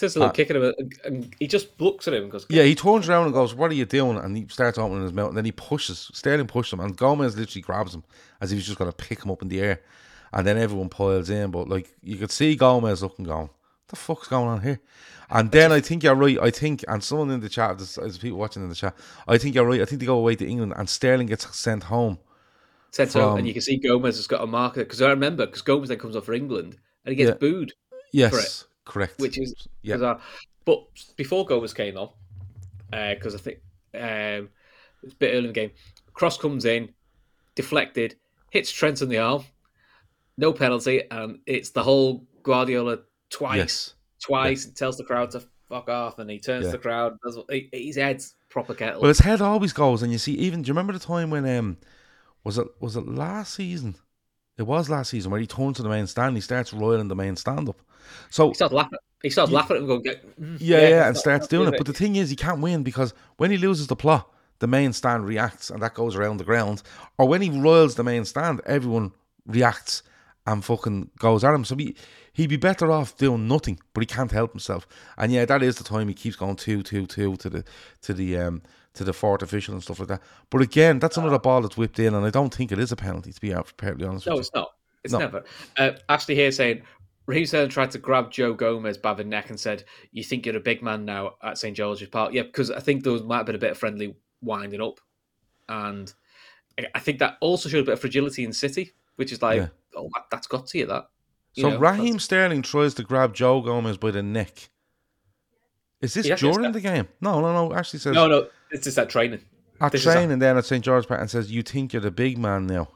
just 0.00 0.16
a 0.16 0.18
little 0.20 0.30
Uh, 0.30 0.32
kick 0.32 0.50
at 0.50 0.56
him, 0.56 0.72
and, 1.04 1.34
he 1.38 1.46
just 1.46 1.80
looks 1.80 2.06
at 2.08 2.14
him 2.14 2.22
and 2.24 2.32
goes, 2.32 2.46
Yeah, 2.48 2.62
he 2.64 2.74
turns 2.74 3.08
around 3.08 3.24
and 3.26 3.34
goes, 3.34 3.54
"What 3.54 3.70
are 3.70 3.74
you 3.74 3.84
doing?" 3.84 4.16
And 4.18 4.36
he 4.36 4.46
starts 4.48 4.78
opening 4.78 5.02
his 5.02 5.12
mouth, 5.12 5.28
and 5.28 5.36
then 5.36 5.44
he 5.44 5.52
pushes. 5.52 6.10
Sterling 6.12 6.46
pushes 6.46 6.72
him, 6.72 6.80
and 6.80 6.96
Gomez 6.96 7.36
literally 7.36 7.62
grabs 7.62 7.94
him 7.94 8.04
as 8.40 8.52
if 8.52 8.58
he's 8.58 8.66
just 8.66 8.78
going 8.78 8.90
to 8.90 8.96
pick 8.96 9.24
him 9.24 9.30
up 9.30 9.42
in 9.42 9.48
the 9.48 9.60
air, 9.60 9.80
and 10.32 10.46
then 10.46 10.56
everyone 10.58 10.88
piles 10.88 11.30
in. 11.30 11.50
But 11.50 11.68
like 11.68 11.94
you 12.02 12.16
could 12.16 12.30
see 12.30 12.56
Gomez 12.56 13.02
looking, 13.02 13.24
going, 13.24 13.48
What 13.48 13.88
the 13.88 13.96
fuck's 13.96 14.28
going 14.28 14.48
on 14.48 14.62
here? 14.62 14.80
And 15.30 15.50
then 15.50 15.72
I 15.72 15.80
think 15.80 16.02
you're 16.02 16.14
right. 16.14 16.38
I 16.40 16.50
think, 16.50 16.84
and 16.86 17.02
someone 17.02 17.30
in 17.30 17.40
the 17.40 17.48
chat, 17.48 17.78
there's, 17.78 18.18
people 18.18 18.38
watching 18.38 18.62
in 18.62 18.68
the 18.68 18.74
chat. 18.74 18.94
I 19.26 19.38
think 19.38 19.54
you're 19.54 19.64
right. 19.64 19.80
I 19.80 19.84
think 19.86 20.00
they 20.00 20.06
go 20.06 20.18
away 20.18 20.36
to 20.36 20.46
England, 20.46 20.74
and 20.76 20.88
Sterling 20.88 21.26
gets 21.26 21.56
sent 21.56 21.84
home. 21.84 22.18
Sent 22.90 23.12
home, 23.14 23.38
and 23.38 23.46
you 23.48 23.52
can 23.52 23.62
see 23.62 23.76
Gomez 23.76 24.16
has 24.16 24.26
got 24.28 24.42
a 24.42 24.46
marker 24.46 24.84
because 24.84 25.02
I 25.02 25.08
remember 25.10 25.46
because 25.46 25.62
Gomez 25.62 25.88
then 25.88 25.98
comes 25.98 26.14
off 26.14 26.26
for 26.26 26.32
England 26.34 26.76
and 27.04 27.10
he 27.10 27.16
gets 27.16 27.30
Yeah. 27.30 27.36
booed, 27.36 27.72
Yes, 28.12 28.66
correct. 28.84 29.18
which 29.20 29.38
is 29.38 29.54
Yeah. 29.82 29.96
bizarre. 29.96 30.20
But 30.64 30.84
before 31.16 31.44
Gomez 31.44 31.74
came 31.74 31.96
on, 31.96 32.10
because 32.90 33.34
I 33.34 33.38
think 33.38 33.58
um, 33.94 34.48
it's 35.02 35.12
a 35.12 35.16
bit 35.16 35.30
early 35.32 35.38
in 35.38 35.46
the 35.48 35.52
game, 35.52 35.70
Cross 36.14 36.38
comes 36.38 36.64
in, 36.64 36.90
deflected, 37.54 38.16
hits 38.50 38.70
Trent 38.70 39.02
on 39.02 39.08
the 39.08 39.18
arm, 39.18 39.44
no 40.36 40.52
penalty, 40.52 41.02
and 41.10 41.38
it's 41.46 41.70
the 41.70 41.82
whole 41.82 42.26
Guardiola 42.42 42.98
twice, 43.30 43.56
yes, 43.58 43.94
twice, 44.22 44.66
tells 44.66 44.96
the 44.96 45.04
crowd 45.04 45.30
to 45.32 45.42
fuck 45.68 45.88
off, 45.88 46.18
and 46.18 46.30
he 46.30 46.38
turns 46.38 46.66
Yeah. 46.66 46.72
the 46.72 46.78
crowd. 46.78 47.16
Does, 47.24 47.38
he, 47.50 47.68
his 47.72 47.96
head's 47.96 48.34
proper 48.48 48.74
kettle. 48.74 49.00
Well, 49.02 49.08
his 49.08 49.18
head 49.20 49.40
always 49.40 49.72
goes, 49.72 50.02
and 50.02 50.12
you 50.12 50.18
see, 50.18 50.32
even 50.34 50.62
do 50.62 50.68
you 50.68 50.72
remember 50.72 50.92
the 50.92 50.98
time 50.98 51.30
when 51.30 51.46
um 51.46 51.76
was 52.44 52.58
it 52.58 52.66
was 52.80 52.96
it 52.96 53.06
last 53.08 53.54
season? 53.54 53.96
It 54.56 54.62
was 54.62 54.88
last 54.88 55.10
season 55.10 55.30
where 55.30 55.40
he 55.40 55.46
turns 55.46 55.76
to 55.78 55.82
the 55.82 55.88
main 55.88 56.06
stand, 56.06 56.36
he 56.36 56.40
starts 56.40 56.72
roiling 56.72 57.08
the 57.08 57.16
main 57.16 57.36
stand 57.36 57.68
up. 57.68 57.80
So 58.30 58.48
he 58.48 58.54
starts 58.54 58.74
laughing. 58.74 58.98
He 59.22 59.30
starts 59.30 59.50
laughing 59.50 59.78
and 59.78 59.86
going, 59.86 60.02
"Get- 60.02 60.40
mm, 60.40 60.58
yeah, 60.60 60.88
yeah, 60.88 61.08
and 61.08 61.16
starts 61.16 61.48
doing 61.48 61.64
doing 61.64 61.74
it. 61.74 61.78
But 61.78 61.86
the 61.86 61.94
thing 61.94 62.16
is, 62.16 62.30
he 62.30 62.36
can't 62.36 62.60
win 62.60 62.82
because 62.82 63.14
when 63.38 63.50
he 63.50 63.56
loses 63.56 63.86
the 63.86 63.96
plot, 63.96 64.30
the 64.58 64.66
main 64.66 64.92
stand 64.92 65.26
reacts, 65.26 65.70
and 65.70 65.82
that 65.82 65.94
goes 65.94 66.14
around 66.14 66.36
the 66.36 66.44
ground. 66.44 66.82
Or 67.18 67.26
when 67.26 67.40
he 67.40 67.50
roils 67.50 67.94
the 67.94 68.04
main 68.04 68.24
stand, 68.24 68.60
everyone 68.66 69.12
reacts 69.46 70.02
and 70.46 70.64
fucking 70.64 71.10
goes 71.18 71.42
at 71.42 71.54
him. 71.54 71.64
So 71.64 71.74
he 71.76 71.96
he'd 72.34 72.48
be 72.50 72.56
better 72.56 72.90
off 72.90 73.16
doing 73.16 73.48
nothing, 73.48 73.80
but 73.94 74.02
he 74.02 74.06
can't 74.06 74.30
help 74.30 74.52
himself. 74.52 74.86
And 75.16 75.32
yeah, 75.32 75.46
that 75.46 75.62
is 75.62 75.76
the 75.76 75.84
time 75.84 76.08
he 76.08 76.14
keeps 76.14 76.36
going 76.36 76.56
two, 76.56 76.82
two, 76.82 77.06
two 77.06 77.36
to 77.36 77.50
the 77.50 77.64
to 78.02 78.12
the 78.12 78.36
um 78.36 78.62
to 78.94 79.04
the 79.04 79.12
fourth 79.12 79.42
official 79.42 79.74
and 79.74 79.82
stuff 79.82 79.98
like 79.98 80.08
that. 80.08 80.22
But 80.50 80.62
again, 80.62 80.98
that's 80.98 81.16
another 81.16 81.38
ball 81.38 81.62
that's 81.62 81.76
whipped 81.76 81.98
in, 81.98 82.14
and 82.14 82.24
I 82.24 82.30
don't 82.30 82.54
think 82.54 82.72
it 82.72 82.78
is 82.78 82.92
a 82.92 82.96
penalty. 82.96 83.32
To 83.32 83.40
be 83.40 83.52
perfectly 83.76 84.06
honest, 84.06 84.26
No, 84.26 84.38
it's 84.38 84.50
not. 84.54 84.72
It's 85.02 85.12
No. 85.12 85.18
never. 85.18 85.44
Uh, 85.76 85.92
Ashley 86.08 86.34
here 86.34 86.50
saying 86.52 86.82
Raheem 87.26 87.46
Sterling 87.46 87.70
tried 87.70 87.90
to 87.90 87.98
grab 87.98 88.30
Joe 88.30 88.54
Gomez 88.54 88.96
by 88.98 89.14
the 89.14 89.24
neck 89.24 89.50
and 89.50 89.58
said, 89.58 89.84
"You 90.12 90.22
think 90.22 90.46
you're 90.46 90.56
a 90.56 90.60
big 90.60 90.82
man 90.82 91.04
now 91.04 91.34
at 91.42 91.58
St 91.58 91.76
George's 91.76 92.08
Park?" 92.08 92.32
Yeah, 92.32 92.42
because 92.42 92.70
I 92.70 92.80
think 92.80 93.02
there 93.04 93.12
was, 93.12 93.22
might 93.22 93.38
have 93.38 93.46
been 93.46 93.54
a 93.54 93.58
bit 93.58 93.72
of 93.72 93.78
friendly 93.78 94.14
winding 94.42 94.80
up, 94.80 95.00
and 95.68 96.12
I- 96.94 96.98
think 97.00 97.18
that 97.18 97.36
also 97.40 97.68
showed 97.68 97.80
a 97.80 97.84
bit 97.84 97.92
of 97.94 98.00
fragility 98.00 98.44
in 98.44 98.52
City, 98.52 98.92
which 99.16 99.32
is 99.32 99.42
like, 99.42 99.58
Yeah. 99.58 99.68
oh, 99.96 100.08
that, 100.14 100.24
that's 100.30 100.46
got 100.46 100.66
to 100.68 100.78
you. 100.78 100.86
That. 100.86 101.08
You 101.54 101.62
So 101.62 101.70
know, 101.70 101.78
Raheem 101.78 102.04
that's- 102.06 102.24
Sterling 102.24 102.62
tries 102.62 102.94
to 102.94 103.02
grab 103.02 103.34
Joe 103.34 103.60
Gomez 103.60 103.96
by 103.96 104.10
the 104.10 104.22
neck. 104.22 104.70
Is 106.00 106.14
this 106.14 106.38
during 106.40 106.72
the 106.72 106.80
game? 106.80 107.08
No, 107.20 107.40
no, 107.40 107.52
no. 107.52 107.72
Ashley 107.74 107.98
says 107.98 108.14
No, 108.14 108.26
no, 108.26 108.48
it's 108.74 108.84
just 108.84 108.96
that 108.96 109.08
training, 109.08 109.40
at 109.80 109.92
this 109.92 110.02
training 110.02 110.38
then 110.38 110.58
at 110.58 110.66
St 110.66 110.84
George's 110.84 111.06
Park 111.06 111.20
and 111.20 111.30
says, 111.30 111.50
"You 111.50 111.62
think 111.62 111.92
you're 111.92 112.02
the 112.02 112.10
big 112.10 112.36
man 112.36 112.66
now?" 112.66 112.88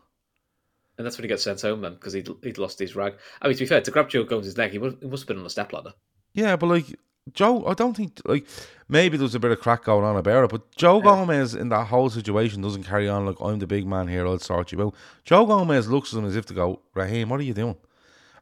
and 0.98 1.06
that's 1.06 1.16
when 1.16 1.24
he 1.24 1.28
got 1.28 1.40
sent 1.40 1.62
home 1.62 1.80
then 1.80 1.94
because 1.94 2.12
he'd, 2.12 2.28
he'd 2.42 2.58
lost 2.58 2.78
his 2.78 2.96
rag. 2.96 3.14
I 3.40 3.46
mean, 3.46 3.56
to 3.56 3.62
be 3.62 3.66
fair, 3.66 3.80
to 3.80 3.90
grab 3.90 4.08
Joe 4.08 4.24
Gomez's 4.24 4.56
neck, 4.56 4.72
he 4.72 4.78
must, 4.78 4.96
he 5.00 5.06
must 5.06 5.22
have 5.22 5.28
been 5.28 5.38
on 5.38 5.46
a 5.46 5.50
step 5.50 5.72
ladder. 5.72 5.94
Yeah, 6.34 6.56
but 6.56 6.66
like 6.66 6.86
Joe, 7.32 7.64
I 7.66 7.74
don't 7.74 7.96
think 7.96 8.20
like 8.24 8.46
maybe 8.88 9.16
there's 9.16 9.36
a 9.36 9.40
bit 9.40 9.52
of 9.52 9.60
crack 9.60 9.84
going 9.84 10.04
on 10.04 10.16
about 10.16 10.44
it, 10.44 10.50
but 10.50 10.74
Joe 10.76 11.00
Gomez 11.00 11.54
in 11.54 11.68
that 11.68 11.86
whole 11.86 12.10
situation 12.10 12.62
doesn't 12.62 12.82
carry 12.82 13.08
on 13.08 13.26
like 13.26 13.40
I'm 13.40 13.60
the 13.60 13.66
big 13.66 13.86
man 13.86 14.08
here. 14.08 14.26
I'll 14.26 14.38
sort 14.40 14.72
you 14.72 14.82
out. 14.82 14.94
Joe 15.24 15.46
Gomez 15.46 15.88
looks 15.88 16.12
at 16.12 16.18
him 16.18 16.26
as 16.26 16.36
if 16.36 16.46
to 16.46 16.54
go, 16.54 16.82
Raheem, 16.94 17.28
what 17.28 17.40
are 17.40 17.44
you 17.44 17.54
doing? 17.54 17.76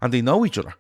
And 0.01 0.12
they 0.12 0.22
know 0.22 0.47
each 0.47 0.59
other. 0.59 0.74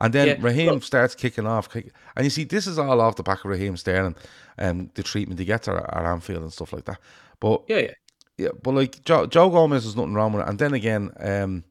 And 0.00 0.12
then 0.14 0.28
Yeah, 0.28 0.36
Raheem 0.40 0.66
well- 0.66 0.80
starts 0.80 1.14
kicking 1.14 1.46
off, 1.46 1.70
kick, 1.70 1.92
and 2.16 2.24
you 2.24 2.30
see 2.30 2.44
this 2.44 2.66
is 2.66 2.78
all 2.78 3.00
off 3.00 3.16
the 3.16 3.22
back 3.22 3.44
of 3.44 3.50
Raheem 3.50 3.76
Sterling 3.76 4.16
and 4.56 4.90
the 4.94 5.02
treatment 5.02 5.38
he 5.38 5.44
gets 5.44 5.68
at, 5.68 5.76
at 5.76 6.04
Anfield 6.04 6.42
and 6.42 6.52
stuff 6.52 6.72
like 6.72 6.84
that. 6.86 6.98
But 7.38 7.64
Yeah, 7.68 7.78
yeah. 7.78 7.90
yeah, 8.38 8.48
but 8.62 8.74
like 8.74 9.04
Joe, 9.04 9.26
Joe 9.26 9.50
Gomez, 9.50 9.84
there's 9.84 9.96
nothing 9.96 10.14
wrong 10.14 10.32
with 10.32 10.42
it. 10.46 10.48
And 10.48 10.58
then 10.58 10.72
again, 10.74 11.10
um, 11.20 11.64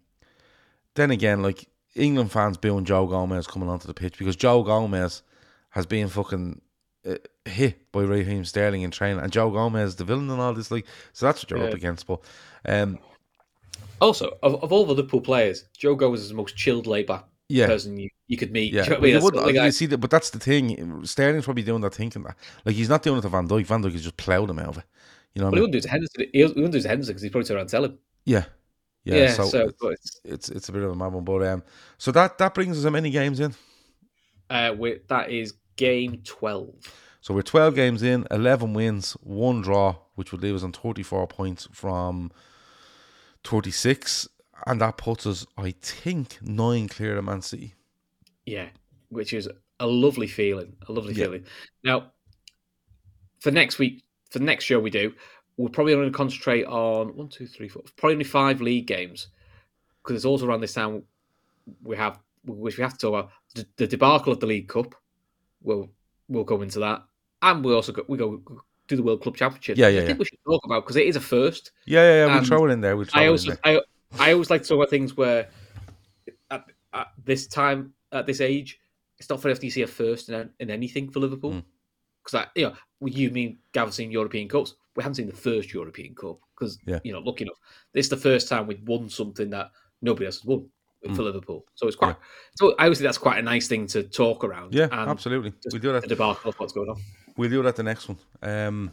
then 0.95 1.11
again, 1.11 1.41
like 1.41 1.67
England 1.95 2.31
fans 2.31 2.57
booing 2.57 2.85
Joe 2.85 3.07
Gomez 3.07 3.47
coming 3.47 3.69
onto 3.69 3.87
the 3.87 3.93
pitch 3.93 4.17
because 4.17 4.35
Joe 4.35 4.63
Gomez 4.63 5.23
has 5.71 5.85
been 5.85 6.07
fucking 6.07 6.61
uh, 7.07 7.15
hit 7.45 7.91
by 7.91 8.01
Raheem 8.01 8.45
Sterling 8.45 8.81
in 8.83 8.91
training, 8.91 9.23
and 9.23 9.31
Joe 9.31 9.49
Gomez 9.49 9.95
the 9.95 10.03
villain 10.03 10.29
and 10.29 10.39
all 10.41 10.53
this. 10.53 10.69
Like, 10.71 10.85
so 11.13 11.25
that's 11.25 11.41
what 11.43 11.49
you're 11.51 11.67
up 11.67 11.73
against. 11.73 12.05
But 12.05 12.19
um, 12.65 12.99
Also, 14.01 14.37
of, 14.43 14.63
of 14.63 14.71
all 14.71 14.85
the 14.85 14.93
Liverpool 14.93 15.21
players, 15.21 15.65
Joe 15.77 15.95
Gomez 15.95 16.21
is 16.21 16.29
the 16.29 16.35
most 16.35 16.55
chilled, 16.55 16.85
laid 16.87 17.07
back 17.07 17.25
Yeah. 17.49 17.65
person 17.67 17.97
you, 17.97 18.09
you 18.27 18.37
could 18.37 18.51
meet. 18.51 18.71
yeah, 18.73 18.83
you 18.83 18.89
know 18.91 18.97
I 18.97 18.99
mean? 18.99 19.15
you 19.15 19.21
would, 19.21 19.33
you 19.55 19.61
I- 19.61 19.69
see 19.71 19.87
that. 19.87 19.97
But 19.97 20.11
that's 20.11 20.29
the 20.29 20.39
thing. 20.39 21.03
Sterling's 21.05 21.45
probably 21.45 21.63
doing 21.63 21.81
that 21.81 21.93
thinking 21.95 22.23
that 22.23 22.37
like 22.65 22.75
he's 22.75 22.89
not 22.89 23.01
doing 23.03 23.17
it 23.17 23.21
to 23.23 23.29
Van 23.29 23.47
Dijk. 23.47 23.65
Van 23.65 23.81
Dijk 23.83 23.91
has 23.93 24.03
just 24.03 24.17
ploughed 24.17 24.49
him 24.49 24.59
out 24.59 24.67
of 24.69 24.77
it. 24.77 24.83
You 25.35 25.41
know 25.41 25.47
what 25.49 25.55
he 25.55 25.57
I 25.57 25.61
mean? 25.61 25.61
wouldn't 25.61 25.71
do 25.73 25.77
it 25.79 25.81
to 25.81 25.89
Henderson. 25.89 26.25
He 26.31 26.43
wouldn't 26.43 26.71
do 26.71 26.77
it 26.77 26.81
to 26.81 26.87
Henderson 26.87 27.13
because 27.13 27.21
he'd 27.23 27.31
probably 27.31 27.55
around 27.55 27.67
tell 27.69 27.85
him. 27.85 27.97
Yeah. 28.25 28.45
Yeah, 29.05 29.15
Yeah, 29.15 29.31
so, 29.33 29.45
so, 29.45 29.67
it's, 29.67 29.81
it's, 29.83 30.21
it's 30.25 30.49
it's 30.49 30.69
a 30.69 30.71
bit 30.73 30.83
of 30.83 30.91
a 30.91 30.95
mad 30.95 31.13
one, 31.13 31.23
but 31.23 31.41
um, 31.47 31.63
so 31.97 32.11
that 32.11 32.37
that 32.37 32.53
brings 32.53 32.77
us 32.77 32.83
how 32.83 32.89
many 32.91 33.09
games 33.09 33.39
in? 33.39 33.55
uh, 34.49 34.75
we 34.77 34.99
that 35.07 35.31
is 35.31 35.53
game 35.77 36.21
twelve. 36.25 36.75
So 37.21 37.33
we're 37.33 37.41
12 37.41 37.75
games 37.75 38.01
in, 38.01 38.25
11 38.31 38.73
wins, 38.73 39.11
one 39.21 39.61
draw, 39.61 39.95
which 40.15 40.31
would 40.31 40.41
leave 40.41 40.55
us 40.55 40.63
on 40.63 40.71
34 40.71 41.27
points 41.27 41.67
from 41.73 42.31
36. 43.43 44.27
And 44.67 44.81
that 44.81 44.97
puts 44.97 45.25
us, 45.25 45.45
I 45.57 45.71
think, 45.81 46.37
nine 46.41 46.87
clear 46.87 47.17
of 47.17 47.25
Man 47.25 47.41
City. 47.41 47.73
Yeah, 48.45 48.67
which 49.09 49.33
is 49.33 49.49
a 49.79 49.87
lovely 49.87 50.27
feeling. 50.27 50.75
A 50.87 50.91
lovely 50.91 51.13
Yeah. 51.13 51.25
feeling. 51.25 51.45
Now, 51.83 52.11
for 53.39 53.51
next 53.51 53.79
week, 53.79 54.03
for 54.29 54.39
the 54.39 54.45
next 54.45 54.65
show 54.65 54.79
we 54.79 54.89
do, 54.89 55.13
we're 55.57 55.69
probably 55.69 55.93
going 55.93 56.11
to 56.11 56.17
concentrate 56.17 56.65
on 56.65 57.15
one, 57.15 57.29
two, 57.29 57.47
three, 57.47 57.67
four, 57.67 57.83
probably 57.97 58.13
only 58.13 58.25
five 58.25 58.61
league 58.61 58.87
games 58.87 59.27
because 60.03 60.15
it's 60.15 60.25
also 60.25 60.47
around 60.47 60.61
this 60.61 60.73
time 60.73 61.03
we 61.83 61.95
have, 61.97 62.19
which 62.45 62.77
we 62.77 62.81
have 62.81 62.93
to 62.93 62.97
talk 62.97 63.09
about 63.09 63.31
the, 63.55 63.65
the 63.77 63.87
debacle 63.87 64.31
of 64.33 64.39
the 64.39 64.45
League 64.45 64.67
Cup. 64.67 64.95
We'll 65.61 65.89
we'll 66.29 66.45
go 66.45 66.61
into 66.61 66.79
that, 66.79 67.03
and 67.41 67.63
we 67.63 67.73
also 67.73 67.91
go, 67.91 68.05
we 68.07 68.17
go 68.17 68.41
do 68.87 68.95
the 68.95 69.03
World 69.03 69.21
Club 69.21 69.35
Championship. 69.35 69.77
Yeah, 69.77 69.89
yeah, 69.89 70.01
I 70.01 70.05
think 70.05 70.15
yeah. 70.17 70.19
we 70.19 70.25
should 70.25 70.39
talk 70.45 70.65
about 70.65 70.83
because 70.83 70.95
it 70.95 71.05
is 71.05 71.15
a 71.15 71.21
first. 71.21 71.71
Yeah, 71.85 72.01
yeah, 72.01 72.13
yeah. 72.13 72.25
We'll 72.25 72.37
And 72.37 72.47
throw 72.47 72.65
it 72.65 72.71
in 72.71 72.81
there. 72.81 72.95
We'll 72.95 73.05
throw 73.05 73.21
I 73.21 73.23
it 73.23 73.27
in 73.27 73.31
also 73.31 73.49
there. 73.49 73.59
I 73.65 73.81
I 74.17 74.33
always 74.33 74.49
like 74.49 74.63
to 74.63 74.67
talk 74.67 74.77
about 74.77 74.89
things 74.89 75.15
where 75.15 75.49
at, 76.49 76.65
at 76.93 77.07
this 77.23 77.47
time 77.47 77.93
at 78.11 78.25
this 78.25 78.41
age, 78.41 78.79
it's 79.17 79.29
not 79.29 79.41
very 79.41 79.53
often 79.53 79.65
you 79.65 79.71
see 79.71 79.81
a 79.83 79.87
first 79.87 80.29
in, 80.29 80.49
in 80.59 80.69
anything 80.69 81.09
for 81.09 81.19
Liverpool. 81.19 81.53
Mm. 81.53 81.63
Because 82.23 82.47
you 82.55 82.63
know, 82.63 82.75
you 83.05 83.29
mean 83.31 83.59
Gav 83.71 83.93
seen 83.93 84.11
European 84.11 84.47
Cups? 84.47 84.75
We 84.95 85.03
haven't 85.03 85.15
seen 85.15 85.27
the 85.27 85.35
first 85.35 85.73
European 85.73 86.15
Cup 86.15 86.39
because 86.55 86.77
Yeah. 86.85 86.99
you 87.03 87.13
know, 87.13 87.19
lucky 87.19 87.43
enough, 87.43 87.57
this 87.93 88.07
is 88.07 88.09
the 88.09 88.17
first 88.17 88.49
time 88.49 88.67
we've 88.67 88.83
won 88.83 89.09
something 89.09 89.49
that 89.51 89.71
nobody 90.01 90.25
else 90.25 90.37
has 90.37 90.45
won 90.45 90.69
for 91.15 91.23
Liverpool. 91.23 91.65
So 91.75 91.87
it's 91.87 91.95
quite. 91.95 92.17
So 92.55 92.75
I 92.77 92.83
always 92.83 92.97
think 92.97 93.07
that's 93.07 93.17
quite 93.17 93.39
a 93.39 93.41
nice 93.41 93.67
thing 93.67 93.87
to 93.87 94.03
talk 94.03 94.43
around. 94.43 94.73
Yeah, 94.73 94.89
and 94.91 95.09
absolutely. 95.09 95.53
We'll 95.71 95.81
do 95.81 95.93
that. 95.93 96.01
The 96.01 96.09
debacle 96.09 96.49
of 96.49 96.59
what's 96.59 96.73
going 96.73 96.89
on. 96.89 97.01
We'll 97.37 97.49
do 97.49 97.63
that 97.63 97.77
the 97.77 97.83
next 97.83 98.09
one. 98.09 98.17
Um, 98.41 98.91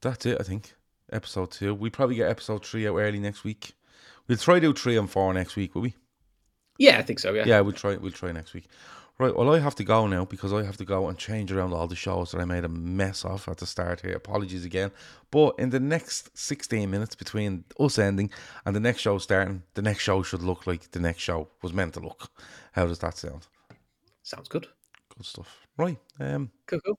that's 0.00 0.24
it, 0.24 0.38
I 0.40 0.44
think. 0.44 0.72
Episode 1.12 1.50
two. 1.52 1.74
We 1.74 1.90
probably 1.90 2.16
get 2.16 2.28
episode 2.30 2.64
three 2.64 2.86
out 2.88 2.96
early 2.96 3.20
next 3.20 3.44
week. 3.44 3.72
We'll 4.26 4.38
try 4.38 4.54
to 4.54 4.60
do 4.60 4.72
three 4.72 4.96
and 4.96 5.08
four 5.10 5.32
next 5.32 5.54
week, 5.56 5.74
will 5.74 5.82
we? 5.82 5.94
Yeah, 6.78 6.98
I 6.98 7.02
think 7.02 7.20
so. 7.20 7.32
Yeah. 7.32 7.44
Yeah, 7.46 7.60
we'll 7.60 7.72
try. 7.72 7.96
We'll 7.96 8.10
try 8.12 8.32
next 8.32 8.54
week. 8.54 8.66
Right. 9.18 9.34
Well, 9.34 9.54
I 9.54 9.60
have 9.60 9.76
to 9.76 9.84
go 9.84 10.06
now 10.08 10.26
because 10.26 10.52
I 10.52 10.62
have 10.64 10.76
to 10.76 10.84
go 10.84 11.08
and 11.08 11.16
change 11.16 11.50
around 11.50 11.72
all 11.72 11.86
the 11.86 11.96
shows 11.96 12.32
that 12.32 12.40
I 12.40 12.44
made 12.44 12.64
a 12.64 12.68
mess 12.68 13.24
of 13.24 13.48
at 13.48 13.56
the 13.58 13.66
start 13.66 14.00
here. 14.02 14.12
Apologies 14.14 14.64
again. 14.66 14.90
But 15.30 15.54
in 15.58 15.70
the 15.70 15.80
next 15.80 16.36
sixteen 16.36 16.90
minutes 16.90 17.14
between 17.14 17.64
us 17.80 17.98
ending 17.98 18.30
and 18.66 18.76
the 18.76 18.80
next 18.80 19.00
show 19.00 19.16
starting, 19.18 19.62
the 19.74 19.80
next 19.82 20.02
show 20.02 20.22
should 20.22 20.42
look 20.42 20.66
like 20.66 20.90
the 20.90 21.00
next 21.00 21.22
show 21.22 21.48
was 21.62 21.72
meant 21.72 21.94
to 21.94 22.00
look. 22.00 22.30
How 22.72 22.84
does 22.86 22.98
that 22.98 23.16
sound? 23.16 23.46
Sounds 24.22 24.48
good. 24.48 24.66
Good 25.16 25.24
stuff. 25.24 25.66
Right. 25.78 25.98
Um. 26.20 26.50
Cool. 26.66 26.80
Cool. 26.84 26.98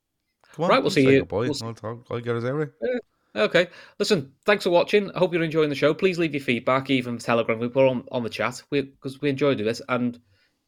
Come 0.54 0.64
on. 0.64 0.70
Right, 0.70 0.80
we'll 0.82 0.90
see 0.90 1.02
you- 1.08 1.20
Goodbye. 1.20 1.36
we'll 1.50 1.54
I'll 1.62 1.74
talk. 1.74 2.06
I'll 2.10 2.20
get 2.20 2.34
us 2.34 2.42
out 2.44 2.58
of 2.60 2.70
here. 2.80 3.00
Okay. 3.38 3.68
Listen, 4.00 4.32
thanks 4.44 4.64
for 4.64 4.70
watching. 4.70 5.12
I 5.12 5.18
hope 5.18 5.32
you're 5.32 5.44
enjoying 5.44 5.68
the 5.68 5.76
show. 5.76 5.94
Please 5.94 6.18
leave 6.18 6.34
your 6.34 6.42
feedback, 6.42 6.90
even 6.90 7.18
Telegram 7.18 7.58
group 7.58 7.76
or 7.76 7.86
on, 7.86 8.04
on 8.10 8.24
the 8.24 8.28
chat, 8.28 8.60
because 8.70 9.20
we, 9.20 9.30
enjoy 9.30 9.54
doing 9.54 9.68
this 9.68 9.80
and 9.88 10.18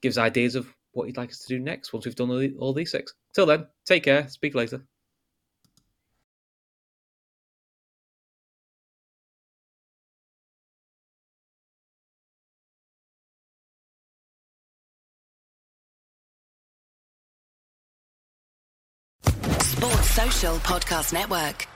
gives 0.02 0.18
ideas 0.18 0.54
of 0.54 0.72
what 0.92 1.06
you'd 1.06 1.16
like 1.16 1.30
us 1.30 1.40
to 1.40 1.48
do 1.48 1.58
next 1.58 1.92
once 1.92 2.04
we've 2.04 2.14
done 2.14 2.30
all, 2.30 2.38
the, 2.38 2.54
all 2.58 2.72
these 2.72 2.92
six. 2.92 3.14
Till 3.34 3.46
then, 3.46 3.66
take 3.86 4.04
care. 4.04 4.28
Speak 4.28 4.54
later. 4.54 4.84
Sports 19.60 20.10
Social 20.10 20.56
Podcast 20.56 21.12
Network. 21.12 21.69